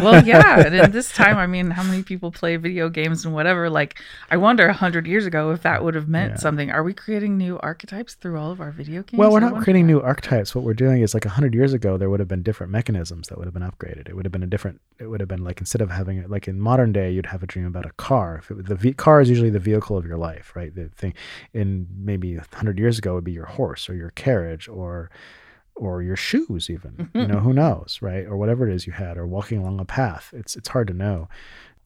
well, 0.01 0.23
yeah. 0.25 0.61
And 0.65 0.73
in 0.75 0.91
this 0.91 1.11
time, 1.13 1.37
I 1.37 1.45
mean, 1.47 1.69
how 1.71 1.83
many 1.83 2.01
people 2.03 2.31
play 2.31 2.55
video 2.57 2.89
games 2.89 3.25
and 3.25 3.33
whatever? 3.33 3.69
Like, 3.69 3.99
I 4.31 4.37
wonder 4.37 4.65
a 4.67 4.73
hundred 4.73 5.05
years 5.07 5.25
ago 5.25 5.51
if 5.51 5.61
that 5.61 5.83
would 5.83 5.93
have 5.95 6.07
meant 6.07 6.31
Yeah. 6.33 6.37
something. 6.37 6.71
Are 6.71 6.83
we 6.83 6.93
creating 6.93 7.37
new 7.37 7.59
archetypes 7.59 8.15
through 8.15 8.37
all 8.39 8.51
of 8.51 8.59
our 8.59 8.71
video 8.71 9.03
games? 9.03 9.19
Well, 9.19 9.31
we're 9.31 9.39
not 9.39 9.61
creating 9.63 9.85
that. 9.87 9.93
new 9.93 10.01
archetypes. 10.01 10.55
What 10.55 10.63
we're 10.63 10.73
doing 10.85 11.01
is 11.01 11.13
like 11.13 11.25
100 11.25 11.53
years 11.53 11.73
ago, 11.73 11.97
there 11.97 12.09
would 12.09 12.19
have 12.19 12.27
been 12.29 12.43
different 12.43 12.71
mechanisms 12.71 13.27
that 13.27 13.37
would 13.37 13.45
have 13.45 13.53
been 13.53 13.63
upgraded. 13.71 14.09
It 14.09 14.15
would 14.15 14.25
have 14.25 14.31
been 14.31 14.43
a 14.43 14.47
different, 14.47 14.81
it 14.99 15.07
would 15.07 15.19
have 15.19 15.29
been 15.29 15.43
like 15.43 15.59
instead 15.59 15.81
of 15.81 15.91
having 15.91 16.17
it, 16.17 16.29
like 16.29 16.47
in 16.47 16.59
modern 16.59 16.91
day, 16.91 17.11
you'd 17.11 17.27
have 17.27 17.43
a 17.43 17.47
dream 17.47 17.65
about 17.67 17.85
a 17.85 17.91
car. 17.93 18.37
If 18.41 18.49
it, 18.51 18.65
the 18.65 18.75
ve- 18.75 18.93
car 18.93 19.21
is 19.21 19.29
usually 19.29 19.51
the 19.51 19.59
vehicle 19.59 19.97
of 19.97 20.05
your 20.05 20.17
life, 20.17 20.51
right? 20.55 20.73
The 20.73 20.89
thing 20.89 21.13
in 21.53 21.87
maybe 21.95 22.35
100 22.37 22.79
years 22.79 22.97
ago 22.97 23.13
would 23.15 23.23
be 23.23 23.31
your 23.33 23.45
horse 23.45 23.89
or 23.89 23.95
your 23.95 24.09
carriage 24.11 24.67
or, 24.67 25.09
or 25.75 26.01
your 26.01 26.15
shoes 26.15 26.69
even, 26.69 27.09
you 27.15 27.27
know, 27.27 27.39
who 27.39 27.53
knows, 27.53 27.99
right? 28.01 28.25
Or 28.25 28.37
whatever 28.37 28.67
it 28.67 28.73
is 28.73 28.87
you 28.87 28.93
had 28.93 29.17
or 29.17 29.25
walking 29.25 29.59
along 29.59 29.79
a 29.79 29.85
path. 29.85 30.33
It's, 30.33 30.55
it's 30.55 30.69
hard 30.69 30.87
to 30.87 30.93
know. 30.93 31.27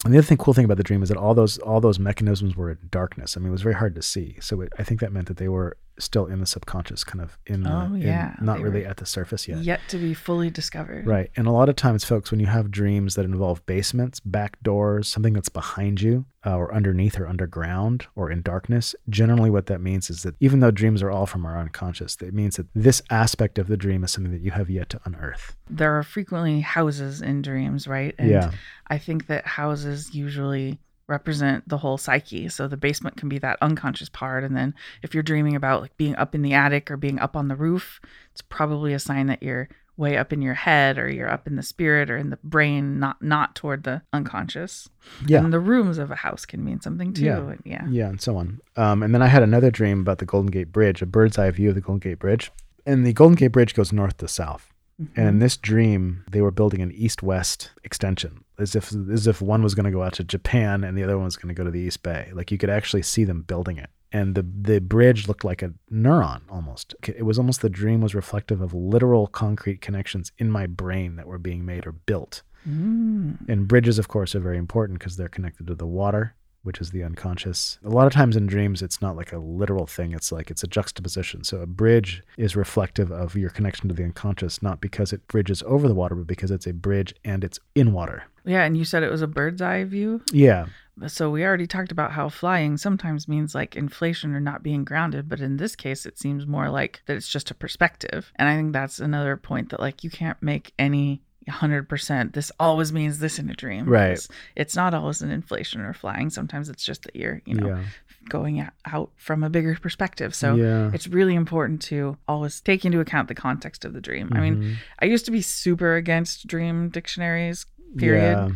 And 0.05 0.13
the 0.13 0.19
other 0.19 0.27
thing, 0.27 0.37
cool 0.37 0.53
thing 0.53 0.65
about 0.65 0.77
the 0.77 0.83
dream 0.83 1.01
is 1.01 1.09
that 1.09 1.17
all 1.17 1.33
those 1.33 1.57
all 1.57 1.81
those 1.81 1.97
mechanisms 1.97 2.55
were 2.55 2.69
in 2.69 2.77
darkness. 2.91 3.35
I 3.35 3.39
mean, 3.39 3.49
it 3.49 3.51
was 3.51 3.63
very 3.63 3.75
hard 3.75 3.95
to 3.95 4.03
see. 4.03 4.37
So 4.41 4.61
it, 4.61 4.71
I 4.77 4.83
think 4.83 4.99
that 4.99 5.11
meant 5.11 5.27
that 5.27 5.37
they 5.37 5.47
were 5.47 5.75
still 5.99 6.25
in 6.27 6.39
the 6.39 6.45
subconscious, 6.45 7.03
kind 7.03 7.21
of 7.23 7.37
in 7.45 7.63
the, 7.63 7.71
Oh, 7.73 7.85
in- 7.93 8.01
yeah, 8.01 8.35
not 8.41 8.57
they 8.57 8.63
really 8.63 8.85
at 8.85 8.97
the 8.97 9.05
surface 9.05 9.47
yet. 9.47 9.59
yet 9.63 9.79
to 9.89 9.97
be 9.97 10.13
fully 10.13 10.49
discovered. 10.49 11.05
Right. 11.07 11.31
And 11.35 11.47
a 11.47 11.51
lot 11.51 11.69
of 11.69 11.75
times, 11.75 12.03
folks, 12.03 12.29
when 12.31 12.39
you 12.39 12.45
have 12.47 12.69
dreams 12.71 13.15
that 13.15 13.25
involve 13.25 13.65
basements, 13.65 14.19
back 14.19 14.61
doors, 14.61 15.07
something 15.07 15.33
that's 15.33 15.49
behind 15.49 16.01
you, 16.01 16.25
uh, 16.45 16.55
or 16.55 16.73
underneath 16.73 17.19
or 17.19 17.27
underground 17.27 18.05
or 18.15 18.29
in 18.31 18.41
darkness, 18.41 18.95
generally 19.09 19.49
what 19.49 19.65
that 19.65 19.81
means 19.81 20.09
is 20.09 20.23
that 20.23 20.35
even 20.39 20.59
though 20.59 20.71
dreams 20.71 21.01
are 21.03 21.11
all 21.11 21.25
from 21.25 21.45
our 21.45 21.57
unconscious, 21.57 22.15
it 22.21 22.33
means 22.33 22.55
that 22.57 22.67
this 22.73 23.01
aspect 23.09 23.57
of 23.59 23.67
the 23.67 23.75
dream 23.75 24.03
is 24.03 24.11
something 24.11 24.31
that 24.31 24.41
you 24.41 24.51
have 24.51 24.69
yet 24.69 24.89
to 24.89 24.99
unearth. 25.05 25.55
There 25.69 25.97
are 25.97 26.03
frequently 26.03 26.61
houses 26.61 27.21
in 27.21 27.41
dreams, 27.41 27.87
right? 27.87 28.13
And 28.17 28.29
Yeah. 28.29 28.51
I 28.87 28.97
think 28.97 29.27
that 29.27 29.45
houses 29.45 30.13
usually 30.15 30.79
represent 31.07 31.67
the 31.67 31.77
whole 31.77 31.97
psyche. 31.97 32.49
So 32.49 32.67
the 32.67 32.77
basement 32.77 33.17
can 33.17 33.29
be 33.29 33.39
that 33.39 33.57
unconscious 33.61 34.09
part. 34.09 34.43
And 34.43 34.55
then 34.55 34.75
if 35.01 35.13
you're 35.13 35.23
dreaming 35.23 35.55
about 35.55 35.81
like 35.81 35.95
being 35.97 36.15
up 36.15 36.35
in 36.35 36.41
the 36.41 36.53
attic 36.53 36.91
or 36.91 36.97
being 36.97 37.19
up 37.19 37.35
on 37.35 37.47
the 37.47 37.55
roof, 37.55 38.01
it's 38.31 38.41
probably 38.41 38.93
a 38.93 38.99
sign 38.99 39.27
that 39.27 39.41
you're 39.41 39.69
way 39.95 40.15
up 40.15 40.31
in 40.31 40.43
your 40.43 40.53
head 40.53 40.99
or 40.99 41.09
you're 41.09 41.29
up 41.29 41.47
in 41.47 41.55
the 41.55 41.63
spirit 41.63 42.11
or 42.11 42.17
in 42.17 42.29
the 42.29 42.37
brain, 42.43 42.99
not 42.99 43.21
not 43.21 43.55
toward 43.55 43.83
the 43.83 44.01
unconscious. 44.13 44.87
Yeah. 45.25 45.39
And 45.39 45.51
the 45.51 45.59
rooms 45.59 45.97
of 45.97 46.11
a 46.11 46.15
house 46.15 46.45
can 46.45 46.63
mean 46.63 46.81
something 46.81 47.13
too. 47.13 47.25
Yeah. 47.25 47.37
And 47.37 47.61
yeah. 47.65 47.87
Yeah, 47.89 48.09
and 48.09 48.21
so 48.21 48.37
on. 48.37 48.61
Um, 48.75 49.01
and 49.01 49.13
then 49.13 49.21
I 49.21 49.27
had 49.27 49.43
another 49.43 49.71
dream 49.71 50.01
about 50.01 50.19
the 50.19 50.25
Golden 50.25 50.51
Gate 50.51 50.71
Bridge, 50.71 51.01
a 51.01 51.05
bird's 51.05 51.37
eye 51.37 51.49
view 51.51 51.69
of 51.69 51.75
the 51.75 51.81
Golden 51.81 51.99
Gate 51.99 52.19
Bridge. 52.19 52.51
And 52.85 53.05
the 53.05 53.13
Golden 53.13 53.35
Gate 53.35 53.47
Bridge 53.47 53.73
goes 53.73 53.91
north 53.91 54.17
to 54.17 54.27
south. 54.27 54.71
Mhm. 55.01 55.07
And 55.15 55.27
in 55.27 55.39
this 55.39 55.57
dream, 55.57 56.23
they 56.31 56.41
were 56.41 56.51
building 56.51 56.81
an 56.81 56.91
east-west 56.91 57.71
extension, 57.83 58.43
as 58.57 58.75
if 58.75 58.91
as 59.11 59.27
if 59.27 59.41
one 59.41 59.61
was 59.61 59.75
going 59.75 59.85
to 59.85 59.91
go 59.91 60.03
out 60.03 60.13
to 60.13 60.23
Japan 60.23 60.83
and 60.83 60.97
the 60.97 61.03
other 61.03 61.17
one 61.17 61.25
was 61.25 61.35
going 61.35 61.53
to 61.53 61.57
go 61.57 61.63
to 61.63 61.71
the 61.71 61.79
East 61.79 62.01
Bay. 62.03 62.31
Like 62.33 62.51
you 62.51 62.57
could 62.57 62.69
actually 62.69 63.03
see 63.03 63.23
them 63.23 63.41
building 63.43 63.77
it. 63.77 63.89
And 64.11 64.35
the 64.35 64.43
the 64.43 64.79
bridge 64.79 65.27
looked 65.27 65.43
like 65.43 65.61
a 65.61 65.73
neuron 65.91 66.41
almost. 66.49 66.95
It 67.03 67.25
was 67.25 67.37
almost 67.37 67.61
the 67.61 67.69
dream 67.69 68.01
was 68.01 68.15
reflective 68.15 68.61
of 68.61 68.73
literal 68.73 69.27
concrete 69.27 69.81
connections 69.81 70.31
in 70.37 70.49
my 70.49 70.65
brain 70.65 71.15
that 71.17 71.27
were 71.27 71.37
being 71.37 71.65
made 71.65 71.85
or 71.85 71.91
built. 71.91 72.41
Mm. 72.67 73.47
And 73.47 73.67
bridges, 73.67 73.99
of 73.99 74.07
course, 74.07 74.33
are 74.33 74.39
very 74.39 74.57
important 74.57 74.99
because 74.99 75.15
they're 75.15 75.29
connected 75.29 75.67
to 75.67 75.75
the 75.75 75.85
water, 75.85 76.35
which 76.67 76.81
is 76.81 76.91
the 76.91 77.01
unconscious. 77.01 77.79
A 77.85 77.89
lot 77.89 78.07
of 78.07 78.13
times 78.13 78.35
in 78.35 78.45
dreams, 78.45 78.81
it's 78.81 79.01
not 79.01 79.15
like 79.15 79.31
a 79.31 79.37
literal 79.37 79.87
thing, 79.87 80.11
it's 80.11 80.33
like 80.33 80.51
it's 80.51 80.63
a 80.63 80.67
juxtaposition. 80.67 81.45
So 81.45 81.61
a 81.61 81.65
bridge 81.65 82.21
is 82.37 82.57
reflective 82.57 83.09
of 83.09 83.37
your 83.37 83.49
connection 83.49 83.87
to 83.87 83.95
the 83.95 84.03
unconscious, 84.03 84.61
not 84.61 84.81
because 84.81 85.13
it 85.13 85.25
bridges 85.29 85.63
over 85.65 85.87
the 85.87 85.95
water, 85.95 86.13
but 86.13 86.27
because 86.27 86.51
it's 86.51 86.67
a 86.67 86.73
bridge 86.73 87.15
and 87.23 87.45
it's 87.45 87.57
in 87.73 87.93
water. 87.93 88.25
Yeah. 88.43 88.65
And 88.65 88.77
you 88.77 88.83
said 88.83 89.01
it 89.01 89.09
was 89.09 89.21
a 89.21 89.27
bird's 89.27 89.61
eye 89.61 89.85
view. 89.85 90.21
Yeah. 90.33 90.65
So 91.07 91.29
we 91.29 91.45
already 91.45 91.67
talked 91.67 91.91
about 91.93 92.11
how 92.11 92.27
flying 92.27 92.75
sometimes 92.75 93.29
means 93.29 93.55
like 93.55 93.77
inflation 93.77 94.33
or 94.33 94.41
not 94.41 94.61
being 94.61 94.83
grounded, 94.83 95.29
but 95.29 95.39
in 95.39 95.55
this 95.55 95.75
case 95.75 96.05
it 96.05 96.19
seems 96.19 96.45
more 96.45 96.69
like 96.69 97.01
that 97.05 97.15
it's 97.15 97.29
just 97.29 97.49
a 97.49 97.55
perspective. 97.55 98.33
And 98.35 98.49
I 98.49 98.57
think 98.57 98.73
that's 98.73 98.99
another 98.99 99.37
point 99.37 99.69
that 99.69 99.79
like 99.79 100.03
you 100.03 100.09
can't 100.09 100.41
make 100.41 100.73
any 100.77 101.21
100% 101.47 102.33
this 102.33 102.51
always 102.59 102.91
means 102.93 103.19
this 103.19 103.39
in 103.39 103.49
a 103.49 103.53
dream. 103.53 103.85
Right. 103.85 104.11
It's, 104.11 104.27
it's 104.55 104.75
not 104.75 104.93
always 104.93 105.21
an 105.21 105.31
inflation 105.31 105.81
or 105.81 105.93
flying. 105.93 106.29
Sometimes 106.29 106.69
it's 106.69 106.83
just 106.83 107.03
that 107.03 107.15
you're, 107.15 107.41
you 107.45 107.55
know, 107.55 107.67
yeah. 107.67 107.83
going 108.29 108.67
out- 108.85 109.11
from 109.15 109.43
a 109.43 109.49
bigger 109.49 109.75
perspective. 109.81 110.35
So 110.35 110.55
yeah. 110.55 110.91
it's 110.93 111.07
really 111.07 111.35
important 111.35 111.81
to 111.83 112.17
always 112.27 112.61
take 112.61 112.83
into 112.85 112.99
account 112.99 113.27
the 113.27 113.35
context 113.35 113.85
of 113.85 113.93
the 113.93 114.01
dream. 114.01 114.29
I 114.33 114.39
mean, 114.41 114.55
Mhm. 114.61 114.75
I 115.01 115.05
used 115.05 115.25
to 115.25 115.31
be 115.31 115.41
super 115.41 115.95
against 115.95 116.47
dream 116.47 116.89
dictionaries, 116.89 117.65
period, 117.97 118.37
Yeah. 118.37 118.49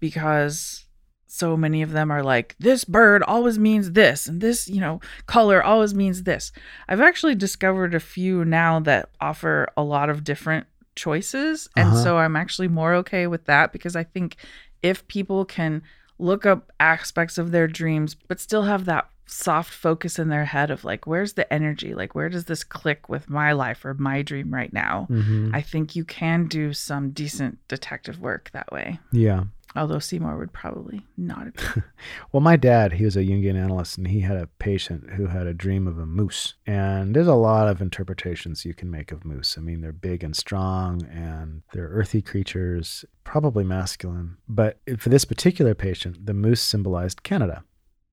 because 0.00 0.84
so 1.26 1.56
many 1.56 1.82
of 1.82 1.90
them 1.92 2.10
are 2.10 2.22
like, 2.22 2.56
this 2.58 2.84
bird 2.84 3.22
always 3.22 3.58
means 3.58 3.92
this, 3.92 4.26
and 4.26 4.40
this, 4.40 4.66
you 4.66 4.80
know, 4.80 4.98
color 5.26 5.62
always 5.62 5.94
means 5.94 6.22
this. 6.22 6.52
I've 6.88 7.02
actually 7.02 7.34
discovered 7.34 7.94
a 7.94 8.00
few 8.00 8.44
now 8.46 8.80
that 8.80 9.10
offer 9.20 9.68
a 9.76 9.82
lot 9.82 10.08
of 10.08 10.24
different 10.24 10.66
choices. 10.98 11.68
And 11.76 11.88
Uh-huh. 11.88 12.02
so 12.04 12.18
I'm 12.18 12.36
actually 12.36 12.68
more 12.68 12.92
okay 13.02 13.26
with 13.26 13.44
that 13.46 13.72
because 13.72 13.94
I 13.96 14.04
think 14.04 14.36
if 14.82 15.06
people 15.08 15.44
can 15.44 15.82
look 16.18 16.44
up 16.44 16.70
aspects 16.80 17.38
of 17.38 17.50
their 17.52 17.68
dreams, 17.68 18.14
but 18.28 18.40
still 18.40 18.64
have 18.64 18.84
that 18.86 19.08
soft 19.30 19.72
focus 19.72 20.18
in 20.18 20.28
their 20.30 20.46
head 20.46 20.70
of 20.70 20.84
like, 20.84 21.06
where's 21.06 21.34
the 21.34 21.46
energy? 21.52 21.94
Like, 21.94 22.14
where 22.14 22.28
does 22.30 22.46
this 22.46 22.64
click 22.64 23.08
with 23.08 23.28
my 23.28 23.52
life 23.52 23.84
or 23.84 23.94
my 23.94 24.22
dream 24.22 24.52
right 24.52 24.72
now? 24.72 25.06
Mhm. 25.10 25.54
I 25.54 25.60
think 25.62 25.94
you 25.94 26.04
can 26.04 26.46
do 26.48 26.72
some 26.72 27.10
decent 27.10 27.58
detective 27.68 28.18
work 28.20 28.50
that 28.52 28.70
way. 28.72 28.98
yeah. 29.12 29.44
Although 29.76 29.98
Seymour 29.98 30.38
would 30.38 30.52
probably 30.52 31.02
not. 31.16 31.48
Well, 32.30 32.40
my 32.42 32.56
dad, 32.56 32.92
he 32.92 33.04
was 33.04 33.16
a 33.16 33.22
Jungian 33.22 33.56
analyst, 33.56 33.96
and 33.96 34.06
he 34.06 34.20
had 34.20 34.36
a 34.36 34.48
patient 34.58 35.10
who 35.10 35.26
had 35.26 35.46
a 35.46 35.54
dream 35.54 35.86
of 35.86 35.98
a 35.98 36.04
moose. 36.04 36.54
And 36.66 37.16
there's 37.16 37.26
a 37.26 37.34
lot 37.34 37.68
of 37.68 37.80
interpretations 37.80 38.64
you 38.64 38.74
can 38.74 38.90
make 38.90 39.12
of 39.12 39.24
moose. 39.24 39.56
I 39.56 39.62
mean, 39.62 39.80
they're 39.80 39.92
big 39.92 40.22
and 40.22 40.36
strong, 40.36 41.06
and 41.06 41.62
they're 41.72 41.88
earthy 41.88 42.20
creatures, 42.20 43.04
probably 43.24 43.64
masculine. 43.64 44.36
But 44.46 44.78
for 44.98 45.08
this 45.08 45.24
particular 45.24 45.74
patient, 45.74 46.26
the 46.26 46.34
moose 46.34 46.60
symbolized 46.60 47.22
Canada. 47.22 47.64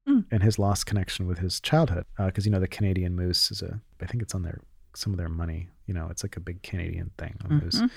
Mm. 0.07 0.25
And 0.31 0.43
his 0.43 0.57
lost 0.57 0.85
connection 0.85 1.27
with 1.27 1.39
his 1.39 1.59
childhood, 1.59 2.05
because 2.17 2.45
you 2.45 2.51
know 2.51 2.59
the 2.59 2.67
Canadian 2.67 3.15
moose 3.15 3.51
is 3.51 3.61
a, 3.61 3.81
I 4.01 4.05
think 4.05 4.23
it's 4.23 4.35
on 4.35 4.43
their 4.43 4.61
some 4.97 5.13
of 5.13 5.17
their 5.17 5.29
money. 5.29 5.69
You 5.85 5.93
know, 5.93 6.07
it's 6.09 6.23
like 6.23 6.35
a 6.35 6.39
big 6.39 6.63
Canadian 6.63 7.11
thing. 7.17 7.35
Mhm. 7.43 7.91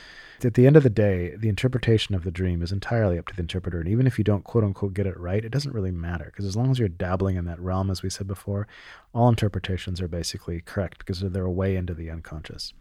At 0.44 0.54
the 0.54 0.66
end 0.66 0.76
of 0.76 0.82
the 0.82 0.90
day, 0.90 1.34
the 1.37 1.48
interpretation 1.48 2.14
of 2.14 2.22
the 2.22 2.30
dream 2.30 2.61
is 2.62 2.70
entirely 2.70 3.18
up 3.18 3.26
to 3.28 3.34
the 3.34 3.40
interpreter. 3.40 3.78
And 3.80 3.88
even 3.88 4.06
if 4.06 4.18
you 4.18 4.24
don't 4.24 4.44
quote 4.44 4.62
unquote 4.64 4.92
get 4.94 5.06
it 5.06 5.18
right, 5.18 5.42
it 5.44 5.48
doesn't 5.50 5.72
really 5.72 5.90
matter 5.90 6.26
because 6.26 6.44
as 6.44 6.54
long 6.56 6.70
as 6.70 6.78
you're 6.78 6.88
dabbling 6.88 7.37
in 7.37 7.46
that 7.46 7.61
realm, 7.61 7.90
as 7.90 8.02
we 8.02 8.11
said 8.11 8.26
before, 8.26 8.66
all 9.14 9.28
interpretations 9.28 10.00
are 10.02 10.08
basically 10.08 10.61
correct 10.61 10.98
because 10.98 11.20
they're 11.20 11.44
a 11.44 11.50
way 11.50 11.76
into 11.76 11.94
the 11.94 12.11
unconscious. 12.11 12.74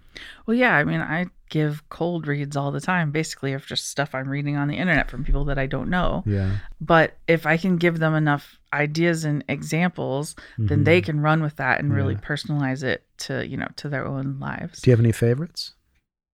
Well, 0.46 0.56
yeah, 0.56 0.76
I 0.76 0.84
mean, 0.84 1.02
I 1.02 1.28
give 1.50 1.88
cold 1.90 2.28
reads 2.28 2.58
all 2.58 2.72
the 2.72 2.82
time, 2.82 3.12
basically, 3.12 3.54
of 3.54 3.66
just 3.66 3.88
stuff 3.90 4.14
I'm 4.14 4.28
reading 4.30 4.58
on 4.58 4.68
the 4.68 4.78
internet 4.78 5.10
from 5.10 5.24
people 5.24 5.46
that 5.46 5.58
I 5.58 5.66
don't 5.66 5.90
know. 5.90 6.24
Yeah. 6.26 6.58
But 6.82 7.18
if 7.28 7.46
I 7.46 7.58
can 7.58 7.78
give 7.78 8.00
them 8.00 8.14
enough 8.16 8.60
ideas 8.74 9.24
and 9.24 9.44
examples, 9.48 10.36
then 10.58 10.84
they 10.84 11.02
Mhm. 11.02 11.06
can 11.06 11.20
run 11.22 11.42
with 11.42 11.56
that 11.58 11.80
and 11.80 11.94
really 11.94 12.16
Yeah. 12.16 12.20
personalize 12.22 12.84
it 12.84 13.06
to, 13.20 13.48
you 13.48 13.56
know, 13.58 13.68
to 13.78 13.88
their 13.90 14.06
own 14.06 14.40
lives. 14.40 14.82
Do 14.82 14.90
you 14.90 14.94
have 14.94 15.00
any 15.00 15.12
favorites? 15.14 15.74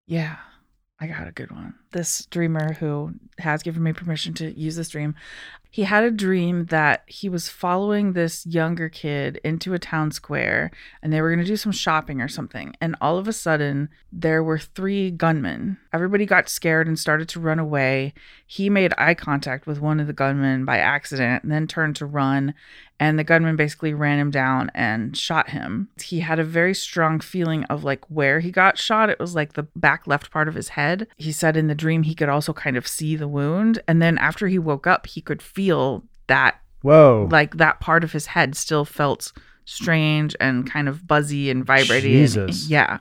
Yeah, 0.07 0.37
I 0.99 1.07
got 1.07 1.27
a 1.27 1.31
good 1.31 1.51
one. 1.51 1.75
This 1.91 2.25
dreamer 2.25 2.73
who 2.73 3.13
has 3.37 3.61
given 3.63 3.83
me 3.83 3.93
permission 3.93 4.33
to 4.35 4.51
use 4.59 4.75
this 4.75 4.89
dream, 4.89 5.15
he 5.73 5.86
had 5.86 6.03
a 6.03 6.12
dream 6.12 6.65
that 6.65 7.01
he 7.07 7.27
was 7.27 7.49
following 7.49 8.13
this 8.13 8.45
younger 8.45 8.89
kid 8.89 9.41
into 9.43 9.73
a 9.73 9.79
town 9.79 10.12
square 10.12 10.69
and 11.01 11.12
they 11.12 11.19
were 11.19 11.31
going 11.31 11.43
to 11.43 11.51
do 11.51 11.57
some 11.57 11.71
shopping 11.71 12.21
or 12.21 12.27
something. 12.27 12.75
And 12.79 12.95
all 13.01 13.17
of 13.17 13.27
a 13.27 13.33
sudden, 13.33 13.89
there 14.12 14.43
were 14.43 14.59
three 14.59 15.09
gunmen. 15.09 15.79
Everybody 15.91 16.27
got 16.27 16.47
scared 16.47 16.88
and 16.88 16.99
started 16.99 17.27
to 17.29 17.39
run 17.39 17.57
away. 17.57 18.13
He 18.53 18.69
made 18.69 18.93
eye 18.99 19.15
contact 19.15 19.65
with 19.65 19.81
one 19.81 19.99
of 19.99 20.05
the 20.05 20.13
gunmen 20.13 20.63
by 20.63 20.77
accident 20.77 21.41
and 21.41 21.51
then 21.51 21.65
turned 21.65 21.95
to 21.95 22.05
run. 22.05 22.53
And 22.99 23.17
the 23.17 23.23
gunman 23.23 23.55
basically 23.55 23.95
ran 23.95 24.19
him 24.19 24.29
down 24.29 24.69
and 24.75 25.17
shot 25.17 25.49
him. 25.49 25.89
He 25.99 26.19
had 26.19 26.37
a 26.37 26.43
very 26.43 26.75
strong 26.75 27.19
feeling 27.19 27.63
of 27.63 27.83
like 27.83 28.05
where 28.11 28.41
he 28.41 28.51
got 28.51 28.77
shot. 28.77 29.09
It 29.09 29.17
was 29.17 29.33
like 29.33 29.53
the 29.53 29.63
back 29.75 30.05
left 30.05 30.29
part 30.29 30.47
of 30.47 30.53
his 30.53 30.69
head. 30.69 31.07
He 31.17 31.31
said 31.31 31.57
in 31.57 31.65
the 31.65 31.73
dream 31.73 32.03
he 32.03 32.13
could 32.13 32.29
also 32.29 32.53
kind 32.53 32.77
of 32.77 32.87
see 32.87 33.15
the 33.15 33.27
wound. 33.27 33.81
And 33.87 34.03
then 34.03 34.19
after 34.19 34.47
he 34.47 34.59
woke 34.59 34.85
up, 34.85 35.07
he 35.07 35.19
could 35.19 35.41
feel 35.41 36.03
that, 36.27 36.61
Whoa. 36.83 37.27
like 37.31 37.57
that 37.57 37.79
part 37.79 38.03
of 38.03 38.11
his 38.11 38.27
head 38.27 38.53
still 38.53 38.85
felt 38.85 39.33
strange 39.65 40.35
and 40.39 40.69
kind 40.69 40.87
of 40.87 41.07
buzzy 41.07 41.49
and 41.49 41.65
vibrating. 41.65 42.11
Jesus. 42.11 42.69
Yeah. 42.69 42.99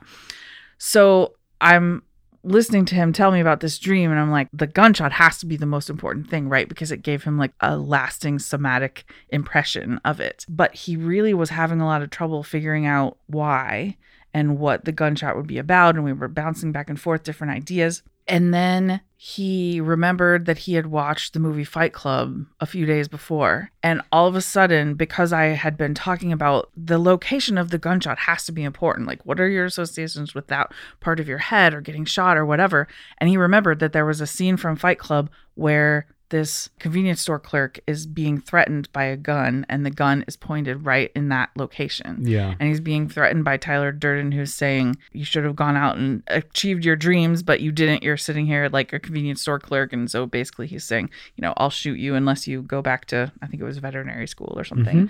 So 0.79 1.35
I'm 1.61 2.01
listening 2.43 2.85
to 2.85 2.95
him 2.95 3.13
tell 3.13 3.31
me 3.31 3.39
about 3.39 3.61
this 3.61 3.79
dream 3.79 4.11
and 4.11 4.19
I'm 4.19 4.31
like 4.31 4.49
the 4.51 4.67
gunshot 4.67 5.13
has 5.13 5.37
to 5.39 5.45
be 5.45 5.55
the 5.55 5.65
most 5.65 5.89
important 5.89 6.29
thing 6.29 6.49
right? 6.49 6.67
Because 6.67 6.91
it 6.91 7.01
gave 7.01 7.23
him 7.23 7.37
like 7.37 7.53
a 7.61 7.77
lasting 7.77 8.39
somatic 8.39 9.05
impression 9.29 9.99
of 10.03 10.19
it. 10.19 10.45
But 10.49 10.75
he 10.75 10.95
really 10.95 11.33
was 11.33 11.49
having 11.49 11.81
a 11.81 11.85
lot 11.85 12.01
of 12.01 12.09
trouble 12.09 12.43
figuring 12.43 12.85
out 12.85 13.17
why 13.27 13.97
and 14.33 14.59
what 14.59 14.85
the 14.85 14.91
gunshot 14.91 15.35
would 15.35 15.47
be 15.47 15.57
about 15.57 15.95
and 15.95 16.03
we 16.03 16.13
were 16.13 16.27
bouncing 16.27 16.71
back 16.71 16.89
and 16.89 16.99
forth 16.99 17.23
different 17.23 17.53
ideas 17.53 18.03
and 18.27 18.53
then 18.53 19.01
he 19.25 19.79
remembered 19.79 20.45
that 20.47 20.57
he 20.57 20.73
had 20.73 20.87
watched 20.87 21.31
the 21.31 21.39
movie 21.39 21.63
Fight 21.63 21.93
Club 21.93 22.45
a 22.59 22.65
few 22.65 22.85
days 22.85 23.07
before. 23.07 23.71
And 23.81 24.01
all 24.11 24.27
of 24.27 24.35
a 24.35 24.41
sudden, 24.41 24.95
because 24.95 25.31
I 25.31 25.45
had 25.45 25.77
been 25.77 25.93
talking 25.93 26.33
about 26.33 26.69
the 26.75 26.99
location 26.99 27.57
of 27.57 27.69
the 27.69 27.77
gunshot 27.77 28.17
has 28.19 28.45
to 28.45 28.51
be 28.51 28.63
important. 28.63 29.07
Like, 29.07 29.25
what 29.25 29.39
are 29.39 29.47
your 29.47 29.63
associations 29.63 30.35
with 30.35 30.47
that 30.47 30.73
part 30.99 31.21
of 31.21 31.29
your 31.29 31.37
head 31.37 31.73
or 31.73 31.79
getting 31.79 32.03
shot 32.03 32.35
or 32.35 32.45
whatever? 32.45 32.85
And 33.17 33.29
he 33.29 33.37
remembered 33.37 33.79
that 33.79 33.93
there 33.93 34.05
was 34.05 34.19
a 34.19 34.27
scene 34.27 34.57
from 34.57 34.75
Fight 34.75 34.99
Club 34.99 35.29
where 35.55 36.05
this 36.33 36.67
convenience 36.79 37.21
store 37.21 37.37
clerk 37.37 37.79
is 37.85 38.07
being 38.07 38.41
threatened 38.41 38.91
by 38.91 39.03
a 39.03 39.15
gun 39.15 39.67
and 39.69 39.85
the 39.85 39.91
gun 39.91 40.25
is 40.27 40.35
pointed 40.35 40.83
right 40.83 41.11
in 41.15 41.29
that 41.29 41.51
location 41.55 42.25
yeah. 42.25 42.55
and 42.59 42.67
he's 42.67 42.79
being 42.79 43.07
threatened 43.07 43.45
by 43.45 43.55
Tyler 43.55 43.91
Durden, 43.91 44.31
who's 44.31 44.51
saying 44.51 44.97
you 45.11 45.25
should 45.25 45.43
have 45.43 45.55
gone 45.55 45.77
out 45.77 45.95
and 45.97 46.23
achieved 46.29 46.85
your 46.85 46.95
dreams, 46.95 47.43
but 47.43 47.61
you 47.61 47.71
didn't. 47.71 48.01
You're 48.01 48.17
sitting 48.17 48.47
here 48.47 48.67
like 48.67 48.93
a 48.93 48.99
convenience 48.99 49.41
store 49.41 49.59
clerk, 49.59 49.93
and 49.93 50.09
so 50.09 50.25
basically 50.25 50.65
he's 50.65 50.83
saying, 50.83 51.11
you 51.35 51.43
know, 51.43 51.53
I'll 51.57 51.69
shoot 51.69 51.99
you 51.99 52.15
unless 52.15 52.47
you 52.47 52.63
go 52.63 52.81
back 52.81 53.05
to 53.05 53.31
I 53.43 53.45
think 53.45 53.61
it 53.61 53.65
was 53.65 53.77
veterinary 53.77 54.27
school 54.27 54.55
or 54.57 54.63
something. 54.63 55.09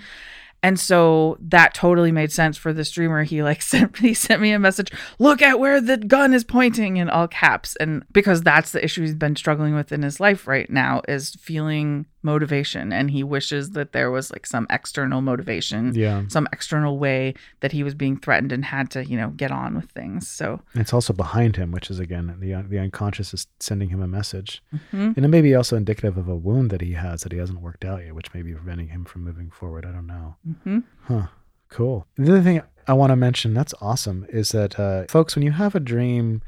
And 0.64 0.80
so 0.80 1.36
that 1.42 1.74
totally 1.74 2.10
made 2.10 2.32
sense 2.32 2.56
for 2.56 2.72
the 2.72 2.86
streamer. 2.86 3.22
He 3.22 3.42
like 3.42 3.60
sent 3.70 3.98
he 3.98 4.14
sent 4.14 4.40
me 4.40 4.50
a 4.52 4.58
message, 4.58 4.90
look 5.18 5.42
at 5.42 5.60
where 5.60 5.78
the 5.78 5.98
gun 5.98 6.32
is 6.32 6.42
pointing 6.42 6.96
in 6.96 7.10
all 7.10 7.28
caps. 7.28 7.76
And 7.76 8.02
because 8.12 8.40
that's 8.40 8.72
the 8.72 8.82
issue 8.82 9.02
he's 9.02 9.14
been 9.14 9.36
struggling 9.36 9.74
with 9.74 9.92
in 9.92 10.02
his 10.02 10.20
life 10.20 10.48
right 10.48 10.70
now 10.70 11.02
is 11.06 11.34
feeling 11.34 12.06
motivation. 12.24 12.92
And 12.92 13.10
he 13.10 13.22
wishes 13.22 13.70
that 13.70 13.92
there 13.92 14.10
was 14.10 14.30
like 14.32 14.46
some 14.46 14.66
external 14.70 15.20
motivation 15.20 15.94
Yeah. 15.94 16.22
some 16.28 16.48
external 16.52 16.98
way 16.98 17.34
that 17.60 17.72
he 17.72 17.82
was 17.82 17.94
being 17.94 18.16
threatened 18.16 18.52
and 18.52 18.64
had 18.64 18.90
to, 18.92 19.04
you 19.04 19.16
know, 19.16 19.30
get 19.30 19.50
on 19.50 19.74
with 19.74 19.90
things. 19.90 20.26
So, 20.26 20.60
It's 20.74 20.92
also 20.92 21.12
behind 21.12 21.56
him, 21.56 21.70
which 21.70 21.90
is 21.90 21.98
again 22.00 22.36
the 22.40 22.52
the 22.68 22.78
unconscious 22.78 23.34
is 23.34 23.46
sending 23.60 23.90
him 23.90 24.00
a 24.02 24.08
message, 24.08 24.62
mhm. 24.74 25.16
and 25.16 25.24
it 25.24 25.28
may 25.28 25.42
be 25.42 25.54
also 25.54 25.76
indicative 25.76 26.16
of 26.16 26.28
a 26.28 26.34
wound 26.36 26.70
that 26.70 26.80
he 26.80 26.92
has 26.92 27.22
that 27.22 27.32
he 27.32 27.38
hasn't 27.38 27.60
worked 27.60 27.84
out 27.84 28.02
yet, 28.04 28.14
which 28.14 28.32
may 28.34 28.42
be 28.42 28.52
preventing 28.54 28.88
him 28.88 29.04
from 29.04 29.22
moving 29.24 29.50
forward. 29.50 29.84
I 29.86 29.92
don't 29.92 30.06
know. 30.06 30.36
Mhm. 30.48 30.82
Huh. 31.02 31.26
Cool. 31.68 32.06
The 32.16 32.30
other 32.30 32.42
thing 32.42 32.62
I 32.86 32.92
want 32.92 33.10
to 33.10 33.16
mention 33.16 33.54
that's 33.54 33.74
awesome 33.80 34.26
is 34.28 34.50
that 34.50 34.78
uh, 34.78 35.04
folks, 35.08 35.34
when 35.34 35.42
you 35.42 35.52
have 35.52 35.74
a 35.74 35.80
dream, 35.80 36.40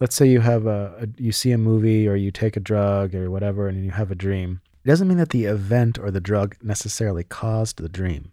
let's 0.00 0.14
say 0.16 0.26
you 0.26 0.40
have 0.40 0.66
a, 0.66 0.94
a 1.02 1.08
you 1.22 1.32
see 1.32 1.52
a 1.52 1.58
movie 1.58 2.08
or 2.08 2.14
you 2.16 2.30
take 2.30 2.56
a 2.56 2.60
drug 2.60 3.14
or 3.14 3.30
whatever, 3.30 3.68
and 3.68 3.84
you 3.84 3.90
have 3.90 4.10
a 4.10 4.14
dream. 4.14 4.60
It 4.84 4.88
doesn't 4.88 5.08
mean 5.08 5.18
that 5.18 5.30
the 5.30 5.44
event 5.44 5.98
or 5.98 6.10
the 6.10 6.20
drug 6.20 6.56
necessarily 6.62 7.24
caused 7.24 7.78
the 7.78 7.88
dream. 7.88 8.32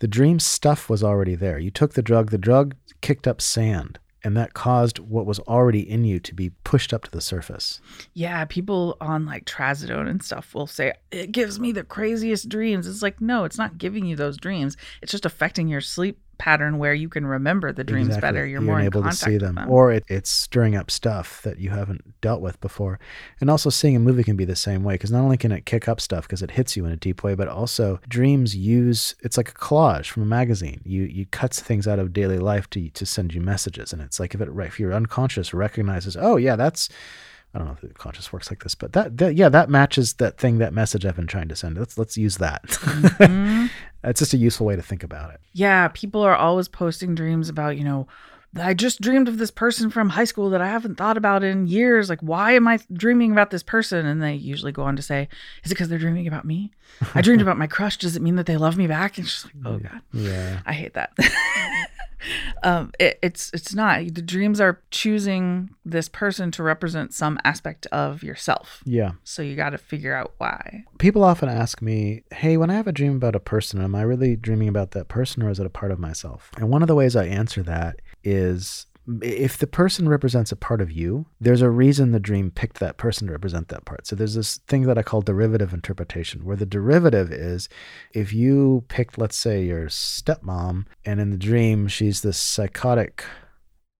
The 0.00 0.08
dream 0.08 0.38
stuff 0.38 0.88
was 0.88 1.02
already 1.02 1.34
there. 1.34 1.58
You 1.58 1.70
took 1.70 1.94
the 1.94 2.02
drug. 2.02 2.30
The 2.30 2.38
drug 2.38 2.76
kicked 3.00 3.26
up 3.26 3.40
sand, 3.40 3.98
and 4.22 4.36
that 4.36 4.54
caused 4.54 4.98
what 4.98 5.26
was 5.26 5.40
already 5.40 5.80
in 5.80 6.04
you 6.04 6.20
to 6.20 6.34
be 6.34 6.50
pushed 6.62 6.92
up 6.92 7.04
to 7.04 7.10
the 7.10 7.20
surface. 7.20 7.80
yeah, 8.14 8.44
people 8.44 8.96
on 9.00 9.24
like 9.26 9.44
trazodone 9.44 10.08
and 10.08 10.22
stuff 10.22 10.54
will 10.54 10.66
say 10.66 10.92
it 11.10 11.32
gives 11.32 11.58
me 11.58 11.72
the 11.72 11.84
craziest 11.84 12.48
dreams. 12.48 12.86
It's 12.86 13.02
like, 13.02 13.20
no, 13.20 13.44
it's 13.44 13.58
not 13.58 13.78
giving 13.78 14.04
you 14.04 14.14
those 14.14 14.36
dreams. 14.36 14.76
It's 15.02 15.12
just 15.12 15.26
affecting 15.26 15.68
your 15.68 15.80
sleep 15.80 16.20
pattern 16.38 16.78
where 16.78 16.94
you 16.94 17.08
can 17.08 17.26
remember 17.26 17.72
the 17.72 17.84
dreams 17.84 18.08
Exactly. 18.08 18.26
better. 18.26 18.46
You're, 18.46 18.60
more 18.60 18.78
in 18.80 18.86
able 18.86 19.02
to 19.02 19.12
see 19.12 19.36
them, 19.36 19.56
them. 19.56 19.70
or 19.70 19.92
it, 19.92 20.04
it's 20.08 20.30
stirring 20.30 20.76
up 20.76 20.90
stuff 20.90 21.42
that 21.42 21.58
you 21.58 21.70
haven't 21.70 22.20
dealt 22.20 22.40
with 22.40 22.60
before. 22.60 22.98
And 23.40 23.50
also, 23.50 23.70
seeing 23.70 23.96
a 23.96 23.98
movie 23.98 24.24
can 24.24 24.36
be 24.36 24.44
the 24.44 24.56
same 24.56 24.84
way 24.84 24.94
because 24.94 25.10
not 25.10 25.22
only 25.22 25.36
can 25.36 25.52
it 25.52 25.66
kick 25.66 25.88
up 25.88 26.00
stuff 26.00 26.26
because 26.26 26.42
it 26.42 26.52
hits 26.52 26.76
you 26.76 26.84
in 26.86 26.92
a 26.92 26.96
deep 26.96 27.22
way, 27.22 27.34
but 27.34 27.48
also 27.48 28.00
dreams 28.08 28.56
use 28.56 29.14
it's 29.22 29.36
like 29.36 29.50
a 29.50 29.54
collage 29.54 30.06
from 30.06 30.22
a 30.22 30.26
magazine. 30.26 30.80
You 30.84 31.02
you 31.02 31.26
cuts 31.26 31.60
things 31.60 31.86
out 31.86 31.98
of 31.98 32.12
daily 32.12 32.38
life 32.38 32.70
to 32.70 32.88
to 32.90 33.06
send 33.06 33.34
you 33.34 33.40
messages, 33.40 33.92
and 33.92 34.00
it's 34.00 34.20
like 34.20 34.34
if 34.34 34.40
it 34.40 34.48
if 34.56 34.80
your 34.80 34.92
unconscious 34.92 35.52
recognizes, 35.52 36.16
oh 36.16 36.36
yeah, 36.36 36.56
that's 36.56 36.88
I 37.54 37.58
don't 37.58 37.66
know 37.66 37.72
if 37.74 37.80
the 37.80 37.88
conscious 37.88 38.32
works 38.32 38.50
like 38.50 38.62
this, 38.62 38.74
but 38.74 38.92
that, 38.92 39.16
that 39.18 39.34
yeah, 39.34 39.48
that 39.48 39.70
matches 39.70 40.14
that 40.14 40.36
thing, 40.38 40.58
that 40.58 40.74
message 40.74 41.06
I've 41.06 41.16
been 41.16 41.26
trying 41.26 41.48
to 41.48 41.56
send. 41.56 41.78
Let's 41.78 41.96
let's 41.98 42.16
use 42.16 42.36
that. 42.38 42.62
Mhm. 42.68 43.70
It's 44.04 44.20
just 44.20 44.32
a 44.34 44.36
useful 44.36 44.64
way 44.66 44.76
to 44.76 44.82
think 44.82 45.02
about 45.02 45.32
it. 45.34 45.40
Yeah, 45.54 45.88
people 45.88 46.22
are 46.22 46.36
always 46.36 46.68
posting 46.68 47.14
dreams 47.16 47.48
about, 47.48 47.76
you 47.76 47.82
know, 47.84 48.06
I 48.56 48.72
just 48.72 49.00
dreamed 49.00 49.26
of 49.28 49.38
this 49.38 49.50
person 49.50 49.90
from 49.90 50.10
high 50.10 50.24
school 50.24 50.50
that 50.50 50.60
I 50.62 50.68
haven't 50.68 50.94
thought 50.96 51.16
about 51.16 51.42
in 51.42 51.66
years. 51.66 52.08
Like, 52.08 52.20
why 52.20 52.52
am 52.52 52.68
I 52.68 52.78
dreaming 52.92 53.32
about 53.32 53.50
this 53.50 53.62
person? 53.64 54.06
And 54.06 54.22
they 54.22 54.34
usually 54.34 54.70
go 54.72 54.84
on 54.84 54.94
to 54.96 55.02
say, 55.02 55.28
Is 55.64 55.70
it 55.70 55.74
because 55.74 55.88
they're 55.88 55.98
dreaming 55.98 56.28
about 56.28 56.44
me? 56.44 56.70
I 57.14 57.20
dreamed 57.22 57.42
about 57.46 57.58
my 57.58 57.66
crush. 57.66 57.96
Does 57.98 58.14
it 58.16 58.22
mean 58.22 58.36
that 58.36 58.46
they 58.46 58.56
love 58.56 58.76
me 58.78 58.86
back? 58.86 59.18
And 59.18 59.26
she's 59.28 59.44
like, 59.44 59.54
Oh, 59.66 59.78
God. 59.78 60.00
Yeah. 60.12 60.60
I 60.64 60.72
hate 60.72 60.94
that. 60.94 61.12
um, 62.62 62.92
it, 62.98 63.18
it's 63.22 63.50
it's 63.52 63.74
not. 63.74 64.14
The 64.14 64.22
dreams 64.22 64.60
are 64.60 64.80
choosing 64.90 65.70
this 65.84 66.08
person 66.08 66.50
to 66.52 66.62
represent 66.62 67.14
some 67.14 67.38
aspect 67.44 67.86
of 67.86 68.22
yourself. 68.22 68.82
Yeah. 68.84 69.12
So 69.24 69.42
you 69.42 69.56
got 69.56 69.70
to 69.70 69.78
figure 69.78 70.14
out 70.14 70.34
why. 70.38 70.84
People 70.98 71.24
often 71.24 71.48
ask 71.48 71.80
me, 71.80 72.24
hey, 72.32 72.56
when 72.56 72.70
I 72.70 72.74
have 72.74 72.86
a 72.86 72.92
dream 72.92 73.16
about 73.16 73.36
a 73.36 73.40
person, 73.40 73.80
am 73.80 73.94
I 73.94 74.02
really 74.02 74.36
dreaming 74.36 74.68
about 74.68 74.92
that 74.92 75.08
person 75.08 75.42
or 75.42 75.50
is 75.50 75.60
it 75.60 75.66
a 75.66 75.70
part 75.70 75.92
of 75.92 75.98
myself? 75.98 76.50
And 76.56 76.70
one 76.70 76.82
of 76.82 76.88
the 76.88 76.94
ways 76.94 77.16
I 77.16 77.26
answer 77.26 77.62
that 77.64 78.00
is 78.24 78.86
if 79.22 79.56
the 79.56 79.66
person 79.66 80.08
represents 80.08 80.52
a 80.52 80.56
part 80.56 80.80
of 80.80 80.92
you, 80.92 81.26
there's 81.40 81.62
a 81.62 81.70
reason 81.70 82.12
the 82.12 82.20
dream 82.20 82.50
picked 82.50 82.78
that 82.80 82.98
person 82.98 83.26
to 83.26 83.32
represent 83.32 83.68
that 83.68 83.84
part. 83.84 84.06
So 84.06 84.14
there's 84.14 84.34
this 84.34 84.58
thing 84.66 84.82
that 84.82 84.98
I 84.98 85.02
call 85.02 85.22
derivative 85.22 85.72
interpretation, 85.72 86.44
where 86.44 86.56
the 86.56 86.66
derivative 86.66 87.32
is 87.32 87.68
if 88.12 88.32
you 88.32 88.84
picked, 88.88 89.16
let's 89.16 89.36
say, 89.36 89.64
your 89.64 89.86
stepmom, 89.86 90.84
and 91.04 91.20
in 91.20 91.30
the 91.30 91.38
dream, 91.38 91.88
she's 91.88 92.20
this 92.20 92.38
psychotic, 92.38 93.24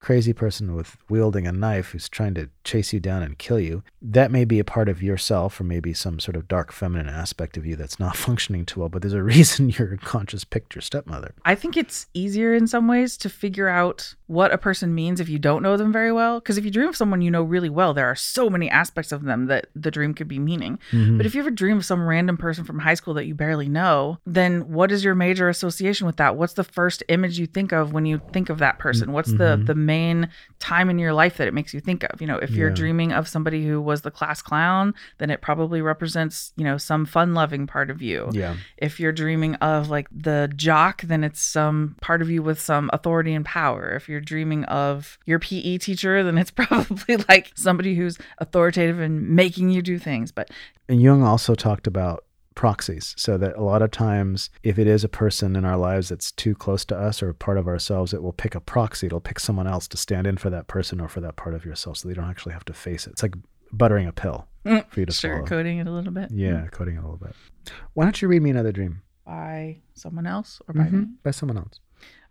crazy 0.00 0.32
person 0.32 0.74
with 0.74 0.96
wielding 1.08 1.46
a 1.46 1.52
knife 1.52 1.90
who's 1.90 2.08
trying 2.08 2.34
to 2.34 2.50
chase 2.68 2.92
you 2.92 3.00
down 3.00 3.22
and 3.22 3.38
kill 3.38 3.58
you, 3.58 3.82
that 4.00 4.30
may 4.30 4.44
be 4.44 4.58
a 4.58 4.64
part 4.64 4.88
of 4.88 5.02
yourself 5.02 5.60
or 5.60 5.64
maybe 5.64 5.92
some 5.92 6.20
sort 6.20 6.36
of 6.36 6.46
dark 6.46 6.70
feminine 6.70 7.08
aspect 7.08 7.56
of 7.56 7.66
you 7.66 7.74
that's 7.74 7.98
not 7.98 8.16
functioning 8.26 8.64
too 8.64 8.80
well, 8.80 8.88
but 8.88 9.02
there's 9.02 9.14
a 9.14 9.22
reason 9.22 9.68
your 9.78 9.96
conscious 9.96 10.44
picked 10.44 10.74
your 10.74 10.82
stepmother. 10.82 11.34
I 11.44 11.54
think 11.54 11.76
it's 11.76 12.06
easier 12.14 12.54
in 12.54 12.66
some 12.66 12.86
ways 12.86 13.16
to 13.18 13.28
figure 13.28 13.68
out 13.68 14.14
what 14.28 14.52
a 14.52 14.58
person 14.58 14.94
means 14.94 15.20
if 15.20 15.28
you 15.28 15.38
don't 15.38 15.62
know 15.62 15.76
them 15.76 15.90
very 15.90 16.12
well. 16.12 16.38
Because 16.38 16.58
if 16.58 16.64
you 16.64 16.70
dream 16.70 16.88
of 16.88 16.96
someone 16.96 17.22
you 17.22 17.30
know 17.30 17.42
really 17.42 17.70
well, 17.70 17.94
there 17.94 18.06
are 18.06 18.14
so 18.14 18.50
many 18.50 18.68
aspects 18.68 19.10
of 19.10 19.24
them 19.24 19.46
that 19.46 19.68
the 19.74 19.90
dream 19.90 20.12
could 20.12 20.28
be 20.28 20.38
meaning. 20.38 20.78
Mm-hmm. 20.92 21.16
But 21.16 21.26
if 21.26 21.34
you 21.34 21.40
ever 21.40 21.50
dream 21.50 21.78
of 21.78 21.84
some 21.84 22.06
random 22.06 22.36
person 22.36 22.64
from 22.64 22.78
high 22.78 22.94
school 22.94 23.14
that 23.14 23.24
you 23.24 23.34
barely 23.34 23.68
know, 23.68 24.18
then 24.26 24.70
what 24.70 24.92
is 24.92 25.02
your 25.02 25.14
major 25.14 25.48
association 25.48 26.06
with 26.06 26.16
that? 26.16 26.36
What's 26.36 26.52
the 26.52 26.64
first 26.64 27.02
image 27.08 27.38
you 27.38 27.46
think 27.46 27.72
of 27.72 27.92
when 27.94 28.04
you 28.04 28.20
think 28.32 28.50
of 28.50 28.58
that 28.58 28.78
person? 28.78 29.12
What's 29.12 29.30
the 29.30 29.56
mm-hmm. 29.56 29.64
the 29.64 29.74
main 29.74 30.28
time 30.58 30.90
in 30.90 30.98
your 30.98 31.14
life 31.14 31.38
that 31.38 31.48
it 31.48 31.54
makes 31.54 31.72
you 31.72 31.80
think 31.80 32.04
of? 32.04 32.20
You 32.20 32.26
know, 32.26 32.36
if 32.36 32.50
you're 32.58 32.68
Yeah. 32.70 32.74
dreaming 32.74 33.12
of 33.12 33.26
somebody 33.28 33.66
who 33.66 33.80
was 33.80 34.02
the 34.02 34.10
class 34.10 34.42
clown, 34.42 34.92
then 35.18 35.30
it 35.30 35.40
probably 35.40 35.80
represents, 35.80 36.52
you 36.56 36.64
know, 36.64 36.76
some 36.76 37.06
fun-loving 37.06 37.66
part 37.66 37.88
of 37.90 38.02
you 38.02 38.28
Yeah. 38.32 38.56
if 38.76 39.00
you're 39.00 39.12
dreaming 39.12 39.54
of 39.56 39.88
like 39.88 40.08
the 40.10 40.52
jock, 40.56 41.02
then 41.02 41.24
it's 41.24 41.40
some 41.40 41.96
part 42.02 42.20
of 42.20 42.28
you 42.30 42.42
with 42.42 42.60
some 42.60 42.90
authority 42.92 43.32
and 43.34 43.44
power. 43.44 43.92
If 43.94 44.08
you're 44.08 44.20
dreaming 44.20 44.64
of 44.64 45.18
your 45.24 45.38
PE 45.38 45.78
teacher, 45.78 46.22
then 46.22 46.36
it's 46.36 46.50
probably 46.62 47.16
like 47.28 47.52
somebody 47.54 47.94
who's 47.94 48.18
authoritative 48.38 48.98
and 49.00 49.28
making 49.30 49.70
you 49.70 49.80
do 49.82 49.98
things. 49.98 50.32
But 50.32 50.50
And 50.88 51.00
Jung 51.00 51.22
also 51.22 51.54
talked 51.54 51.86
about 51.86 52.24
proxies, 52.58 53.14
so 53.16 53.38
that 53.38 53.54
a 53.56 53.62
lot 53.62 53.82
of 53.82 53.90
times, 53.92 54.50
if 54.64 54.78
it 54.80 54.88
is 54.88 55.04
a 55.04 55.08
person 55.08 55.54
in 55.54 55.64
our 55.64 55.76
lives 55.76 56.08
that's 56.08 56.32
too 56.32 56.54
close 56.56 56.84
to 56.86 56.96
us 56.98 57.22
or 57.22 57.28
a 57.30 57.34
part 57.34 57.56
of 57.56 57.68
ourselves, 57.68 58.12
it 58.12 58.20
will 58.20 58.32
pick 58.32 58.56
a 58.56 58.60
proxy. 58.60 59.06
It'll 59.06 59.20
pick 59.20 59.38
someone 59.38 59.68
else 59.68 59.86
to 59.88 59.96
stand 59.96 60.26
in 60.26 60.36
for 60.38 60.50
that 60.50 60.66
person 60.66 61.00
or 61.00 61.08
for 61.08 61.20
that 61.20 61.36
part 61.36 61.54
of 61.54 61.64
yourself, 61.64 61.98
so 61.98 62.08
they 62.08 62.14
don't 62.14 62.28
actually 62.28 62.52
have 62.54 62.64
to 62.64 62.72
face 62.72 63.06
it. 63.06 63.10
It's 63.12 63.22
like 63.22 63.36
buttering 63.72 64.08
a 64.08 64.12
pill 64.12 64.48
Mm, 64.66 64.84
for 64.90 65.00
you 65.00 65.06
to 65.06 65.12
swallow. 65.12 65.44
sugarcoating 65.44 65.80
it 65.80 65.86
a 65.86 65.90
little 65.92 66.12
bit. 66.12 66.30
Yeah, 66.32 66.66
coding 66.72 66.96
it 66.96 66.98
a 66.98 67.02
little 67.02 67.16
bit. 67.16 67.34
Why 67.94 68.04
don't 68.04 68.20
you 68.20 68.26
read 68.28 68.42
me 68.42 68.50
another 68.50 68.72
dream 68.72 69.02
By 69.24 69.78
someone 69.94 70.26
else 70.26 70.60
or 70.66 70.74
by 70.74 70.84
me? 70.90 70.98
Mhm, 70.98 71.12
by 71.22 71.30
someone 71.30 71.58
else? 71.58 71.78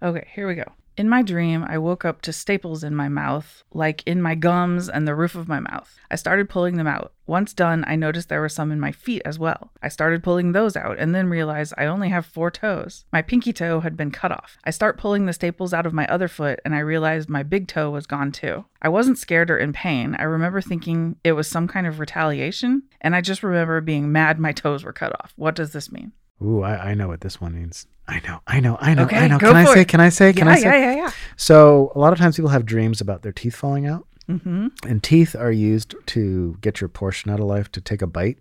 Okay, 0.04 0.28
here 0.36 0.46
we 0.48 0.56
go. 0.56 0.66
In 0.98 1.08
my 1.08 1.22
dream, 1.22 1.64
I 1.64 1.78
woke 1.78 2.06
up 2.06 2.24
to 2.24 2.34
staples 2.34 2.84
in 2.84 2.96
my 2.96 3.08
mouth, 3.08 3.64
like 3.72 4.02
in 4.08 4.20
my 4.20 4.34
gums 4.34 4.90
and 4.90 5.08
the 5.08 5.14
roof 5.14 5.36
of 5.36 5.48
my 5.48 5.60
mouth. 5.60 5.96
I 6.10 6.16
started 6.16 6.50
pulling 6.50 6.78
them 6.78 6.88
out. 6.88 7.14
Once 7.28 7.54
done, 7.54 7.84
I 7.86 7.96
noticed 7.96 8.30
there 8.30 8.42
were 8.42 8.50
some 8.50 8.72
in 8.72 8.80
my 8.80 8.92
feet 8.92 9.22
as 9.24 9.38
well. 9.38 9.70
I 9.84 9.90
started 9.90 10.24
pulling 10.24 10.54
those 10.54 10.76
out 10.76 10.98
and 10.98 11.14
then 11.14 11.30
realized 11.30 11.76
I 11.78 11.86
only 11.86 12.10
have 12.10 12.26
four 12.26 12.50
toes. 12.50 13.06
My 13.14 13.22
pinky 13.22 13.54
toe 13.54 13.82
had 13.82 13.96
been 13.96 14.10
cut 14.10 14.32
off. 14.32 14.58
I 14.64 14.72
start 14.72 14.98
pulling 14.98 15.28
the 15.28 15.34
staples 15.34 15.72
out 15.72 15.86
of 15.86 15.94
my 15.94 16.08
other 16.08 16.28
foot 16.28 16.60
and 16.66 16.74
I 16.74 16.80
realized 16.80 17.30
my 17.30 17.44
big 17.44 17.68
toe 17.68 17.92
was 17.92 18.08
gone 18.08 18.32
too. 18.32 18.66
I 18.82 18.90
wasn't 18.90 19.20
scared 19.20 19.52
or 19.52 19.58
in 19.60 19.74
pain. 19.74 20.16
I 20.18 20.24
remember 20.24 20.62
thinking 20.62 21.18
it 21.24 21.34
was 21.34 21.48
some 21.48 21.68
kind 21.68 21.86
of 21.86 22.00
retaliation, 22.00 22.84
and 23.02 23.16
I 23.16 23.22
just 23.22 23.44
remember 23.44 23.82
being 23.82 24.12
mad 24.12 24.40
my 24.40 24.52
toes 24.52 24.84
were 24.84 24.94
cut 24.94 25.14
off. 25.22 25.34
What 25.36 25.54
does 25.54 25.74
this 25.74 25.92
mean? 25.92 26.14
Ooh, 26.42 26.62
I, 26.62 26.92
I 26.92 26.94
know 26.94 27.08
what 27.08 27.22
this 27.22 27.42
one 27.42 27.56
means. 27.56 27.88
I 28.08 28.22
know, 28.22 28.40
I 28.48 28.60
know, 28.60 28.78
I 28.80 28.94
know, 28.94 29.04
Okay, 29.04 29.18
I 29.18 29.28
know. 29.28 29.38
Can 29.38 29.56
I 29.56 29.66
say? 29.66 29.82
it. 29.82 29.88
Can 29.88 30.00
I 30.00 30.10
say? 30.10 30.32
Can 30.34 30.48
yeah, 30.48 30.54
I 30.54 30.56
say? 30.58 30.64
yeah, 30.64 30.92
yeah, 30.92 30.96
yeah. 30.96 31.12
So 31.36 31.92
a 31.94 32.00
lot 32.00 32.14
of 32.14 32.20
times 32.20 32.38
people 32.38 32.50
have 32.52 32.66
dreams 32.66 33.02
about 33.02 33.22
their 33.22 33.34
teeth 33.34 33.56
falling 33.56 33.86
out. 33.86 34.08
Mm-hmm. 34.30 34.68
And 34.86 35.04
teeth 35.04 35.36
are 35.36 35.52
used 35.52 35.96
to 36.08 36.58
get 36.62 36.82
your 36.82 36.90
portion 36.90 37.32
out 37.32 37.40
of 37.40 37.46
life, 37.46 37.72
to 37.74 37.82
take 37.82 38.02
a 38.02 38.08
bite. 38.08 38.38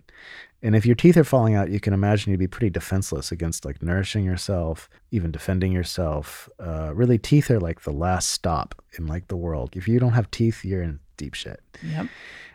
And 0.62 0.74
if 0.74 0.84
your 0.84 0.96
teeth 0.96 1.16
are 1.16 1.24
falling 1.24 1.54
out, 1.54 1.70
you 1.70 1.78
can 1.78 1.92
imagine 1.92 2.30
you'd 2.32 2.40
be 2.40 2.48
pretty 2.48 2.70
defenseless 2.70 3.30
against 3.30 3.64
like 3.64 3.82
nourishing 3.82 4.24
yourself, 4.24 4.88
even 5.12 5.30
defending 5.30 5.70
yourself. 5.70 6.48
Uh, 6.58 6.92
really, 6.94 7.18
teeth 7.18 7.50
are 7.50 7.60
like 7.60 7.82
the 7.82 7.92
last 7.92 8.30
stop 8.30 8.82
in 8.98 9.06
like 9.06 9.28
the 9.28 9.36
world. 9.36 9.76
If 9.76 9.86
you 9.86 10.00
don't 10.00 10.12
have 10.12 10.30
teeth, 10.30 10.64
you're 10.64 10.82
in 10.82 10.98
deep 11.16 11.34
shit. 11.34 11.60
Yep. 11.84 12.06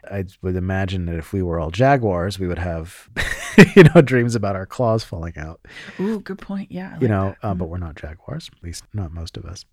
I 0.09 0.25
would 0.41 0.55
imagine 0.55 1.05
that 1.05 1.17
if 1.17 1.33
we 1.33 1.41
were 1.41 1.59
all 1.59 1.71
jaguars, 1.71 2.39
we 2.39 2.47
would 2.47 2.59
have, 2.59 3.09
you 3.75 3.83
know, 3.83 4.01
dreams 4.01 4.35
about 4.35 4.55
our 4.55 4.65
claws 4.65 5.03
falling 5.03 5.37
out 5.37 5.59
Ooh, 5.99 6.19
good 6.19 6.39
point. 6.39 6.71
Yeah. 6.71 6.97
You 6.99 7.07
know. 7.07 7.35
Mm-hmm. 7.35 7.47
uh, 7.47 7.53
but 7.53 7.69
we're 7.69 7.77
not 7.77 7.95
jaguars, 7.95 8.49
at 8.55 8.63
least 8.63 8.83
not 8.93 9.11
most 9.11 9.37
of 9.37 9.45
us. 9.45 9.65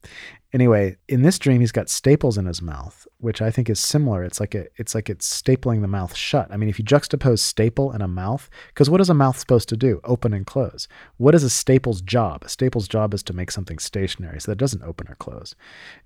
Anyway, 0.53 0.97
in 1.09 1.20
this 1.22 1.39
dream, 1.39 1.61
he's 1.61 1.72
got 1.72 1.91
staples 1.91 2.39
in 2.39 2.47
his 2.47 2.62
mouth, 2.62 3.07
which 3.18 3.43
I 3.43 3.51
think 3.51 3.68
is 3.68 3.79
similar. 3.79 4.24
It's 4.24 4.41
like 4.41 4.55
a, 4.55 4.66
it's 4.76 4.95
like 4.95 5.11
it's 5.11 5.43
stapling 5.43 5.83
the 5.83 5.89
mouth 5.89 6.14
shut. 6.16 6.49
I 6.51 6.57
mean, 6.57 6.70
if 6.70 6.79
you 6.79 6.85
juxtapose 6.87 7.41
staple 7.41 7.91
and 7.93 8.03
a 8.03 8.09
mouth, 8.09 8.49
because 8.68 8.89
what 8.89 9.03
is 9.03 9.11
a 9.11 9.14
mouth 9.14 9.39
supposed 9.39 9.68
to 9.68 9.76
do? 9.76 10.01
Open 10.05 10.33
and 10.33 10.47
close. 10.47 10.89
What 11.18 11.35
is 11.35 11.45
a 11.45 11.51
staple's 11.51 12.01
job? 12.01 12.45
A 12.45 12.49
staple's 12.49 12.89
job 12.89 13.12
is 13.12 13.22
to 13.24 13.35
make 13.35 13.51
something 13.51 13.79
stationary, 13.79 14.41
so 14.41 14.51
that 14.51 14.57
doesn't 14.57 14.83
open 14.83 15.09
or 15.09 15.16
close. 15.16 15.55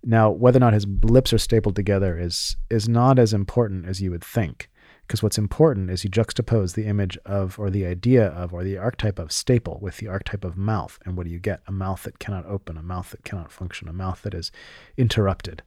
Now, 0.02 0.30
whether 0.30 0.56
or 0.56 0.60
not 0.60 0.74
his 0.74 0.86
lips 1.04 1.32
are 1.32 1.38
stapled 1.38 1.76
together 1.76 2.18
is 2.18 2.56
is 2.68 2.88
not 2.88 3.20
as 3.20 3.32
important 3.32 3.86
as 3.86 4.00
you 4.00 4.11
would 4.12 4.24
think. 4.24 4.70
Because 5.06 5.22
what's 5.22 5.38
important 5.38 5.90
is 5.90 6.04
you 6.04 6.10
juxtapose 6.10 6.74
the 6.74 6.86
image 6.86 7.18
of 7.26 7.58
or 7.58 7.68
the 7.68 7.84
idea 7.84 8.28
of 8.28 8.54
or 8.54 8.62
the 8.62 8.78
archetype 8.78 9.18
of 9.18 9.32
staple 9.32 9.78
with 9.82 9.96
the 9.96 10.08
archetype 10.08 10.44
of 10.44 10.56
mouth. 10.56 10.98
And 11.04 11.16
what 11.16 11.26
do 11.26 11.32
you 11.32 11.40
get? 11.40 11.60
A 11.66 11.72
mouth 11.72 12.04
that 12.04 12.18
cannot 12.18 12.46
open 12.46 12.76
a 12.76 12.82
mouth 12.82 13.10
that 13.10 13.24
cannot 13.24 13.52
function 13.52 13.88
a 13.88 13.92
mouth 13.92 14.22
that 14.22 14.32
is 14.32 14.52
interrupted 14.96 15.62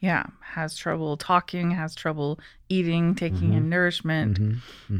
yeah, 0.00 0.26
has 0.42 0.76
trouble 0.76 1.16
talking, 1.16 1.70
has 1.72 1.94
trouble 1.94 2.38
eating, 2.68 3.14
taking 3.14 3.48
Mm-hmm. 3.48 3.56
in 3.56 3.68
nourishment. 3.70 4.38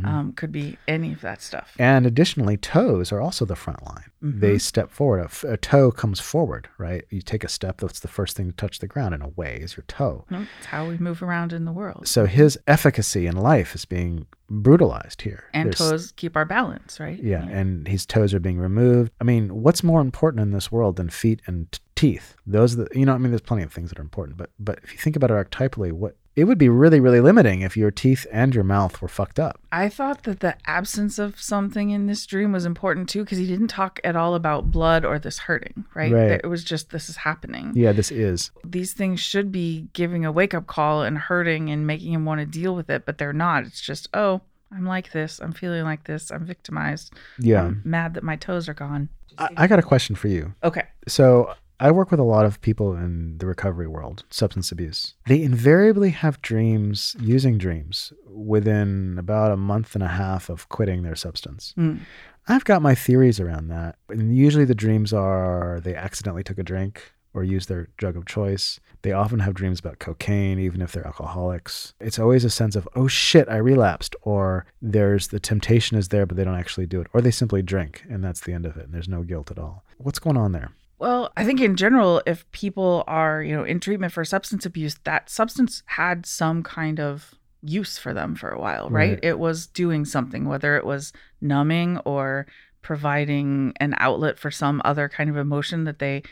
Um, 0.04 0.32
could 0.36 0.52
be 0.52 0.78
any 0.88 1.12
of 1.12 1.20
that 1.20 1.42
stuff. 1.42 1.74
and 1.78 2.06
additionally 2.06 2.56
toes 2.56 3.10
are 3.12 3.20
also 3.20 3.44
the 3.44 3.56
front 3.56 3.84
line 3.84 4.10
they 4.22 4.58
step 4.58 4.90
forward 4.90 5.20
a, 5.20 5.24
f- 5.24 5.44
a 5.44 5.56
toe 5.56 5.90
comes 5.92 6.18
forward 6.18 6.68
right 6.78 7.04
you 7.10 7.20
take 7.22 7.44
a 7.44 7.48
step 7.48 7.78
that's 7.78 8.00
the 8.00 8.08
first 8.08 8.36
thing 8.36 8.46
to 8.50 8.56
touch 8.56 8.78
the 8.80 8.86
ground 8.88 9.14
in 9.14 9.22
a 9.22 9.28
way 9.28 9.56
is 9.60 9.76
your 9.76 9.84
toe 9.86 10.24
No, 10.30 10.44
it's 10.58 10.66
how 10.66 10.88
we 10.88 10.96
move 10.98 11.22
around 11.22 11.52
in 11.52 11.64
the 11.64 11.72
world. 11.72 12.06
so 12.08 12.26
his 12.26 12.58
efficacy 12.66 13.26
in 13.26 13.36
life 13.36 13.74
is 13.74 13.84
being 13.84 14.26
brutalized 14.50 15.22
here 15.22 15.44
And 15.54 15.66
There's- 15.72 15.78
toes 15.78 16.12
keep 16.16 16.36
our 16.36 16.44
balance, 16.44 16.98
right? 17.00 17.20
Yeah, 17.22 17.44
and 17.48 17.86
his 17.88 18.06
toes 18.06 18.32
are 18.34 18.40
being 18.40 18.58
removed. 18.58 19.12
I 19.20 19.24
mean, 19.24 19.62
what's 19.62 19.82
more 19.84 20.00
important 20.00 20.40
in 20.42 20.50
this 20.52 20.70
world 20.72 20.96
than 20.96 21.10
feet 21.10 21.40
and 21.46 21.68
teeth? 21.96 22.36
Those, 22.46 22.74
are 22.74 22.84
the, 22.84 22.88
you 22.98 23.04
know, 23.04 23.14
I 23.14 23.18
mean, 23.18 23.32
there's 23.32 23.40
plenty 23.40 23.64
of 23.64 23.72
things 23.72 23.88
that 23.90 23.98
are 23.98 24.02
important, 24.02 24.36
but 24.36 24.50
but 24.60 24.78
if 24.84 24.92
you 24.92 24.98
think 24.98 25.16
about 25.16 25.30
it 25.30 25.34
archetypally, 25.34 25.90
what 25.90 26.14
it 26.36 26.44
would 26.44 26.58
be 26.58 26.68
really 26.68 27.00
really 27.00 27.22
limiting 27.22 27.62
if 27.62 27.78
your 27.78 27.90
teeth 27.90 28.26
and 28.30 28.54
your 28.54 28.62
mouth 28.62 29.00
were 29.00 29.08
fucked 29.08 29.40
up. 29.40 29.58
I 29.72 29.88
thought 29.88 30.24
that 30.24 30.40
the 30.40 30.56
absence 30.66 31.18
of 31.18 31.40
something 31.40 31.90
in 31.90 32.06
this 32.06 32.26
dream 32.26 32.52
was 32.52 32.66
important 32.66 33.08
too, 33.08 33.24
because 33.24 33.38
he 33.38 33.46
didn't 33.46 33.68
talk 33.68 33.98
at 34.04 34.14
all 34.14 34.34
about 34.34 34.70
blood 34.70 35.04
or 35.04 35.18
this 35.18 35.38
hurting, 35.38 35.86
right? 35.94 36.12
Right. 36.12 36.30
It 36.32 36.46
was 36.46 36.62
just 36.62 36.90
this 36.90 37.08
is 37.08 37.16
happening. 37.16 37.72
Yeah, 37.74 37.92
this 37.92 38.12
is. 38.12 38.50
These 38.64 38.92
things 38.92 39.18
should 39.18 39.50
be 39.50 39.88
giving 39.94 40.24
a 40.24 40.30
wake 40.30 40.52
up 40.54 40.66
call 40.66 41.02
and 41.02 41.16
hurting 41.16 41.70
and 41.70 41.86
making 41.86 42.12
him 42.12 42.24
want 42.26 42.40
to 42.40 42.46
deal 42.46 42.76
with 42.76 42.90
it, 42.90 43.06
but 43.06 43.18
they're 43.18 43.32
not. 43.32 43.64
It's 43.64 43.80
just, 43.80 44.08
oh, 44.12 44.42
I'm 44.70 44.84
like 44.84 45.12
this. 45.12 45.40
I'm 45.40 45.52
feeling 45.52 45.84
like 45.84 46.04
this. 46.04 46.30
I'm 46.30 46.44
victimized. 46.44 47.14
Yeah, 47.38 47.64
I'm 47.64 47.82
mad 47.84 48.14
that 48.14 48.22
my 48.22 48.36
toes 48.36 48.68
are 48.68 48.74
gone. 48.74 49.08
I, 49.38 49.48
I 49.56 49.66
got 49.66 49.78
a 49.78 49.82
question 49.82 50.16
for 50.16 50.28
you. 50.28 50.54
Okay. 50.62 50.84
So 51.08 51.54
I 51.78 51.90
work 51.90 52.10
with 52.10 52.20
a 52.20 52.24
lot 52.24 52.46
of 52.46 52.60
people 52.60 52.94
in 52.94 53.38
the 53.38 53.46
recovery 53.46 53.86
world, 53.86 54.24
substance 54.30 54.72
abuse. 54.72 55.14
They 55.26 55.42
invariably 55.42 56.10
have 56.10 56.40
dreams, 56.40 57.14
using 57.20 57.58
dreams, 57.58 58.12
within 58.26 59.16
about 59.18 59.52
a 59.52 59.56
month 59.56 59.94
and 59.94 60.02
a 60.02 60.08
half 60.08 60.48
of 60.48 60.68
quitting 60.68 61.02
their 61.02 61.16
substance. 61.16 61.74
Mm. 61.76 62.00
I've 62.48 62.64
got 62.64 62.80
my 62.80 62.94
theories 62.94 63.40
around 63.40 63.68
that. 63.68 63.96
And 64.08 64.34
usually 64.34 64.64
the 64.64 64.74
dreams 64.74 65.12
are 65.12 65.80
they 65.82 65.94
accidentally 65.94 66.44
took 66.44 66.58
a 66.58 66.62
drink 66.62 67.12
or 67.34 67.44
use 67.44 67.66
their 67.66 67.88
drug 67.98 68.16
of 68.16 68.24
choice. 68.24 68.80
They 69.02 69.12
often 69.12 69.40
have 69.40 69.52
dreams 69.52 69.78
about 69.78 69.98
cocaine, 69.98 70.58
even 70.58 70.80
if 70.80 70.92
they're 70.92 71.06
alcoholics. 71.06 71.92
It's 72.00 72.18
always 72.18 72.44
a 72.44 72.50
sense 72.50 72.74
of, 72.74 72.88
oh 72.96 73.08
shit, 73.08 73.48
I 73.48 73.56
relapsed, 73.56 74.16
or 74.22 74.64
there's 74.80 75.28
the 75.28 75.40
temptation 75.40 75.98
is 75.98 76.08
there, 76.08 76.24
but 76.24 76.36
they 76.36 76.44
don't 76.44 76.58
actually 76.58 76.86
do 76.86 77.00
it, 77.02 77.08
or 77.12 77.20
they 77.20 77.30
simply 77.30 77.60
drink 77.60 78.04
and 78.08 78.24
that's 78.24 78.40
the 78.40 78.54
end 78.54 78.64
of 78.64 78.78
it. 78.78 78.86
And 78.86 78.94
there's 78.94 79.08
no 79.08 79.22
guilt 79.22 79.50
at 79.50 79.58
all. 79.58 79.84
What's 79.98 80.18
going 80.18 80.38
on 80.38 80.52
there? 80.52 80.70
Well, 80.98 81.30
I 81.36 81.44
think 81.44 81.60
in 81.60 81.76
general, 81.76 82.22
if 82.26 82.50
people 82.52 83.04
are, 83.06 83.42
you 83.42 83.54
know, 83.54 83.64
in 83.64 83.80
treatment 83.80 84.12
for 84.12 84.24
substance 84.24 84.64
abuse, 84.64 84.96
that 85.04 85.28
substance 85.28 85.82
had 85.86 86.24
some 86.24 86.62
kind 86.62 86.98
of 87.00 87.34
use 87.62 87.98
for 87.98 88.14
them 88.14 88.34
for 88.34 88.48
a 88.48 88.60
while, 88.60 88.88
right? 88.88 89.10
Right. 89.10 89.18
It 89.22 89.38
was 89.38 89.66
doing 89.66 90.04
something, 90.04 90.46
whether 90.46 90.76
it 90.76 90.86
was 90.86 91.12
numbing 91.40 91.98
or 91.98 92.46
providing 92.86 93.72
an 93.80 93.96
outlet 93.98 94.38
for 94.38 94.48
some 94.48 94.80
other 94.84 95.08
kind 95.08 95.28
of 95.28 95.36
emotion 95.36 95.82
that 95.82 95.98
they 95.98 96.22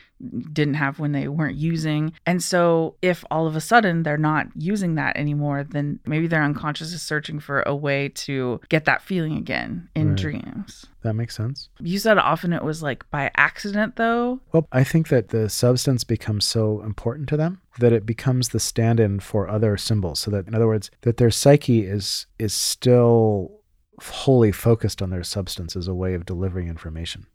didn't 0.53 0.75
have 0.75 1.01
when 1.01 1.11
they 1.11 1.27
weren't 1.27 1.57
using. 1.57 2.13
And 2.25 2.41
so, 2.41 2.95
if 3.03 3.25
all 3.29 3.49
of 3.49 3.57
a 3.57 3.61
sudden 3.61 4.05
they're 4.05 4.17
not 4.17 4.47
using 4.55 4.95
that 4.95 5.17
anymore, 5.17 5.65
then 5.65 5.99
maybe 6.07 6.29
their 6.29 6.45
unconscious 6.45 6.93
is 6.93 7.03
searching 7.03 7.41
for 7.41 7.63
a 7.63 7.75
way 7.75 8.09
to 8.27 8.61
get 8.69 8.85
that 8.85 9.03
feeling 9.03 9.37
again 9.37 9.89
in 9.97 10.11
Right. 10.11 10.17
dreams. 10.17 10.87
That 11.03 11.15
makes 11.15 11.35
sense. 11.37 11.69
You 11.81 11.99
said 11.99 12.19
often 12.19 12.53
it 12.53 12.63
was 12.63 12.85
like 12.85 13.05
by 13.11 13.33
accident, 13.37 13.97
though. 13.97 14.41
Well, 14.53 14.69
I 14.71 14.85
think 14.85 15.09
that 15.09 15.31
the 15.31 15.49
substance 15.51 16.05
becomes 16.05 16.45
so 16.47 16.83
important 16.83 17.29
to 17.31 17.37
them 17.37 17.61
that 17.81 17.93
it 17.93 18.07
becomes 18.07 18.51
the 18.51 18.61
stand-in 18.61 19.19
for 19.19 19.49
other 19.49 19.77
symbols. 19.77 20.21
So 20.21 20.31
that, 20.31 20.47
in 20.47 20.55
other 20.55 20.69
words, 20.69 20.93
that 21.01 21.17
their 21.17 21.33
psyche 21.33 21.81
is 21.85 22.27
is 22.39 22.55
still 22.55 23.61
wholly 24.03 24.53
focused 24.53 25.01
on 25.03 25.11
their 25.11 25.25
substance 25.25 25.77
as 25.77 25.89
a 25.89 25.95
way 25.95 26.15
of 26.15 26.25
delivering 26.27 26.69
information, 26.69 27.27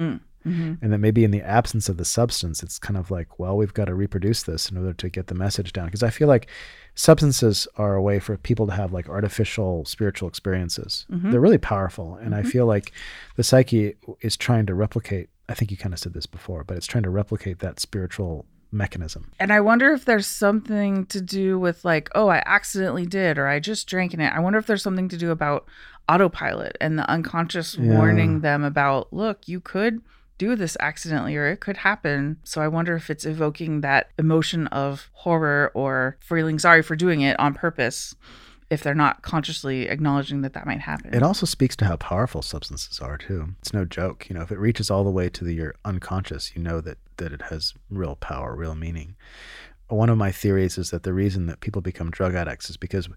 Mm-hmm. 0.00 0.74
and 0.80 0.92
that 0.92 0.98
maybe 0.98 1.24
in 1.24 1.32
the 1.32 1.42
absence 1.42 1.88
of 1.88 1.96
the 1.96 2.04
substance, 2.04 2.62
it's 2.62 2.78
kind 2.78 2.96
of 2.96 3.10
like, 3.10 3.40
well, 3.40 3.56
we've 3.56 3.74
got 3.74 3.86
to 3.86 3.94
reproduce 3.94 4.44
this 4.44 4.70
in 4.70 4.76
order 4.76 4.92
to 4.92 5.08
get 5.08 5.26
the 5.26 5.34
message 5.34 5.72
down. 5.72 5.86
Because 5.86 6.04
I 6.04 6.10
feel 6.10 6.28
like 6.28 6.46
substances 6.94 7.66
are 7.76 7.96
a 7.96 8.02
way 8.02 8.20
for 8.20 8.36
people 8.36 8.66
to 8.68 8.72
have 8.72 8.92
like 8.92 9.08
artificial 9.08 9.84
spiritual 9.84 10.28
experiences. 10.28 11.06
Mhm. 11.10 11.32
They're 11.32 11.40
really 11.40 11.58
powerful, 11.58 12.14
and 12.14 12.34
I 12.34 12.42
Mhm. 12.42 12.46
feel 12.46 12.66
like 12.66 12.92
the 13.34 13.42
psyche 13.42 13.96
is 14.20 14.36
trying 14.36 14.66
to 14.66 14.74
replicate. 14.74 15.28
I 15.48 15.54
think 15.54 15.70
you 15.72 15.76
kind 15.76 15.92
of 15.92 15.98
said 15.98 16.14
this 16.14 16.26
before, 16.26 16.62
but 16.62 16.76
it's 16.76 16.86
trying 16.86 17.04
to 17.04 17.10
replicate 17.10 17.58
that 17.58 17.80
spiritual 17.80 18.46
mechanism. 18.70 19.30
And 19.40 19.52
I 19.52 19.60
wonder 19.60 19.92
if 19.92 20.04
there's 20.04 20.26
something 20.26 21.06
to 21.06 21.20
do 21.20 21.58
with 21.58 21.84
like, 21.84 22.08
oh, 22.14 22.28
I 22.28 22.42
accidentally 22.46 23.06
did, 23.06 23.38
or 23.38 23.46
I 23.46 23.60
just 23.60 23.86
drank 23.88 24.12
in 24.14 24.20
it. 24.20 24.32
I 24.32 24.40
wonder 24.40 24.58
if 24.58 24.66
there's 24.66 24.82
something 24.82 25.08
to 25.08 25.16
do 25.16 25.30
about 25.30 25.66
autopilot 26.08 26.76
and 26.80 26.98
the 26.98 27.08
unconscious 27.10 27.76
Yeah. 27.76 27.92
warning 27.94 28.40
them 28.40 28.64
about, 28.64 29.12
look, 29.12 29.46
you 29.48 29.60
could 29.60 30.00
do 30.38 30.54
this 30.54 30.76
accidentally 30.80 31.36
or 31.36 31.46
it 31.48 31.60
could 31.60 31.78
happen. 31.78 32.38
So 32.44 32.60
I 32.62 32.68
wonder 32.68 32.94
if 32.94 33.10
it's 33.10 33.24
evoking 33.26 33.80
that 33.80 34.10
emotion 34.18 34.66
of 34.68 35.10
horror 35.12 35.72
or 35.74 36.16
feeling 36.20 36.58
sorry 36.58 36.82
for 36.82 36.94
doing 36.96 37.20
it 37.22 37.38
on 37.40 37.54
purpose 37.54 38.14
if 38.70 38.82
they're 38.82 38.94
not 38.94 39.22
consciously 39.22 39.88
acknowledging 39.88 40.42
that 40.42 40.52
that 40.52 40.66
might 40.66 40.80
happen. 40.80 41.14
It 41.14 41.22
also 41.22 41.46
speaks 41.46 41.74
to 41.76 41.86
how 41.86 41.96
powerful 41.96 42.42
substances 42.42 43.00
are 43.00 43.16
too. 43.16 43.54
It's 43.60 43.72
no 43.72 43.84
joke. 43.84 44.28
You 44.28 44.34
know, 44.34 44.42
if 44.42 44.52
it 44.52 44.58
reaches 44.58 44.90
all 44.90 45.04
the 45.04 45.10
way 45.10 45.28
to 45.30 45.44
the, 45.44 45.54
your 45.54 45.74
unconscious, 45.84 46.54
you 46.54 46.62
know 46.62 46.80
that 46.82 46.98
that 47.16 47.32
it 47.32 47.42
has 47.42 47.74
real 47.90 48.16
power, 48.16 48.54
real 48.54 48.74
meaning. 48.74 49.16
One 49.88 50.10
of 50.10 50.18
my 50.18 50.30
theories 50.30 50.76
is 50.76 50.90
that 50.90 51.02
the 51.02 51.14
reason 51.14 51.46
that 51.46 51.60
people 51.60 51.80
become 51.80 52.10
drug 52.10 52.34
addicts 52.34 52.68
is 52.68 52.76
because 52.76 53.08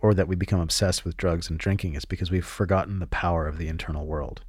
or 0.00 0.14
that 0.14 0.28
we 0.28 0.36
become 0.36 0.60
obsessed 0.60 1.04
with 1.04 1.16
drugs 1.16 1.48
and 1.48 1.58
drinking 1.58 1.94
is 1.94 2.04
because 2.04 2.30
we've 2.30 2.46
forgotten 2.46 2.98
the 2.98 3.06
power 3.06 3.46
of 3.46 3.58
the 3.58 3.68
internal 3.68 4.06
world. 4.06 4.42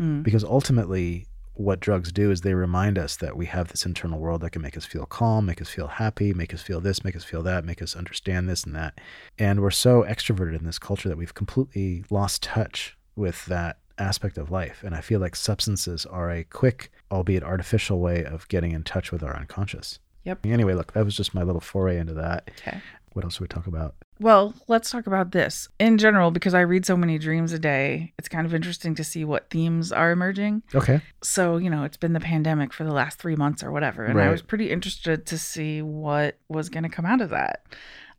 Mm. 0.00 0.22
Because 0.22 0.44
ultimately 0.44 1.26
what 1.56 1.80
drugs 1.80 2.12
do 2.12 2.30
is 2.30 2.42
they 2.42 2.54
remind 2.54 2.98
us 2.98 3.16
that 3.16 3.36
we 3.36 3.46
have 3.46 3.68
this 3.68 3.86
internal 3.86 4.18
world 4.18 4.42
that 4.42 4.50
can 4.50 4.62
make 4.62 4.76
us 4.76 4.84
feel 4.84 5.06
calm, 5.06 5.46
make 5.46 5.62
us 5.62 5.70
feel 5.70 5.86
happy, 5.86 6.34
make 6.34 6.52
us 6.52 6.62
feel 6.62 6.80
this, 6.80 7.02
make 7.02 7.16
us 7.16 7.24
feel 7.24 7.42
that, 7.42 7.64
make 7.64 7.80
us 7.80 7.96
understand 7.96 8.48
this 8.48 8.64
and 8.64 8.74
that. 8.74 9.00
And 9.38 9.60
we're 9.60 9.70
so 9.70 10.02
extroverted 10.02 10.58
in 10.58 10.66
this 10.66 10.78
culture 10.78 11.08
that 11.08 11.18
we've 11.18 11.34
completely 11.34 12.04
lost 12.10 12.42
touch 12.42 12.96
with 13.16 13.46
that 13.46 13.78
aspect 13.98 14.36
of 14.36 14.50
life. 14.50 14.82
And 14.84 14.94
I 14.94 15.00
feel 15.00 15.18
like 15.18 15.34
substances 15.34 16.04
are 16.06 16.30
a 16.30 16.44
quick, 16.44 16.90
albeit 17.10 17.42
artificial 17.42 18.00
way 18.00 18.24
of 18.24 18.46
getting 18.48 18.72
in 18.72 18.82
touch 18.82 19.10
with 19.10 19.22
our 19.22 19.34
unconscious. 19.34 19.98
Yep. 20.24 20.44
Anyway, 20.44 20.74
look, 20.74 20.92
that 20.92 21.04
was 21.04 21.16
just 21.16 21.34
my 21.34 21.42
little 21.42 21.60
foray 21.60 21.98
into 21.98 22.14
that. 22.14 22.50
Okay. 22.60 22.80
What 23.12 23.24
else 23.24 23.38
do 23.38 23.44
we 23.44 23.48
talk 23.48 23.66
about? 23.66 23.94
Well, 24.18 24.54
let's 24.66 24.90
talk 24.90 25.06
about 25.06 25.32
this. 25.32 25.68
In 25.78 25.98
general, 25.98 26.30
because 26.30 26.54
I 26.54 26.60
read 26.60 26.86
so 26.86 26.96
many 26.96 27.18
dreams 27.18 27.52
a 27.52 27.58
day, 27.58 28.14
it's 28.18 28.28
kind 28.28 28.46
of 28.46 28.54
interesting 28.54 28.94
to 28.94 29.04
see 29.04 29.24
what 29.24 29.50
themes 29.50 29.92
are 29.92 30.10
emerging. 30.10 30.62
Okay. 30.74 31.02
So, 31.22 31.58
you 31.58 31.68
know, 31.68 31.84
it's 31.84 31.98
been 31.98 32.14
the 32.14 32.20
pandemic 32.20 32.72
for 32.72 32.84
the 32.84 32.92
last 32.92 33.18
three 33.18 33.36
months 33.36 33.62
or 33.62 33.70
whatever. 33.70 34.04
And 34.04 34.18
I 34.20 34.30
was 34.30 34.40
pretty 34.42 34.70
interested 34.70 35.26
to 35.26 35.38
see 35.38 35.82
what 35.82 36.38
was 36.48 36.68
going 36.70 36.84
to 36.84 36.88
come 36.88 37.04
out 37.04 37.20
of 37.20 37.30
that. 37.30 37.64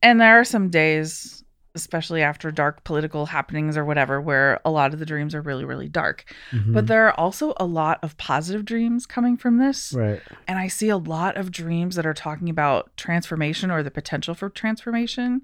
And 0.03 0.21
there 0.21 0.39
are 0.39 0.43
some 0.43 0.69
days, 0.69 1.43
especially 1.73 2.21
after 2.21 2.51
dark 2.51 2.83
political 2.83 3.25
happenings 3.25 3.75
or 3.75 3.83
whatever, 3.83 4.21
where 4.21 4.59
a 4.65 4.69
lot 4.69 4.93
of 4.93 4.99
the 4.99 5.05
dreams 5.05 5.33
are 5.33 5.41
really, 5.41 5.65
really 5.65 5.89
dark. 5.89 6.31
Mhm. 6.51 6.73
But 6.73 6.85
there 6.85 7.07
are 7.07 7.19
also 7.19 7.53
a 7.57 7.65
lot 7.65 7.99
of 8.03 8.15
positive 8.17 8.65
dreams 8.65 9.07
coming 9.07 9.37
from 9.37 9.57
this. 9.57 9.93
right. 9.93 10.21
And 10.47 10.59
I 10.59 10.67
see 10.67 10.89
a 10.89 10.97
lot 10.97 11.37
of 11.37 11.51
dreams 11.51 11.95
that 11.95 12.05
are 12.05 12.13
talking 12.13 12.49
about 12.49 12.95
transformation 12.97 13.71
or 13.71 13.81
the 13.81 13.91
potential 13.91 14.35
for 14.35 14.49
transformation. 14.49 15.41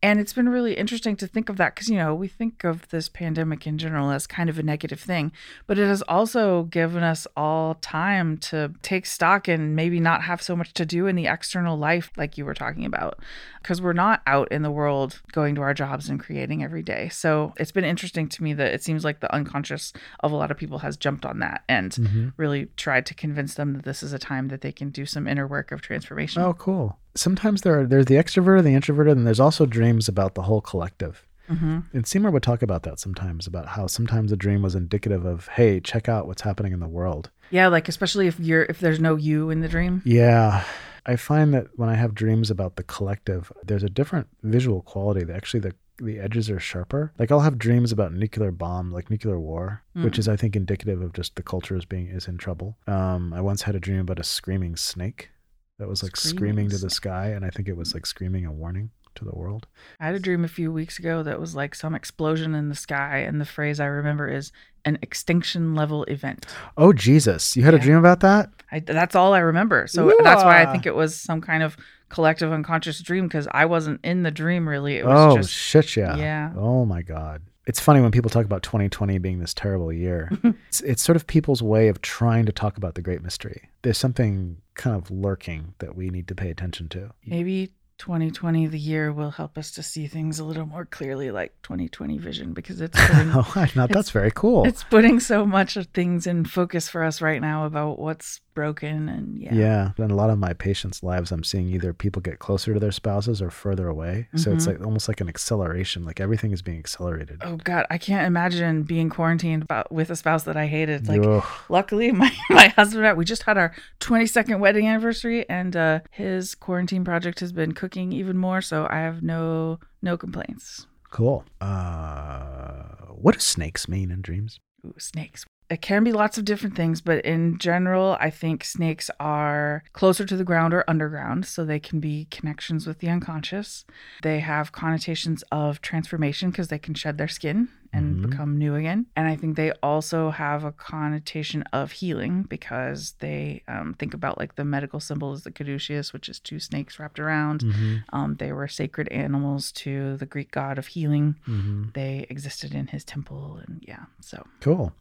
And 0.00 0.20
it's 0.20 0.32
been 0.32 0.48
really 0.48 0.74
interesting 0.74 1.16
to 1.16 1.26
think 1.26 1.48
of 1.48 1.56
that 1.56 1.74
because, 1.74 1.88
you 1.88 1.96
know, 1.96 2.14
we 2.14 2.28
think 2.28 2.62
of 2.62 2.88
this 2.90 3.08
pandemic 3.08 3.66
in 3.66 3.78
general 3.78 4.10
as 4.12 4.28
kind 4.28 4.48
of 4.48 4.56
a 4.56 4.62
negative 4.62 5.00
thing, 5.00 5.32
but 5.66 5.76
it 5.76 5.86
has 5.88 6.02
also 6.02 6.64
given 6.64 7.02
us 7.02 7.26
all 7.36 7.74
time 7.74 8.36
to 8.38 8.72
take 8.82 9.06
stock 9.06 9.48
and 9.48 9.74
maybe 9.74 9.98
not 9.98 10.22
have 10.22 10.40
so 10.40 10.54
much 10.54 10.72
to 10.74 10.86
do 10.86 11.08
in 11.08 11.16
the 11.16 11.26
external 11.26 11.76
life, 11.76 12.12
like 12.16 12.38
you 12.38 12.44
were 12.44 12.54
talking 12.54 12.84
about, 12.84 13.18
because 13.60 13.82
we're 13.82 13.92
not 13.92 14.22
out 14.24 14.46
in 14.52 14.62
the 14.62 14.70
world 14.70 15.20
going 15.32 15.56
to 15.56 15.62
our 15.62 15.74
jobs 15.74 16.08
and 16.08 16.20
creating 16.20 16.62
every 16.62 16.82
day. 16.82 17.08
So 17.08 17.52
it's 17.56 17.72
been 17.72 17.84
interesting 17.84 18.28
to 18.28 18.42
me 18.44 18.52
that 18.54 18.72
it 18.72 18.84
seems 18.84 19.04
like 19.04 19.18
the 19.18 19.34
unconscious 19.34 19.92
of 20.20 20.30
a 20.30 20.36
lot 20.36 20.52
of 20.52 20.56
people 20.56 20.78
has 20.78 20.96
jumped 20.96 21.26
on 21.26 21.40
that 21.40 21.64
and 21.68 21.90
Mhm. 21.92 22.32
really 22.36 22.66
tried 22.76 23.04
to 23.06 23.14
convince 23.14 23.54
them 23.54 23.72
that 23.72 23.84
this 23.84 24.04
is 24.04 24.12
a 24.12 24.18
time 24.18 24.46
that 24.48 24.60
they 24.60 24.70
can 24.72 24.90
do 24.90 25.04
some 25.04 25.26
inner 25.26 25.46
work 25.46 25.72
of 25.72 25.80
transformation. 25.82 26.40
Oh, 26.40 26.54
cool. 26.54 26.98
Sometimes 27.18 27.62
there 27.62 27.80
are 27.80 27.86
there's 27.86 28.06
the 28.06 28.14
extroverted, 28.14 28.64
the 28.64 28.74
introvert, 28.74 29.08
and 29.08 29.26
there's 29.26 29.40
also 29.40 29.66
dreams 29.66 30.08
about 30.08 30.34
the 30.34 30.42
whole 30.42 30.60
collective. 30.60 31.24
hmm 31.48 31.80
And 31.92 32.06
Seymour 32.06 32.30
would 32.30 32.42
talk 32.42 32.62
about 32.62 32.82
that 32.84 32.98
sometimes, 33.00 33.46
about 33.46 33.68
how 33.68 33.86
sometimes 33.86 34.32
a 34.32 34.36
dream 34.36 34.62
was 34.62 34.74
indicative 34.74 35.24
of, 35.24 35.48
hey, 35.48 35.80
check 35.80 36.08
out 36.08 36.26
what's 36.26 36.42
happening 36.42 36.72
in 36.72 36.80
the 36.80 36.88
world. 36.88 37.30
Yeah, 37.50 37.68
like 37.68 37.88
especially 37.88 38.26
if 38.26 38.38
you're 38.38 38.64
if 38.64 38.78
there's 38.80 39.00
no 39.00 39.16
you 39.16 39.50
in 39.50 39.60
the 39.60 39.68
dream. 39.68 40.02
Yeah. 40.04 40.64
I 41.06 41.16
find 41.16 41.54
that 41.54 41.68
when 41.76 41.88
I 41.88 41.94
have 41.94 42.14
dreams 42.14 42.50
about 42.50 42.76
the 42.76 42.82
collective, 42.82 43.50
there's 43.64 43.82
a 43.82 43.88
different 43.88 44.26
visual 44.42 44.82
quality. 44.82 45.24
Actually 45.32 45.60
the 45.60 45.74
the 46.00 46.20
edges 46.20 46.48
are 46.48 46.60
sharper. 46.60 47.12
Like 47.18 47.32
I'll 47.32 47.40
have 47.48 47.58
dreams 47.58 47.90
about 47.90 48.12
nuclear 48.12 48.52
bomb, 48.52 48.92
like 48.92 49.10
nuclear 49.10 49.40
war, 49.40 49.82
which 49.94 50.14
Mm. 50.14 50.18
is 50.20 50.28
I 50.28 50.36
think 50.36 50.54
indicative 50.54 51.00
of 51.02 51.12
just 51.12 51.34
the 51.34 51.42
culture 51.42 51.74
is 51.76 51.84
being 51.86 52.06
is 52.06 52.28
in 52.28 52.36
trouble. 52.38 52.76
Um, 52.86 53.32
I 53.32 53.40
once 53.40 53.62
had 53.62 53.74
a 53.74 53.80
dream 53.80 54.00
about 54.00 54.20
a 54.20 54.24
screaming 54.24 54.76
snake 54.76 55.30
that 55.78 55.88
was 55.88 56.02
like 56.02 56.16
Screaming 56.16 56.36
screaming 56.36 56.70
to 56.70 56.78
the 56.78 56.90
sky, 56.90 57.28
and 57.28 57.44
I 57.44 57.50
think 57.50 57.68
it 57.68 57.76
was 57.76 57.94
like 57.94 58.06
screaming 58.06 58.44
a 58.46 58.52
warning 58.52 58.90
to 59.14 59.24
the 59.24 59.34
world. 59.34 59.66
I 60.00 60.06
had 60.06 60.14
a 60.14 60.20
dream 60.20 60.44
a 60.44 60.48
few 60.48 60.72
weeks 60.72 60.98
ago 60.98 61.22
that 61.22 61.40
was 61.40 61.54
like 61.54 61.74
some 61.74 61.94
explosion 61.94 62.54
in 62.54 62.68
the 62.68 62.74
sky, 62.74 63.18
and 63.18 63.40
the 63.40 63.44
phrase 63.44 63.80
I 63.80 63.86
remember 63.86 64.28
is 64.28 64.52
an 64.84 64.98
extinction 65.02 65.74
level 65.74 66.04
event. 66.04 66.46
Oh 66.76 66.92
Jesus! 66.92 67.56
You 67.56 67.62
had 67.64 67.74
a 67.74 67.78
dream 67.78 67.96
about 67.96 68.20
that? 68.20 68.50
I, 68.70 68.80
that's 68.80 69.14
all 69.14 69.34
I 69.34 69.40
remember. 69.40 69.86
So 69.86 70.12
that's 70.22 70.44
why 70.44 70.62
I 70.62 70.72
think 70.72 70.86
it 70.86 70.94
was 70.94 71.18
some 71.18 71.40
kind 71.40 71.62
of 71.62 71.76
collective 72.08 72.52
unconscious 72.52 73.00
dream 73.00 73.26
because 73.26 73.46
I 73.50 73.66
wasn't 73.66 74.00
in 74.04 74.22
the 74.22 74.30
dream 74.30 74.68
really. 74.68 74.96
It 74.96 75.06
was 75.06 75.34
Oh 75.34 75.36
just 75.36 75.52
shit! 75.52 75.96
Yeah. 75.96 76.16
yeah. 76.16 76.52
Oh 76.56 76.84
my 76.84 77.02
God. 77.02 77.42
It's 77.68 77.78
funny 77.78 78.00
when 78.00 78.10
people 78.10 78.30
talk 78.30 78.46
about 78.46 78.62
2020 78.62 79.18
being 79.18 79.40
this 79.40 79.52
terrible 79.52 79.92
year. 79.92 80.30
it's, 80.68 80.80
it's 80.80 81.02
sort 81.02 81.16
of 81.16 81.26
people's 81.26 81.62
way 81.62 81.88
of 81.88 82.00
trying 82.00 82.46
to 82.46 82.52
talk 82.52 82.78
about 82.78 82.94
the 82.94 83.02
great 83.02 83.22
mystery. 83.22 83.68
There's 83.82 83.98
something 83.98 84.56
kind 84.74 84.96
of 84.96 85.10
lurking 85.10 85.74
that 85.78 85.94
we 85.94 86.08
need 86.08 86.28
to 86.28 86.34
pay 86.34 86.48
attention 86.48 86.88
to. 86.88 87.10
Maybe 87.26 87.72
2020, 87.98 88.68
the 88.68 88.78
year, 88.78 89.12
will 89.12 89.32
help 89.32 89.58
us 89.58 89.70
to 89.72 89.82
see 89.82 90.06
things 90.06 90.38
a 90.38 90.44
little 90.44 90.64
more 90.64 90.86
clearly, 90.86 91.30
like 91.30 91.52
2020 91.62 92.16
vision, 92.16 92.54
because 92.54 92.80
it's 92.80 92.98
putting, 93.06 93.32
oh, 93.34 93.66
know, 93.76 93.86
that's 93.86 94.12
very 94.12 94.30
cool. 94.34 94.64
it's 94.64 94.84
putting 94.84 95.20
so 95.20 95.44
much 95.44 95.76
of 95.76 95.88
things 95.88 96.26
in 96.26 96.46
focus 96.46 96.88
for 96.88 97.04
us 97.04 97.20
right 97.20 97.42
now 97.42 97.66
about 97.66 97.98
what's 97.98 98.40
broken 98.62 99.08
and 99.08 99.38
yeah. 99.38 99.54
Yeah. 99.54 100.04
In 100.04 100.10
a 100.10 100.14
lot 100.22 100.30
of 100.30 100.38
my 100.38 100.52
patients' 100.52 101.02
lives, 101.04 101.30
I'm 101.30 101.44
seeing 101.44 101.68
either 101.68 101.92
people 101.94 102.20
get 102.20 102.40
closer 102.40 102.74
to 102.74 102.80
their 102.80 102.90
spouses 102.92 103.40
or 103.40 103.50
further 103.50 103.86
away. 103.86 104.26
So 104.34 104.50
it's 104.52 104.64
Mhm. 104.64 104.70
like 104.72 104.80
almost 104.88 105.06
like 105.06 105.20
an 105.20 105.28
acceleration, 105.28 106.04
like 106.04 106.18
everything 106.26 106.50
is 106.52 106.60
being 106.62 106.78
accelerated. 106.78 107.36
Oh 107.44 107.56
God, 107.70 107.86
I 107.88 107.98
can't 107.98 108.26
imagine 108.26 108.82
being 108.82 109.08
quarantined 109.10 109.62
about, 109.62 109.92
with 109.92 110.10
a 110.10 110.16
spouse 110.16 110.42
that 110.48 110.56
I 110.56 110.66
hated. 110.66 111.06
Like, 111.06 111.22
Ugh. 111.22 111.44
luckily, 111.68 112.10
my 112.22 112.30
my 112.50 112.68
husband 112.78 113.00
and 113.04 113.08
I, 113.10 113.12
we 113.14 113.24
just 113.24 113.44
had 113.44 113.56
our 113.56 113.70
22nd 114.00 114.58
wedding 114.58 114.86
anniversary, 114.88 115.48
and 115.48 115.76
uh, 115.76 116.00
his 116.10 116.54
quarantine 116.56 117.04
project 117.04 117.38
has 117.40 117.52
been 117.52 117.72
cooking 117.80 118.10
even 118.12 118.36
more. 118.36 118.60
So 118.60 118.86
I 118.90 118.98
have 119.06 119.22
no 119.22 119.78
no 120.02 120.16
complaints. 120.16 120.86
cool. 121.10 121.44
Uh, 121.60 123.06
what 123.24 123.34
do 123.34 123.40
snakes 123.40 123.88
mean 123.88 124.10
in 124.10 124.20
dreams? 124.20 124.58
Ooh, 124.84 124.94
snakes. 124.98 125.44
It 125.70 125.82
can 125.82 126.02
be 126.04 126.12
lots 126.12 126.38
of 126.38 126.44
different 126.44 126.74
things, 126.76 127.00
but 127.00 127.24
in 127.24 127.58
general, 127.58 128.16
I 128.20 128.30
think 128.30 128.64
snakes 128.64 129.10
are 129.20 129.82
closer 129.92 130.24
to 130.24 130.36
the 130.36 130.44
ground 130.44 130.72
or 130.72 130.84
underground, 130.88 131.44
so 131.46 131.64
they 131.64 131.78
can 131.80 132.00
be 132.00 132.26
connections 132.30 132.86
with 132.86 133.00
the 133.00 133.08
unconscious. 133.10 133.84
They 134.22 134.40
have 134.40 134.72
connotations 134.72 135.42
of 135.52 135.80
transformation 135.82 136.50
because 136.50 136.68
they 136.68 136.78
can 136.78 136.94
shed 136.94 137.18
their 137.18 137.28
skin 137.28 137.68
and 137.92 138.16
Mhm. 138.18 138.30
become 138.30 138.56
new 138.58 138.74
again. 138.74 139.06
And 139.16 139.26
I 139.28 139.34
think 139.36 139.56
they 139.56 139.72
also 139.82 140.30
have 140.30 140.62
a 140.62 140.72
connotation 140.72 141.62
of 141.72 141.92
healing 141.92 142.42
because 142.42 143.12
they 143.20 143.62
um, 143.66 143.94
think 143.98 144.12
about 144.14 144.38
like 144.38 144.56
the 144.56 144.64
medical 144.64 145.00
symbol 145.00 145.32
is 145.32 145.42
the 145.42 145.50
caduceus, 145.50 146.12
which 146.12 146.28
is 146.28 146.38
two 146.40 146.60
snakes 146.60 146.98
wrapped 146.98 147.18
around. 147.18 147.60
Mhm. 147.62 148.02
Um, 148.12 148.34
they 148.36 148.52
were 148.52 148.68
sacred 148.68 149.08
animals 149.08 149.72
to 149.72 150.16
the 150.18 150.26
Greek 150.26 150.50
god 150.50 150.78
of 150.78 150.88
healing. 150.88 151.36
Mhm. 151.46 151.92
They 151.94 152.26
existed 152.28 152.74
in 152.74 152.88
his 152.88 153.04
temple, 153.04 153.60
and 153.66 153.82
yeah, 153.86 154.04
so 154.20 154.46
Cool. 154.60 154.92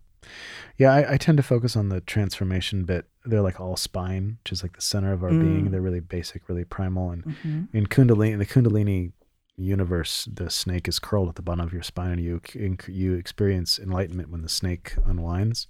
Yeah, 0.77 0.93
I, 0.93 1.13
I 1.13 1.17
tend 1.17 1.37
to 1.37 1.43
focus 1.43 1.75
on 1.75 1.89
the 1.89 2.01
transformation 2.01 2.83
bit. 2.85 3.05
They're 3.25 3.41
like 3.41 3.59
all 3.59 3.75
spine, 3.75 4.37
which 4.43 4.51
is 4.51 4.63
like 4.63 4.75
the 4.75 4.81
center 4.81 5.11
of 5.13 5.23
our 5.23 5.29
being. 5.29 5.67
Mm. 5.67 5.71
They're 5.71 5.81
really 5.81 5.99
basic, 5.99 6.47
really 6.49 6.63
primal. 6.63 7.11
And 7.11 7.23
mhm. 7.25 7.67
in 7.73 7.87
Kundalini, 7.87 8.31
in 8.33 8.39
the 8.39 8.45
Kundalini 8.45 9.11
universe, 9.55 10.27
the 10.31 10.49
snake 10.49 10.87
is 10.87 10.99
curled 10.99 11.29
at 11.29 11.35
the 11.35 11.41
bottom 11.41 11.65
of 11.65 11.73
your 11.73 11.81
spine, 11.83 12.11
and 12.11 12.21
you 12.23 12.41
you 12.87 13.15
experience 13.15 13.79
enlightenment 13.79 14.29
when 14.29 14.41
the 14.43 14.49
snake 14.49 14.93
unwinds. 15.05 15.67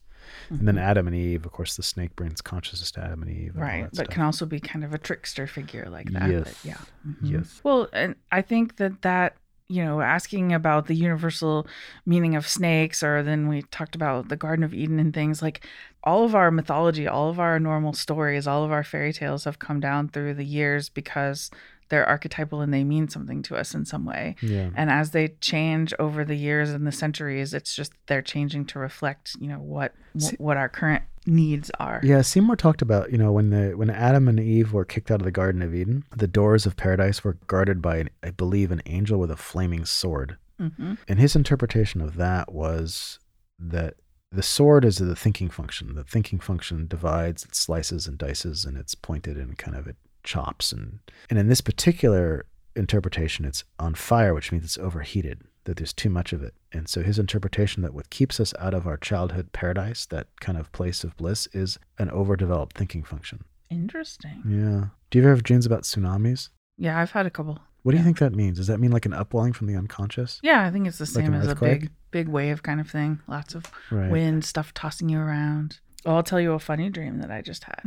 And 0.50 0.68
then 0.68 0.76
Mhm. 0.76 0.82
Adam 0.82 1.08
and 1.08 1.16
Eve, 1.16 1.46
of 1.46 1.52
course, 1.54 1.78
the 1.78 1.84
snake 1.84 2.16
brings 2.18 2.42
consciousness 2.42 2.92
to 2.92 3.02
Adam 3.04 3.22
and 3.22 3.32
Eve. 3.32 3.52
and 3.54 3.62
right 3.62 3.84
but 3.86 3.96
stuff. 3.96 4.08
can 4.10 4.24
also 4.24 4.46
be 4.46 4.60
kind 4.60 4.84
of 4.84 4.94
a 4.94 4.98
trickster 4.98 5.48
figure 5.48 5.88
like 5.90 6.12
that 6.12 6.22
but 6.24 6.30
Yes. 6.32 6.66
yeah 6.66 6.78
Mhm. 7.08 7.16
Yes. 7.22 7.62
well 7.64 7.88
and 7.94 8.16
i 8.32 8.42
think 8.42 8.76
that 8.76 9.02
that 9.04 9.38
you 9.70 9.84
know 9.84 10.02
asking 10.02 10.54
about 10.54 10.88
the 10.88 10.96
universal 10.96 11.68
meaning 12.06 12.36
of 12.36 12.48
snakes 12.48 13.04
or 13.04 13.22
then 13.24 13.48
we 13.48 13.62
talked 13.64 13.96
about 13.96 14.30
the 14.30 14.36
garden 14.38 14.64
of 14.64 14.74
eden 14.74 15.00
and 15.00 15.14
things 15.14 15.42
like 15.42 15.66
all 16.04 16.24
of 16.24 16.36
our 16.36 16.52
mythology 16.52 17.08
all 17.08 17.30
of 17.30 17.40
our 17.40 17.60
normal 17.60 17.94
stories 17.94 18.48
all 18.48 18.64
of 18.64 18.72
our 18.72 18.84
fairy 18.84 19.12
tales 19.12 19.44
have 19.44 19.60
come 19.60 19.80
down 19.80 20.08
through 20.08 20.34
the 20.34 20.46
years 20.46 20.88
because 20.90 21.52
they're 21.90 22.06
archetypal 22.08 22.62
and 22.62 22.74
they 22.74 22.84
mean 22.84 23.08
something 23.08 23.42
to 23.44 23.56
us 23.56 23.74
in 23.74 23.86
some 23.86 24.06
way 24.06 24.36
Yeah. 24.42 24.70
and 24.76 24.90
as 24.90 25.12
they 25.12 25.30
change 25.42 25.94
over 26.00 26.26
the 26.26 26.36
years 26.36 26.70
and 26.70 26.86
the 26.86 26.92
centuries 26.92 27.54
it's 27.54 27.76
just 27.76 27.94
they're 28.08 28.22
changing 28.22 28.66
to 28.68 28.80
reflect 28.80 29.36
you 29.40 29.48
know 29.48 29.60
what 29.60 29.94
See- 30.18 30.36
what 30.38 30.58
our 30.58 30.70
current 30.70 31.04
needs 31.26 31.70
are 31.80 32.00
Yeah, 32.04 32.22
Seymour 32.22 32.56
talked 32.56 32.82
about 32.82 33.12
you 33.12 33.18
know 33.18 33.32
when 33.32 33.50
the 33.50 33.76
when 33.78 33.90
Adam 33.90 34.28
and 34.28 34.40
Eve 34.40 34.72
were 34.74 34.86
kicked 34.86 35.12
out 35.12 35.20
of 35.22 35.26
the 35.26 35.32
Garden 35.32 35.62
of 35.62 35.76
Eden, 35.76 36.04
the 36.16 36.28
doors 36.28 36.66
of 36.66 36.78
paradise 36.78 37.24
were 37.24 37.38
guarded 37.48 37.82
by, 37.82 37.98
an, 37.98 38.10
I 38.24 38.30
believe, 38.32 38.72
an 38.72 38.82
angel 38.86 39.20
with 39.20 39.30
a 39.30 39.36
flaming 39.36 39.84
sword. 39.84 40.38
Mm-hmm. 40.60 40.94
And 41.08 41.20
his 41.20 41.36
interpretation 41.36 42.00
of 42.02 42.16
that 42.16 42.54
was 42.54 43.20
that 43.60 43.96
the 44.32 44.42
sword 44.42 44.86
is 44.86 44.98
the 45.00 45.16
thinking 45.18 45.50
function. 45.50 45.96
The 45.96 46.04
thinking 46.06 46.40
function 46.40 46.88
divides, 46.88 47.44
it 47.44 47.56
slices 47.56 48.08
and 48.08 48.18
dices, 48.18 48.64
and 48.66 48.78
it's 48.78 48.96
pointed 48.96 49.36
and 49.38 49.58
kind 49.58 49.76
of 49.78 49.86
it 49.88 49.98
chops. 50.28 50.72
And 50.72 51.00
and 51.30 51.40
in 51.40 51.48
this 51.48 51.62
particular 51.62 52.46
interpretation, 52.76 53.46
it's 53.46 53.64
on 53.80 53.96
fire, 53.96 54.34
which 54.34 54.52
means 54.52 54.64
it's 54.66 54.78
overheated. 54.78 55.42
That 55.64 55.78
there's 55.78 55.92
too 55.94 56.10
much 56.10 56.32
of 56.32 56.42
it. 56.44 56.54
And 56.72 56.88
so 56.88 57.02
his 57.04 57.20
interpretation 57.20 57.82
that 57.84 57.94
what 57.94 58.10
keeps 58.10 58.40
us 58.40 58.54
out 58.60 58.74
of 58.74 58.88
our 58.88 58.96
childhood 58.96 59.52
paradise, 59.52 60.06
that 60.06 60.28
kind 60.40 60.58
of 60.58 60.72
place 60.72 61.04
of 61.04 61.18
bliss, 61.18 61.48
is 61.52 61.78
an 62.00 62.10
overdeveloped 62.12 62.78
thinking 62.78 63.04
function. 63.04 63.44
interesting 63.70 64.44
Yeah. 64.48 64.86
Do 65.10 65.20
you 65.20 65.24
ever 65.26 65.32
have 65.36 65.44
dreams 65.44 65.66
about 65.66 65.84
tsunamis? 65.84 66.50
yeah 66.80 67.00
i've 67.02 67.12
had 67.12 67.26
a 67.26 67.30
couple 67.38 67.60
What 67.84 67.92
do 67.94 67.98
you 67.98 68.04
think 68.04 68.20
that 68.20 68.36
means? 68.36 68.58
Does 68.60 68.68
that 68.68 68.80
mean 68.80 68.92
like 68.92 69.06
an 69.06 69.14
upwelling 69.22 69.52
from 69.54 69.68
the 69.68 69.76
unconscious? 69.76 70.40
Yeah, 70.44 70.64
I 70.66 70.72
think 70.72 70.88
it's 70.88 70.98
the 71.00 71.06
same 71.06 71.34
as 71.34 71.48
a 71.48 71.56
big, 71.56 71.90
big 72.12 72.28
wave 72.28 72.62
kind 72.64 72.80
of 72.80 72.90
thing. 72.90 73.20
Lots 73.28 73.56
of 73.56 73.64
Right. 73.92 74.12
wind, 74.12 74.46
stuff 74.46 74.74
tossing 74.74 75.10
you 75.10 75.20
around. 75.20 75.80
Oh, 76.06 76.16
I'll 76.16 76.24
tell 76.32 76.40
you 76.40 76.54
a 76.54 76.60
funny 76.60 76.90
dream 76.90 77.20
that 77.22 77.32
I 77.32 77.42
just 77.42 77.64
had. 77.66 77.84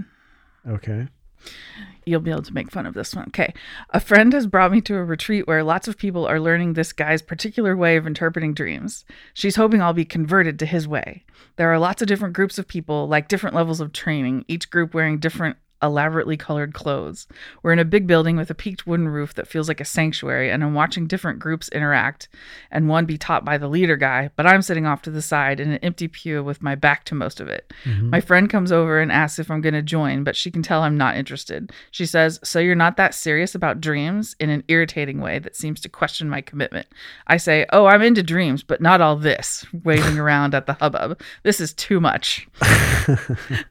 Okay. 0.66 1.09
You'll 2.07 2.20
be 2.20 2.30
able 2.30 2.43
to 2.43 2.55
make 2.55 2.70
fun 2.70 2.86
of 2.86 2.95
this 2.95 3.14
one. 3.14 3.26
Okay. 3.28 3.55
A 3.91 4.01
friend 4.01 4.32
has 4.32 4.47
brought 4.47 4.72
me 4.72 4.80
to 4.82 4.97
a 4.97 5.05
retreat 5.05 5.47
where 5.47 5.62
lots 5.62 5.86
of 5.86 5.99
people 5.99 6.26
are 6.26 6.41
learning 6.41 6.72
this 6.72 6.93
guy's 6.93 7.22
particular 7.22 7.76
way 7.76 7.97
of 7.97 8.07
interpreting 8.07 8.55
dreams. 8.55 9.05
She's 9.34 9.57
hoping 9.57 9.82
I'll 9.82 9.93
be 9.93 10.05
converted 10.05 10.59
to 10.59 10.66
his 10.66 10.88
way. 10.88 11.24
There 11.57 11.70
are 11.72 11.78
lots 11.78 12.03
of 12.03 12.09
different 12.09 12.34
groups 12.34 12.59
of 12.59 12.66
people, 12.66 13.07
like 13.07 13.28
different 13.28 13.55
levels 13.55 13.80
of 13.80 13.93
training, 13.93 14.45
each 14.49 14.70
group 14.70 14.95
wearing 14.95 15.18
different 15.18 15.57
elaborately 15.82 16.36
colored 16.36 16.74
clothes. 16.74 17.26
We're 17.62 17.72
in 17.72 17.78
a 17.78 17.84
big 17.84 18.06
building 18.06 18.36
with 18.36 18.50
a 18.50 18.54
peaked 18.54 18.86
wooden 18.86 19.08
roof 19.08 19.34
that 19.34 19.48
feels 19.48 19.68
like 19.68 19.80
a 19.80 19.84
sanctuary, 19.84 20.50
and 20.50 20.62
I'm 20.62 20.74
watching 20.74 21.06
different 21.06 21.38
groups 21.38 21.68
interact 21.70 22.28
and 22.70 22.88
one 22.88 23.06
be 23.06 23.18
taught 23.18 23.44
by 23.44 23.58
the 23.58 23.68
leader 23.68 23.96
guy, 23.96 24.30
but 24.36 24.46
I'm 24.46 24.62
sitting 24.62 24.86
off 24.86 25.02
to 25.02 25.10
the 25.10 25.22
side 25.22 25.60
in 25.60 25.70
an 25.72 25.78
empty 25.78 26.08
pew 26.08 26.42
with 26.44 26.62
my 26.62 26.74
back 26.74 27.04
to 27.04 27.14
most 27.14 27.40
of 27.40 27.48
it. 27.48 27.72
Mhm. 27.84 28.10
My 28.10 28.20
friend 28.20 28.48
comes 28.50 28.72
over 28.72 29.00
and 29.00 29.10
asks 29.10 29.38
if 29.38 29.50
I'm 29.50 29.60
going 29.60 29.74
to 29.74 29.82
join, 29.82 30.24
but 30.24 30.36
she 30.36 30.50
can 30.50 30.62
tell 30.62 30.82
I'm 30.82 30.96
not 30.98 31.16
interested. 31.16 31.72
She 31.90 32.06
says, 32.06 32.38
So 32.44 32.58
you're 32.58 32.74
not 32.74 32.96
that 32.96 33.14
serious 33.14 33.54
about 33.54 33.80
dreams 33.80 34.36
in 34.38 34.50
an 34.50 34.64
irritating 34.68 35.20
way 35.20 35.38
that 35.38 35.56
seems 35.56 35.80
to 35.82 35.88
question 35.88 36.28
my 36.28 36.40
commitment. 36.40 36.86
I 37.26 37.36
say, 37.36 37.66
Oh, 37.72 37.86
I'm 37.86 38.02
into 38.02 38.22
dreams, 38.22 38.62
but 38.62 38.80
not 38.80 39.00
all 39.00 39.16
this, 39.16 39.64
waving 39.84 40.18
around 40.18 40.54
at 40.54 40.66
the 40.66 40.74
hubbub. 40.74 41.20
This 41.42 41.60
is 41.60 41.72
too 41.72 42.00
much. 42.00 42.46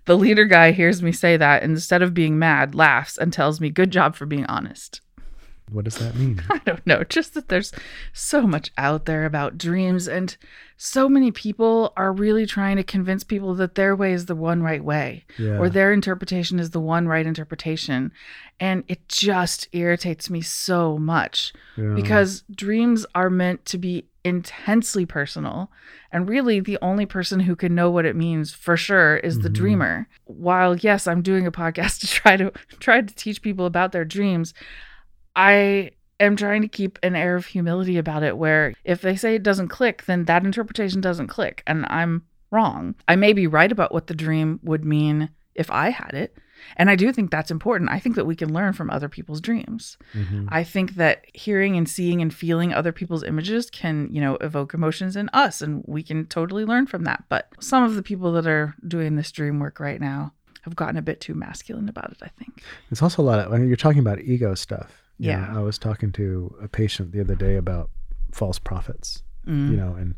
The 0.05 0.17
leader 0.17 0.45
guy 0.45 0.71
hears 0.71 1.01
me 1.03 1.11
say 1.11 1.37
that 1.37 1.61
and 1.63 1.71
instead 1.73 1.98
of 2.01 2.13
being 2.13 2.37
mad, 2.39 2.75
laughs 2.75 3.17
and 3.17 3.31
tells 3.33 3.59
me, 3.61 3.69
Good 3.69 3.91
job 3.91 4.15
for 4.15 4.25
being 4.25 4.45
honest. 4.47 5.01
what 5.71 5.85
does 5.85 5.97
that 5.99 6.15
mean? 6.15 6.41
I 6.49 6.57
don't 6.65 6.85
know, 6.87 7.03
just 7.03 7.33
that 7.35 7.49
there's 7.49 7.71
so 8.11 8.47
much 8.47 8.71
out 8.77 9.05
there 9.05 9.25
about 9.25 9.57
dreams, 9.57 10.07
and 10.07 10.35
so 10.77 11.07
many 11.09 11.29
people 11.31 11.93
are 11.97 12.11
really 12.11 12.45
trying 12.47 12.77
to 12.77 12.83
convince 12.83 13.23
people 13.23 13.53
that 13.55 13.75
their 13.75 13.95
way 13.95 14.13
is 14.13 14.25
the 14.25 14.35
one 14.35 14.63
right 14.63 14.83
way 14.83 15.25
Yeah. 15.37 15.57
or 15.59 15.69
their 15.69 15.91
interpretation 15.93 16.57
is 16.59 16.71
the 16.71 16.79
one 16.79 17.07
right 17.07 17.25
interpretation. 17.27 18.11
And 18.61 18.83
it 18.87 19.07
just 19.09 19.67
irritates 19.73 20.29
me 20.29 20.41
so 20.41 20.97
much 20.97 21.53
Yeah. 21.77 21.93
because 21.95 22.43
dreams 22.49 23.05
are 23.13 23.29
meant 23.29 23.65
to 23.65 23.77
be 23.77 24.05
intensely 24.23 25.05
personal. 25.05 25.71
And 26.11 26.27
really, 26.27 26.59
the 26.59 26.77
only 26.81 27.05
person 27.05 27.39
who 27.41 27.55
can 27.55 27.73
know 27.75 27.89
what 27.89 28.05
it 28.05 28.15
means 28.15 28.53
for 28.53 28.75
sure 28.77 29.17
is 29.17 29.39
the 29.39 29.49
Mhm. 29.49 29.53
dreamer. 29.53 30.07
While, 30.25 30.75
yes, 30.77 31.07
I'm 31.07 31.21
doing 31.21 31.45
a 31.47 31.51
podcast 31.51 31.99
to 32.01 32.07
try 32.07 32.37
to 32.37 32.51
try 32.79 33.01
to 33.01 33.15
teach 33.15 33.41
people 33.41 33.65
about 33.65 33.91
their 33.91 34.05
dreams, 34.05 34.53
I 35.35 35.91
am 36.19 36.35
trying 36.35 36.61
to 36.63 36.67
keep 36.67 36.99
an 37.03 37.15
air 37.15 37.35
of 37.35 37.45
humility 37.45 37.97
about 37.97 38.23
it 38.23 38.37
where 38.37 38.73
if 38.83 39.01
they 39.01 39.15
say 39.15 39.35
it 39.35 39.43
doesn't 39.43 39.69
click, 39.69 40.05
then 40.05 40.25
that 40.25 40.43
interpretation 40.45 41.01
doesn't 41.01 41.27
click. 41.27 41.63
And 41.65 41.85
I'm 41.89 42.23
wrong. 42.51 42.95
I 43.07 43.15
may 43.15 43.33
be 43.33 43.47
right 43.47 43.71
about 43.71 43.93
what 43.93 44.07
the 44.07 44.15
dream 44.15 44.59
would 44.63 44.83
mean 44.83 45.29
if 45.55 45.71
I 45.71 45.89
had 45.91 46.13
it. 46.13 46.37
And 46.77 46.89
I 46.89 46.95
do 46.95 47.11
think 47.11 47.31
that's 47.31 47.51
important. 47.51 47.89
I 47.91 47.99
think 47.99 48.15
that 48.15 48.25
we 48.25 48.35
can 48.35 48.53
learn 48.53 48.73
from 48.73 48.89
other 48.89 49.09
people's 49.09 49.41
dreams. 49.41 49.97
Mhm. 50.13 50.47
I 50.49 50.63
think 50.63 50.95
that 50.95 51.25
hearing 51.33 51.77
and 51.77 51.87
seeing 51.87 52.21
and 52.21 52.33
feeling 52.33 52.73
other 52.73 52.91
people's 52.91 53.23
images 53.23 53.69
can, 53.69 54.09
you 54.11 54.21
know, 54.21 54.35
evoke 54.41 54.73
emotions 54.73 55.15
in 55.15 55.29
us 55.33 55.61
and 55.61 55.83
we 55.87 56.03
can 56.03 56.25
totally 56.25 56.65
learn 56.65 56.85
from 56.87 57.03
that. 57.03 57.23
But 57.29 57.47
some 57.59 57.83
of 57.83 57.95
the 57.95 58.03
people 58.03 58.31
that 58.33 58.47
are 58.47 58.75
doing 58.87 59.15
this 59.15 59.31
dream 59.31 59.59
work 59.59 59.79
right 59.79 59.99
now 60.01 60.33
have 60.63 60.75
gotten 60.75 60.97
a 60.97 61.01
bit 61.01 61.21
too 61.21 61.33
masculine 61.33 61.87
about 61.89 62.11
it, 62.11 62.17
I 62.21 62.27
think. 62.27 62.61
It's 62.91 63.01
also 63.01 63.21
a 63.21 63.23
lot 63.23 63.39
of 63.39 63.51
when 63.51 63.67
you're 63.67 63.77
talking 63.77 63.99
about 63.99 64.19
ego 64.21 64.55
stuff. 64.55 65.01
you 65.17 65.31
know, 65.33 65.39
Yeah. 65.39 65.57
I 65.57 65.61
was 65.61 65.77
talking 65.77 66.11
to 66.13 66.55
a 66.61 66.67
patient 66.69 67.11
the 67.11 67.19
other 67.19 67.35
day 67.35 67.55
about 67.57 67.89
false 68.31 68.57
prophets. 68.59 69.21
Mm. 69.47 69.71
You 69.71 69.77
know, 69.77 69.93
and 69.95 70.15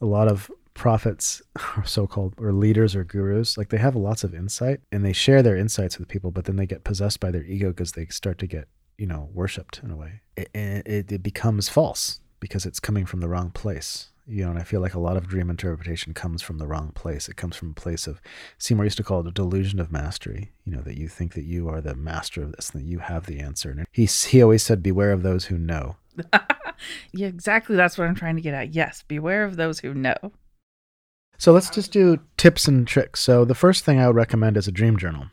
a 0.00 0.06
lot 0.06 0.26
of 0.28 0.50
prophets 0.74 1.40
or 1.76 1.84
so-called 1.84 2.34
or 2.38 2.52
leaders 2.52 2.94
or 2.94 3.04
gurus 3.04 3.56
like 3.56 3.68
they 3.68 3.78
have 3.78 3.96
lots 3.96 4.24
of 4.24 4.34
insight 4.34 4.80
and 4.92 5.04
they 5.04 5.12
share 5.12 5.42
their 5.42 5.56
insights 5.56 5.98
with 5.98 6.08
people 6.08 6.30
but 6.30 6.44
then 6.44 6.56
they 6.56 6.66
get 6.66 6.84
possessed 6.84 7.20
by 7.20 7.30
their 7.30 7.44
ego 7.44 7.70
because 7.70 7.92
they 7.92 8.06
start 8.06 8.38
to 8.38 8.46
get 8.46 8.68
you 8.98 9.06
know 9.06 9.28
worshipped 9.32 9.80
in 9.82 9.90
a 9.90 9.96
way 9.96 10.20
it, 10.36 10.50
it, 10.54 11.12
it 11.12 11.22
becomes 11.22 11.68
false 11.68 12.20
because 12.40 12.66
it's 12.66 12.80
coming 12.80 13.06
from 13.06 13.20
the 13.20 13.28
wrong 13.28 13.50
place 13.50 14.10
you 14.26 14.44
know 14.44 14.50
and 14.50 14.58
i 14.58 14.62
feel 14.62 14.80
like 14.80 14.94
a 14.94 15.00
lot 15.00 15.16
of 15.16 15.28
dream 15.28 15.48
interpretation 15.48 16.12
comes 16.12 16.42
from 16.42 16.58
the 16.58 16.66
wrong 16.66 16.90
place 16.94 17.28
it 17.28 17.36
comes 17.36 17.56
from 17.56 17.70
a 17.70 17.74
place 17.74 18.06
of 18.06 18.20
seymour 18.58 18.84
used 18.84 18.96
to 18.96 19.02
call 19.02 19.20
it 19.20 19.26
a 19.26 19.32
delusion 19.32 19.78
of 19.78 19.92
mastery 19.92 20.52
you 20.64 20.74
know 20.74 20.82
that 20.82 20.98
you 20.98 21.08
think 21.08 21.34
that 21.34 21.44
you 21.44 21.68
are 21.68 21.80
the 21.80 21.94
master 21.94 22.42
of 22.42 22.52
this 22.52 22.70
and 22.70 22.82
that 22.82 22.86
you 22.86 22.98
have 22.98 23.26
the 23.26 23.38
answer 23.38 23.70
and 23.70 23.86
he, 23.92 24.06
he 24.06 24.42
always 24.42 24.62
said 24.62 24.82
beware 24.82 25.12
of 25.12 25.22
those 25.22 25.46
who 25.46 25.58
know 25.58 25.96
yeah, 27.12 27.26
exactly. 27.26 27.76
That's 27.76 27.98
what 27.98 28.06
I'm 28.06 28.14
trying 28.14 28.36
to 28.36 28.42
get 28.42 28.54
at. 28.54 28.74
Yes, 28.74 29.02
beware 29.06 29.44
of 29.44 29.56
those 29.56 29.80
who 29.80 29.94
know. 29.94 30.32
So 31.38 31.52
let's 31.52 31.70
just 31.70 31.92
do 31.92 32.18
tips 32.36 32.68
and 32.68 32.86
tricks 32.86 33.20
so 33.20 33.44
the 33.44 33.54
first 33.54 33.84
thing 33.84 34.00
i 34.00 34.06
would 34.06 34.16
recommend 34.16 34.56
is 34.56 34.68
a 34.68 34.72
dream 34.72 34.96
journal 34.96 35.26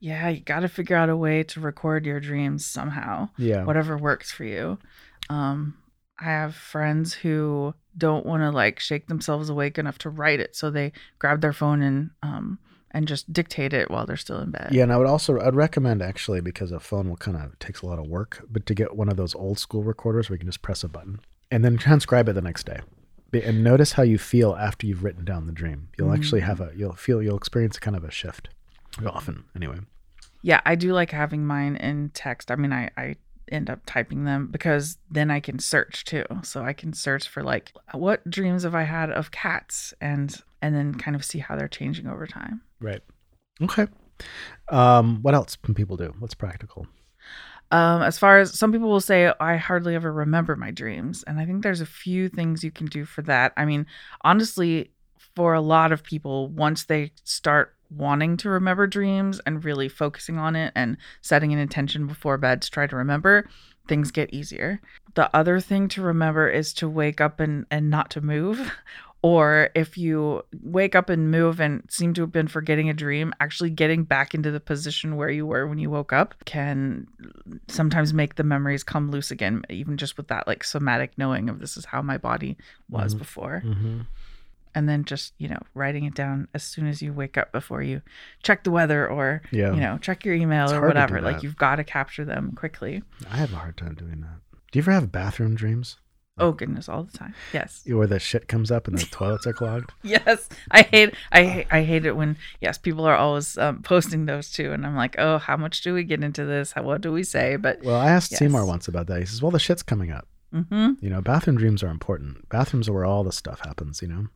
Yeah, 0.00 0.28
you 0.28 0.40
got 0.40 0.60
to 0.60 0.68
figure 0.68 0.96
out 0.96 1.08
a 1.08 1.16
way 1.16 1.42
to 1.44 1.60
record 1.60 2.04
your 2.04 2.20
dreams 2.20 2.66
somehow, 2.66 3.30
yeah 3.38 3.64
whatever 3.64 3.96
works 3.96 4.30
for 4.30 4.44
you. 4.44 4.78
Um, 5.30 5.78
I 6.20 6.24
have 6.24 6.54
friends 6.54 7.14
who 7.14 7.74
don't 7.96 8.26
want 8.26 8.42
to 8.42 8.50
like 8.50 8.78
shake 8.80 9.06
themselves 9.08 9.48
awake 9.48 9.78
enough 9.78 9.96
to 9.98 10.10
write 10.10 10.40
it, 10.40 10.54
so 10.56 10.70
they 10.70 10.92
grab 11.18 11.40
their 11.40 11.54
phone 11.54 11.80
and 11.82 12.10
um 12.22 12.58
and 12.90 13.08
just 13.08 13.32
dictate 13.32 13.72
it 13.72 13.90
while 13.90 14.04
they're 14.04 14.16
still 14.16 14.40
in 14.40 14.50
bed. 14.50 14.68
Yeah, 14.72 14.82
and 14.82 14.92
I 14.92 14.98
would 14.98 15.06
also 15.06 15.40
I'd 15.40 15.54
recommend 15.54 16.02
actually 16.02 16.42
because 16.42 16.70
a 16.70 16.80
phone 16.80 17.08
will 17.08 17.16
kind 17.16 17.36
of 17.38 17.58
takes 17.58 17.80
a 17.80 17.86
lot 17.86 17.98
of 17.98 18.06
work, 18.06 18.44
but 18.50 18.66
to 18.66 18.74
get 18.74 18.94
one 18.96 19.08
of 19.08 19.16
those 19.16 19.34
old 19.34 19.58
school 19.58 19.82
recorders 19.82 20.28
where 20.28 20.34
you 20.34 20.40
can 20.40 20.48
just 20.48 20.62
press 20.62 20.84
a 20.84 20.88
button 20.88 21.20
and 21.50 21.64
then 21.64 21.78
transcribe 21.78 22.28
it 22.28 22.34
the 22.34 22.42
next 22.42 22.66
day. 22.66 22.80
And 23.42 23.64
notice 23.64 23.92
how 23.92 24.02
you 24.02 24.18
feel 24.18 24.54
after 24.54 24.86
you've 24.86 25.02
written 25.02 25.24
down 25.24 25.46
the 25.46 25.52
dream. 25.52 25.88
You'll 25.98 26.12
actually 26.12 26.42
Mm. 26.42 26.44
have 26.46 26.60
a, 26.60 26.72
you'll 26.76 26.94
feel, 26.94 27.22
you'll 27.22 27.36
experience 27.36 27.78
kind 27.78 27.96
of 27.96 28.04
a 28.04 28.10
shift. 28.10 28.48
Often, 29.04 29.44
anyway. 29.56 29.78
Yeah, 30.42 30.60
I 30.64 30.74
do 30.76 30.92
like 30.92 31.10
having 31.10 31.44
mine 31.46 31.76
in 31.76 32.10
text. 32.10 32.50
I 32.50 32.56
mean, 32.56 32.72
I, 32.72 32.90
I 32.96 33.16
end 33.50 33.68
up 33.70 33.80
typing 33.86 34.24
them 34.24 34.48
because 34.50 34.98
then 35.10 35.30
I 35.30 35.40
can 35.40 35.58
search 35.58 36.04
too. 36.04 36.24
So 36.42 36.62
I 36.62 36.72
can 36.74 36.92
search 36.92 37.28
for 37.28 37.42
like 37.42 37.72
what 37.92 38.28
dreams 38.30 38.62
have 38.62 38.74
I 38.74 38.82
had 38.84 39.10
of 39.10 39.30
cats 39.30 39.92
and 40.00 40.34
and 40.62 40.74
then 40.74 40.94
kind 40.94 41.14
of 41.14 41.24
see 41.24 41.40
how 41.40 41.56
they're 41.56 41.68
changing 41.68 42.06
over 42.06 42.26
time. 42.26 42.62
Right. 42.80 43.02
Okay. 43.60 43.86
Um, 44.70 45.20
what 45.22 45.34
else 45.34 45.56
can 45.56 45.74
people 45.74 45.96
do? 45.96 46.14
What's 46.20 46.34
practical? 46.34 46.86
Um, 47.70 48.02
as 48.02 48.18
far 48.18 48.38
as 48.38 48.56
some 48.56 48.72
people 48.72 48.88
will 48.88 49.00
say, 49.00 49.32
I 49.40 49.56
hardly 49.56 49.94
ever 49.94 50.12
remember 50.12 50.54
my 50.56 50.70
dreams. 50.70 51.24
And 51.24 51.40
I 51.40 51.46
think 51.46 51.62
there's 51.62 51.80
a 51.80 51.86
few 51.86 52.28
things 52.28 52.62
you 52.62 52.70
can 52.70 52.86
do 52.86 53.04
for 53.04 53.22
that. 53.22 53.52
I 53.56 53.64
mean, 53.64 53.86
honestly, 54.22 54.90
for 55.34 55.54
a 55.54 55.60
lot 55.60 55.90
of 55.90 56.04
people, 56.04 56.48
once 56.48 56.84
they 56.84 57.12
start 57.24 57.74
wanting 57.90 58.36
to 58.38 58.48
remember 58.48 58.86
dreams 58.86 59.40
and 59.46 59.64
really 59.64 59.88
focusing 59.88 60.38
on 60.38 60.56
it 60.56 60.72
and 60.74 60.96
setting 61.20 61.52
an 61.52 61.58
intention 61.58 62.06
before 62.06 62.38
bed 62.38 62.62
to 62.62 62.70
try 62.70 62.86
to 62.86 62.96
remember, 62.96 63.48
things 63.88 64.10
get 64.10 64.32
easier. 64.32 64.80
The 65.14 65.34
other 65.36 65.60
thing 65.60 65.88
to 65.88 66.02
remember 66.02 66.48
is 66.48 66.72
to 66.74 66.88
wake 66.88 67.20
up 67.20 67.40
and, 67.40 67.66
and 67.70 67.90
not 67.90 68.10
to 68.10 68.20
move. 68.20 68.72
Or 69.26 69.70
if 69.74 69.96
you 69.96 70.42
wake 70.62 70.94
up 70.94 71.08
and 71.08 71.30
move 71.30 71.58
and 71.58 71.82
seem 71.88 72.12
to 72.12 72.20
have 72.20 72.30
been 72.30 72.46
forgetting 72.46 72.90
a 72.90 72.92
dream, 72.92 73.32
actually 73.40 73.70
getting 73.70 74.04
back 74.04 74.34
into 74.34 74.50
the 74.50 74.60
position 74.60 75.16
where 75.16 75.30
you 75.30 75.46
were 75.46 75.66
when 75.66 75.78
you 75.78 75.88
woke 75.88 76.12
up 76.12 76.34
can 76.44 77.06
sometimes 77.68 78.12
make 78.12 78.34
the 78.34 78.44
memories 78.44 78.84
come 78.84 79.10
loose 79.10 79.30
again, 79.30 79.62
even 79.70 79.96
just 79.96 80.18
with 80.18 80.28
that 80.28 80.46
like 80.46 80.62
somatic 80.62 81.16
knowing 81.16 81.48
of 81.48 81.58
this 81.58 81.78
is 81.78 81.86
how 81.86 82.02
my 82.02 82.18
body 82.18 82.58
was 82.90 83.14
Mhm. 83.14 83.18
before. 83.18 83.62
Mm-hmm. 83.64 84.00
And 84.74 84.88
then 84.90 85.04
just, 85.06 85.32
you 85.38 85.48
know, 85.48 85.62
writing 85.72 86.04
it 86.04 86.14
down 86.14 86.46
as 86.52 86.62
soon 86.62 86.86
as 86.86 87.00
you 87.00 87.14
wake 87.14 87.38
up 87.38 87.50
before 87.50 87.80
you 87.82 88.02
check 88.42 88.62
the 88.64 88.70
weather 88.70 89.08
or, 89.08 89.40
Yeah. 89.52 89.72
you 89.72 89.80
know, 89.80 89.96
check 89.96 90.26
your 90.26 90.34
email 90.34 90.64
It's 90.64 90.72
or 90.74 90.80
hard 90.80 90.82
to 90.82 90.94
do 90.94 91.00
whatever. 91.14 91.22
Like 91.22 91.42
you've 91.42 91.56
got 91.56 91.76
to 91.76 91.84
capture 91.84 92.26
them 92.26 92.52
quickly. 92.54 93.02
I 93.30 93.38
have 93.38 93.54
a 93.54 93.56
hard 93.56 93.78
time 93.78 93.94
doing 93.94 94.20
that. 94.20 94.40
Do 94.70 94.78
you 94.78 94.82
ever 94.82 94.92
have 94.92 95.10
bathroom 95.10 95.54
dreams? 95.54 95.96
Oh 96.36 96.50
goodness, 96.50 96.88
all 96.88 97.04
the 97.04 97.16
time. 97.16 97.32
Yes. 97.52 97.84
Where 97.86 98.08
the 98.08 98.18
shit 98.18 98.48
comes 98.48 98.72
up 98.72 98.88
and 98.88 98.98
the 98.98 99.06
toilets 99.06 99.46
are 99.46 99.52
clogged? 99.52 99.92
Yes, 100.02 100.48
I 100.70 100.82
hate 100.82 101.14
I 101.30 101.44
hate, 101.44 101.66
I 101.70 101.82
hate 101.82 102.06
it 102.06 102.16
when 102.16 102.36
yes 102.60 102.76
people 102.76 103.04
are 103.04 103.14
always 103.16 103.56
um, 103.56 103.82
posting 103.82 104.26
those 104.26 104.50
too, 104.50 104.72
and 104.72 104.84
I'm 104.84 104.96
like, 104.96 105.14
oh, 105.18 105.38
how 105.38 105.56
much 105.56 105.82
do 105.82 105.94
we 105.94 106.02
get 106.02 106.24
into 106.24 106.44
this? 106.44 106.72
How 106.72 106.82
what 106.82 107.00
do 107.02 107.12
we 107.12 107.22
say? 107.22 107.56
But 107.56 107.82
Well, 107.82 107.96
I 107.96 108.10
asked 108.10 108.32
Yes. 108.32 108.40
Seymour 108.40 108.66
once 108.66 108.88
about 108.88 109.06
that. 109.06 109.20
He 109.20 109.26
says, 109.26 109.42
well, 109.42 109.50
the 109.52 109.58
shit's 109.60 109.82
coming 109.82 110.10
up. 110.10 110.26
hmm 110.52 110.92
You 111.00 111.10
know, 111.10 111.20
bathroom 111.20 111.56
dreams 111.56 111.82
are 111.84 111.88
important. 111.90 112.48
Bathrooms 112.48 112.88
are 112.88 112.92
where 112.92 113.04
all 113.04 113.22
the 113.22 113.32
stuff 113.32 113.60
happens, 113.60 114.02
you 114.02 114.08
know? 114.08 114.26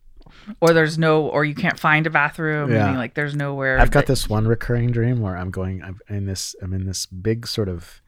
or 0.61 0.72
there's 0.74 0.99
no 0.99 1.26
or 1.26 1.44
you 1.44 1.55
can't 1.55 1.80
find 1.80 2.07
a 2.07 2.11
bathroom. 2.11 2.70
Yeah. 2.70 2.96
like 2.96 3.14
there's 3.14 3.34
nowhere. 3.34 3.80
I've 3.80 3.90
got 3.90 4.07
this 4.07 4.28
one 4.28 4.46
recurring 4.46 4.90
dream 4.92 5.20
where 5.20 5.36
I'm 5.36 5.51
going. 5.51 5.82
I'm 5.82 5.99
in 6.09 6.26
this. 6.26 6.55
I'm 6.62 6.72
in 6.74 6.84
this 6.86 7.07
big 7.07 7.46
sort 7.46 7.68
of. 7.68 8.01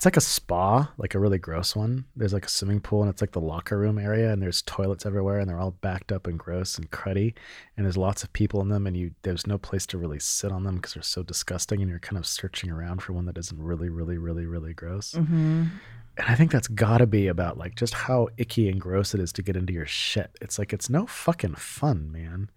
It's 0.00 0.06
like 0.06 0.16
a 0.16 0.22
spa, 0.22 0.90
like 0.96 1.14
a 1.14 1.18
really 1.18 1.36
gross 1.36 1.76
one. 1.76 2.06
There's 2.16 2.32
like 2.32 2.46
a 2.46 2.48
swimming 2.48 2.80
pool, 2.80 3.02
and 3.02 3.10
it's 3.10 3.20
like 3.20 3.32
the 3.32 3.38
locker 3.38 3.76
room 3.76 3.98
area, 3.98 4.32
and 4.32 4.40
there's 4.40 4.62
toilets 4.62 5.04
everywhere, 5.04 5.38
and 5.38 5.46
they're 5.46 5.58
all 5.58 5.72
backed 5.82 6.10
up 6.10 6.26
and 6.26 6.38
gross 6.38 6.78
and 6.78 6.90
cruddy, 6.90 7.34
and 7.76 7.84
there's 7.84 7.98
lots 7.98 8.22
of 8.22 8.32
people 8.32 8.62
in 8.62 8.70
them, 8.70 8.86
and 8.86 8.96
you 8.96 9.10
there's 9.24 9.46
no 9.46 9.58
place 9.58 9.84
to 9.88 9.98
really 9.98 10.18
sit 10.18 10.52
on 10.52 10.64
them 10.64 10.76
because 10.76 10.94
they're 10.94 11.02
so 11.02 11.22
disgusting, 11.22 11.82
and 11.82 11.90
you're 11.90 11.98
kind 11.98 12.16
of 12.16 12.26
searching 12.26 12.70
around 12.70 13.02
for 13.02 13.12
one 13.12 13.26
that 13.26 13.36
isn't 13.36 13.62
really, 13.62 13.90
really, 13.90 14.16
really, 14.16 14.46
really 14.46 14.72
gross. 14.72 15.12
Mhm. 15.12 15.68
And 16.16 16.26
I 16.26 16.34
think 16.34 16.50
that's 16.50 16.68
got 16.68 16.96
to 16.98 17.06
be 17.06 17.26
about 17.26 17.58
like 17.58 17.74
just 17.74 17.92
how 17.92 18.28
icky 18.38 18.70
and 18.70 18.80
gross 18.80 19.12
it 19.14 19.20
is 19.20 19.34
to 19.34 19.42
get 19.42 19.54
into 19.54 19.74
your 19.74 19.84
shit. 19.84 20.30
It's 20.40 20.58
like 20.58 20.72
it's 20.72 20.88
no 20.88 21.04
fucking 21.04 21.56
fun, 21.56 22.10
man. 22.10 22.48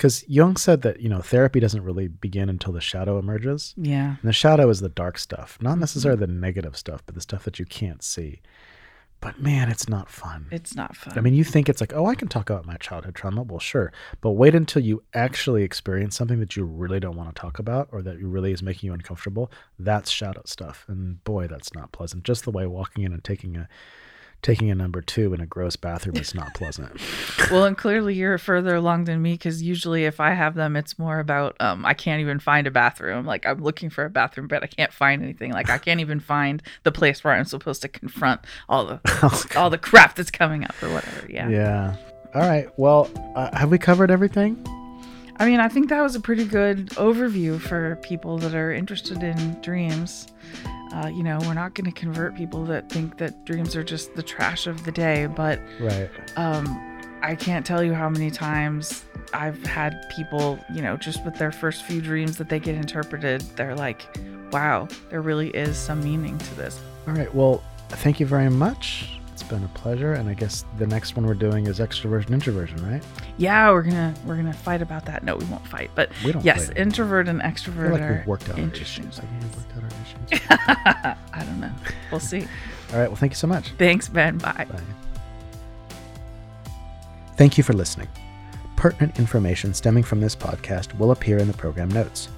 Because 0.00 0.24
Jung 0.26 0.56
said 0.56 0.80
that 0.80 1.02
you 1.02 1.10
know 1.10 1.20
therapy 1.20 1.60
doesn't 1.60 1.84
really 1.84 2.08
begin 2.08 2.48
until 2.48 2.72
the 2.72 2.80
shadow 2.80 3.18
emerges. 3.18 3.74
Yeah. 3.76 4.16
And 4.20 4.28
the 4.28 4.32
shadow 4.32 4.70
is 4.70 4.80
the 4.80 4.88
dark 4.88 5.18
stuff, 5.18 5.58
not 5.60 5.72
Mm-hmm. 5.72 5.80
necessarily 5.80 6.20
the 6.20 6.26
negative 6.26 6.74
stuff, 6.74 7.02
but 7.04 7.14
the 7.14 7.20
stuff 7.20 7.44
that 7.44 7.58
you 7.58 7.66
can't 7.66 8.02
see. 8.02 8.40
But 9.20 9.42
man, 9.42 9.68
it's 9.68 9.90
not 9.90 10.08
fun. 10.08 10.46
It's 10.50 10.74
not 10.74 10.96
fun. 10.96 11.18
I 11.18 11.20
mean, 11.20 11.34
you 11.34 11.44
think 11.44 11.68
it's 11.68 11.82
like, 11.82 11.92
oh, 11.94 12.06
I 12.06 12.14
can 12.14 12.28
talk 12.28 12.48
about 12.48 12.64
my 12.64 12.76
childhood 12.76 13.14
trauma. 13.14 13.42
Well, 13.42 13.58
sure. 13.58 13.92
But 14.22 14.30
wait 14.30 14.54
until 14.54 14.82
you 14.82 15.02
actually 15.12 15.62
experience 15.64 16.16
something 16.16 16.40
that 16.40 16.56
you 16.56 16.64
really 16.64 16.98
don't 16.98 17.16
want 17.16 17.34
to 17.36 17.38
talk 17.38 17.58
about 17.58 17.90
or 17.92 18.00
that 18.00 18.16
really 18.22 18.52
is 18.52 18.62
making 18.62 18.86
you 18.88 18.94
uncomfortable. 18.94 19.52
That's 19.78 20.10
shadow 20.10 20.40
stuff. 20.46 20.86
And 20.88 21.22
boy, 21.24 21.46
that's 21.48 21.74
not 21.74 21.92
pleasant. 21.92 22.24
Just 22.24 22.44
the 22.44 22.50
way 22.50 22.66
walking 22.66 23.04
in 23.04 23.12
and 23.12 23.22
taking 23.22 23.58
a 23.58 23.68
taking 24.42 24.70
a 24.70 24.74
number 24.74 25.00
two 25.02 25.34
in 25.34 25.40
a 25.40 25.46
gross 25.46 25.76
bathroom 25.76 26.16
is 26.16 26.34
not 26.34 26.54
pleasant. 26.54 27.00
well, 27.50 27.64
and 27.64 27.76
clearly 27.76 28.14
you're 28.14 28.38
further 28.38 28.74
along 28.74 29.04
than 29.04 29.20
me 29.20 29.34
because 29.34 29.62
usually 29.62 30.04
if 30.04 30.20
I 30.20 30.30
have 30.30 30.54
them, 30.54 30.76
it's 30.76 30.98
more 30.98 31.18
about 31.18 31.56
um, 31.60 31.84
I 31.84 31.94
can't 31.94 32.20
even 32.20 32.38
find 32.38 32.66
a 32.66 32.70
bathroom. 32.70 33.26
Like 33.26 33.46
I'm 33.46 33.62
looking 33.62 33.90
for 33.90 34.04
a 34.04 34.10
bathroom, 34.10 34.48
but 34.48 34.62
I 34.62 34.66
can't 34.66 34.92
find 34.92 35.22
anything. 35.22 35.52
Like 35.52 35.70
I 35.70 35.78
can't 35.78 36.00
even 36.00 36.20
find 36.20 36.62
the 36.84 36.92
place 36.92 37.22
where 37.22 37.34
I'm 37.34 37.44
supposed 37.44 37.82
to 37.82 37.88
confront 37.88 38.40
all 38.68 38.86
the 38.86 39.52
all 39.56 39.70
the 39.70 39.78
crap 39.78 40.16
that's 40.16 40.30
coming 40.30 40.64
up 40.64 40.74
or 40.82 40.92
whatever. 40.92 41.26
Yeah. 41.28 41.48
yeah. 41.48 41.96
All 42.34 42.42
right. 42.42 42.68
Well, 42.76 43.10
uh, 43.34 43.56
have 43.56 43.70
we 43.70 43.78
covered 43.78 44.10
everything? 44.10 44.64
I 45.40 45.46
mean, 45.46 45.58
I 45.58 45.68
think 45.68 45.88
that 45.88 46.02
was 46.02 46.14
a 46.14 46.20
pretty 46.20 46.44
good 46.44 46.90
overview 46.90 47.58
for 47.58 47.96
people 48.02 48.36
that 48.38 48.54
are 48.54 48.72
interested 48.74 49.22
in 49.22 49.58
dreams. 49.62 50.26
Uh, 50.92 51.06
you 51.06 51.22
know, 51.22 51.38
we're 51.46 51.54
not 51.54 51.72
going 51.74 51.90
to 51.90 51.98
convert 51.98 52.34
people 52.36 52.62
that 52.66 52.90
think 52.90 53.16
that 53.16 53.42
dreams 53.46 53.74
are 53.74 53.82
just 53.82 54.14
the 54.14 54.22
trash 54.22 54.66
of 54.66 54.84
the 54.84 54.92
day, 54.92 55.24
but 55.26 55.58
Right. 55.80 56.10
um, 56.36 56.66
I 57.22 57.34
can't 57.36 57.64
tell 57.64 57.82
you 57.82 57.94
how 57.94 58.10
many 58.10 58.30
times 58.30 59.02
I've 59.32 59.64
had 59.64 59.94
people, 60.10 60.58
you 60.74 60.82
know, 60.82 60.98
just 60.98 61.24
with 61.24 61.36
their 61.36 61.52
first 61.52 61.84
few 61.84 62.02
dreams 62.02 62.36
that 62.36 62.50
they 62.50 62.58
get 62.58 62.74
interpreted, 62.74 63.40
they're 63.56 63.76
like, 63.76 64.06
wow, 64.52 64.88
there 65.08 65.22
really 65.22 65.48
is 65.50 65.78
some 65.78 66.04
meaning 66.04 66.36
to 66.36 66.54
this. 66.56 66.78
All 67.08 67.14
right. 67.14 67.34
Well, 67.34 67.62
thank 67.88 68.20
you 68.20 68.26
very 68.26 68.50
much. 68.50 69.19
It's 69.40 69.48
been 69.48 69.64
a 69.64 69.68
pleasure. 69.68 70.12
And 70.12 70.28
I 70.28 70.34
guess 70.34 70.66
the 70.76 70.86
next 70.86 71.16
one 71.16 71.26
we're 71.26 71.32
doing 71.32 71.66
is 71.66 71.78
extroversion, 71.78 72.30
introversion, 72.30 72.76
right? 72.86 73.02
Yeah, 73.38 73.70
we're 73.70 73.82
gonna 73.82 74.14
we're 74.26 74.36
gonna 74.36 74.52
fight 74.52 74.82
about 74.82 75.06
that. 75.06 75.24
No, 75.24 75.34
we 75.34 75.46
won't 75.46 75.66
fight, 75.66 75.90
but 75.94 76.10
We 76.22 76.32
don't 76.32 76.44
yes, 76.44 76.68
introvert 76.76 77.26
and 77.26 77.40
extrovert 77.40 77.92
like 77.92 78.18
we've 78.18 78.26
worked 78.26 78.50
out 78.50 78.58
our 78.58 78.66
issues. 78.66 78.98
We 78.98 79.46
worked 79.56 79.76
out 79.76 79.82
our 79.82 79.88
issues? 79.88 80.46
I 81.32 81.42
don't 81.42 81.58
know. 81.58 81.72
We'll 82.10 82.20
see. 82.20 82.42
All 82.92 82.98
right. 82.98 83.08
Well, 83.08 83.16
thank 83.16 83.32
you 83.32 83.36
so 83.36 83.46
much. 83.46 83.70
Thanks, 83.78 84.08
Ben. 84.08 84.36
Bye. 84.36 84.66
Bye. 84.70 84.80
Thank 87.36 87.56
you 87.56 87.64
for 87.64 87.72
listening. 87.72 88.08
Pertinent 88.76 89.18
information 89.18 89.72
stemming 89.72 90.04
from 90.04 90.20
this 90.20 90.36
podcast 90.36 90.96
will 90.98 91.12
appear 91.12 91.38
in 91.38 91.46
the 91.48 91.56
program 91.56 91.88
notes. 91.88 92.28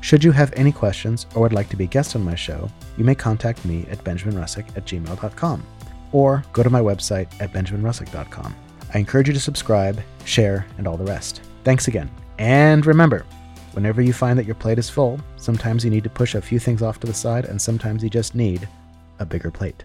Should 0.00 0.24
you 0.24 0.32
have 0.32 0.54
any 0.56 0.72
questions 0.72 1.26
or 1.34 1.42
would 1.42 1.52
like 1.52 1.68
to 1.68 1.76
be 1.76 1.86
guest 1.86 2.16
on 2.16 2.24
my 2.24 2.34
show, 2.34 2.70
you 2.96 3.04
may 3.04 3.14
contact 3.14 3.62
me 3.66 3.84
at 3.90 4.02
benjaminrussick 4.04 4.74
at 4.74 4.86
gmail.com 4.86 5.62
or 6.12 6.44
go 6.52 6.62
to 6.62 6.70
my 6.70 6.80
website 6.80 7.28
at 7.40 7.52
benjaminrussick.com. 7.52 8.54
I 8.94 8.98
encourage 8.98 9.28
you 9.28 9.34
to 9.34 9.40
subscribe, 9.40 10.00
share, 10.24 10.66
and 10.78 10.86
all 10.86 10.96
the 10.96 11.04
rest. 11.04 11.42
Thanks 11.64 11.88
again. 11.88 12.10
And 12.38 12.86
remember, 12.86 13.24
whenever 13.72 14.00
you 14.00 14.12
find 14.12 14.38
that 14.38 14.46
your 14.46 14.54
plate 14.54 14.78
is 14.78 14.88
full, 14.88 15.20
sometimes 15.36 15.84
you 15.84 15.90
need 15.90 16.04
to 16.04 16.10
push 16.10 16.34
a 16.34 16.40
few 16.40 16.58
things 16.58 16.82
off 16.82 17.00
to 17.00 17.06
the 17.06 17.14
side 17.14 17.44
and 17.46 17.60
sometimes 17.60 18.02
you 18.02 18.10
just 18.10 18.34
need 18.34 18.68
a 19.18 19.26
bigger 19.26 19.50
plate. 19.50 19.84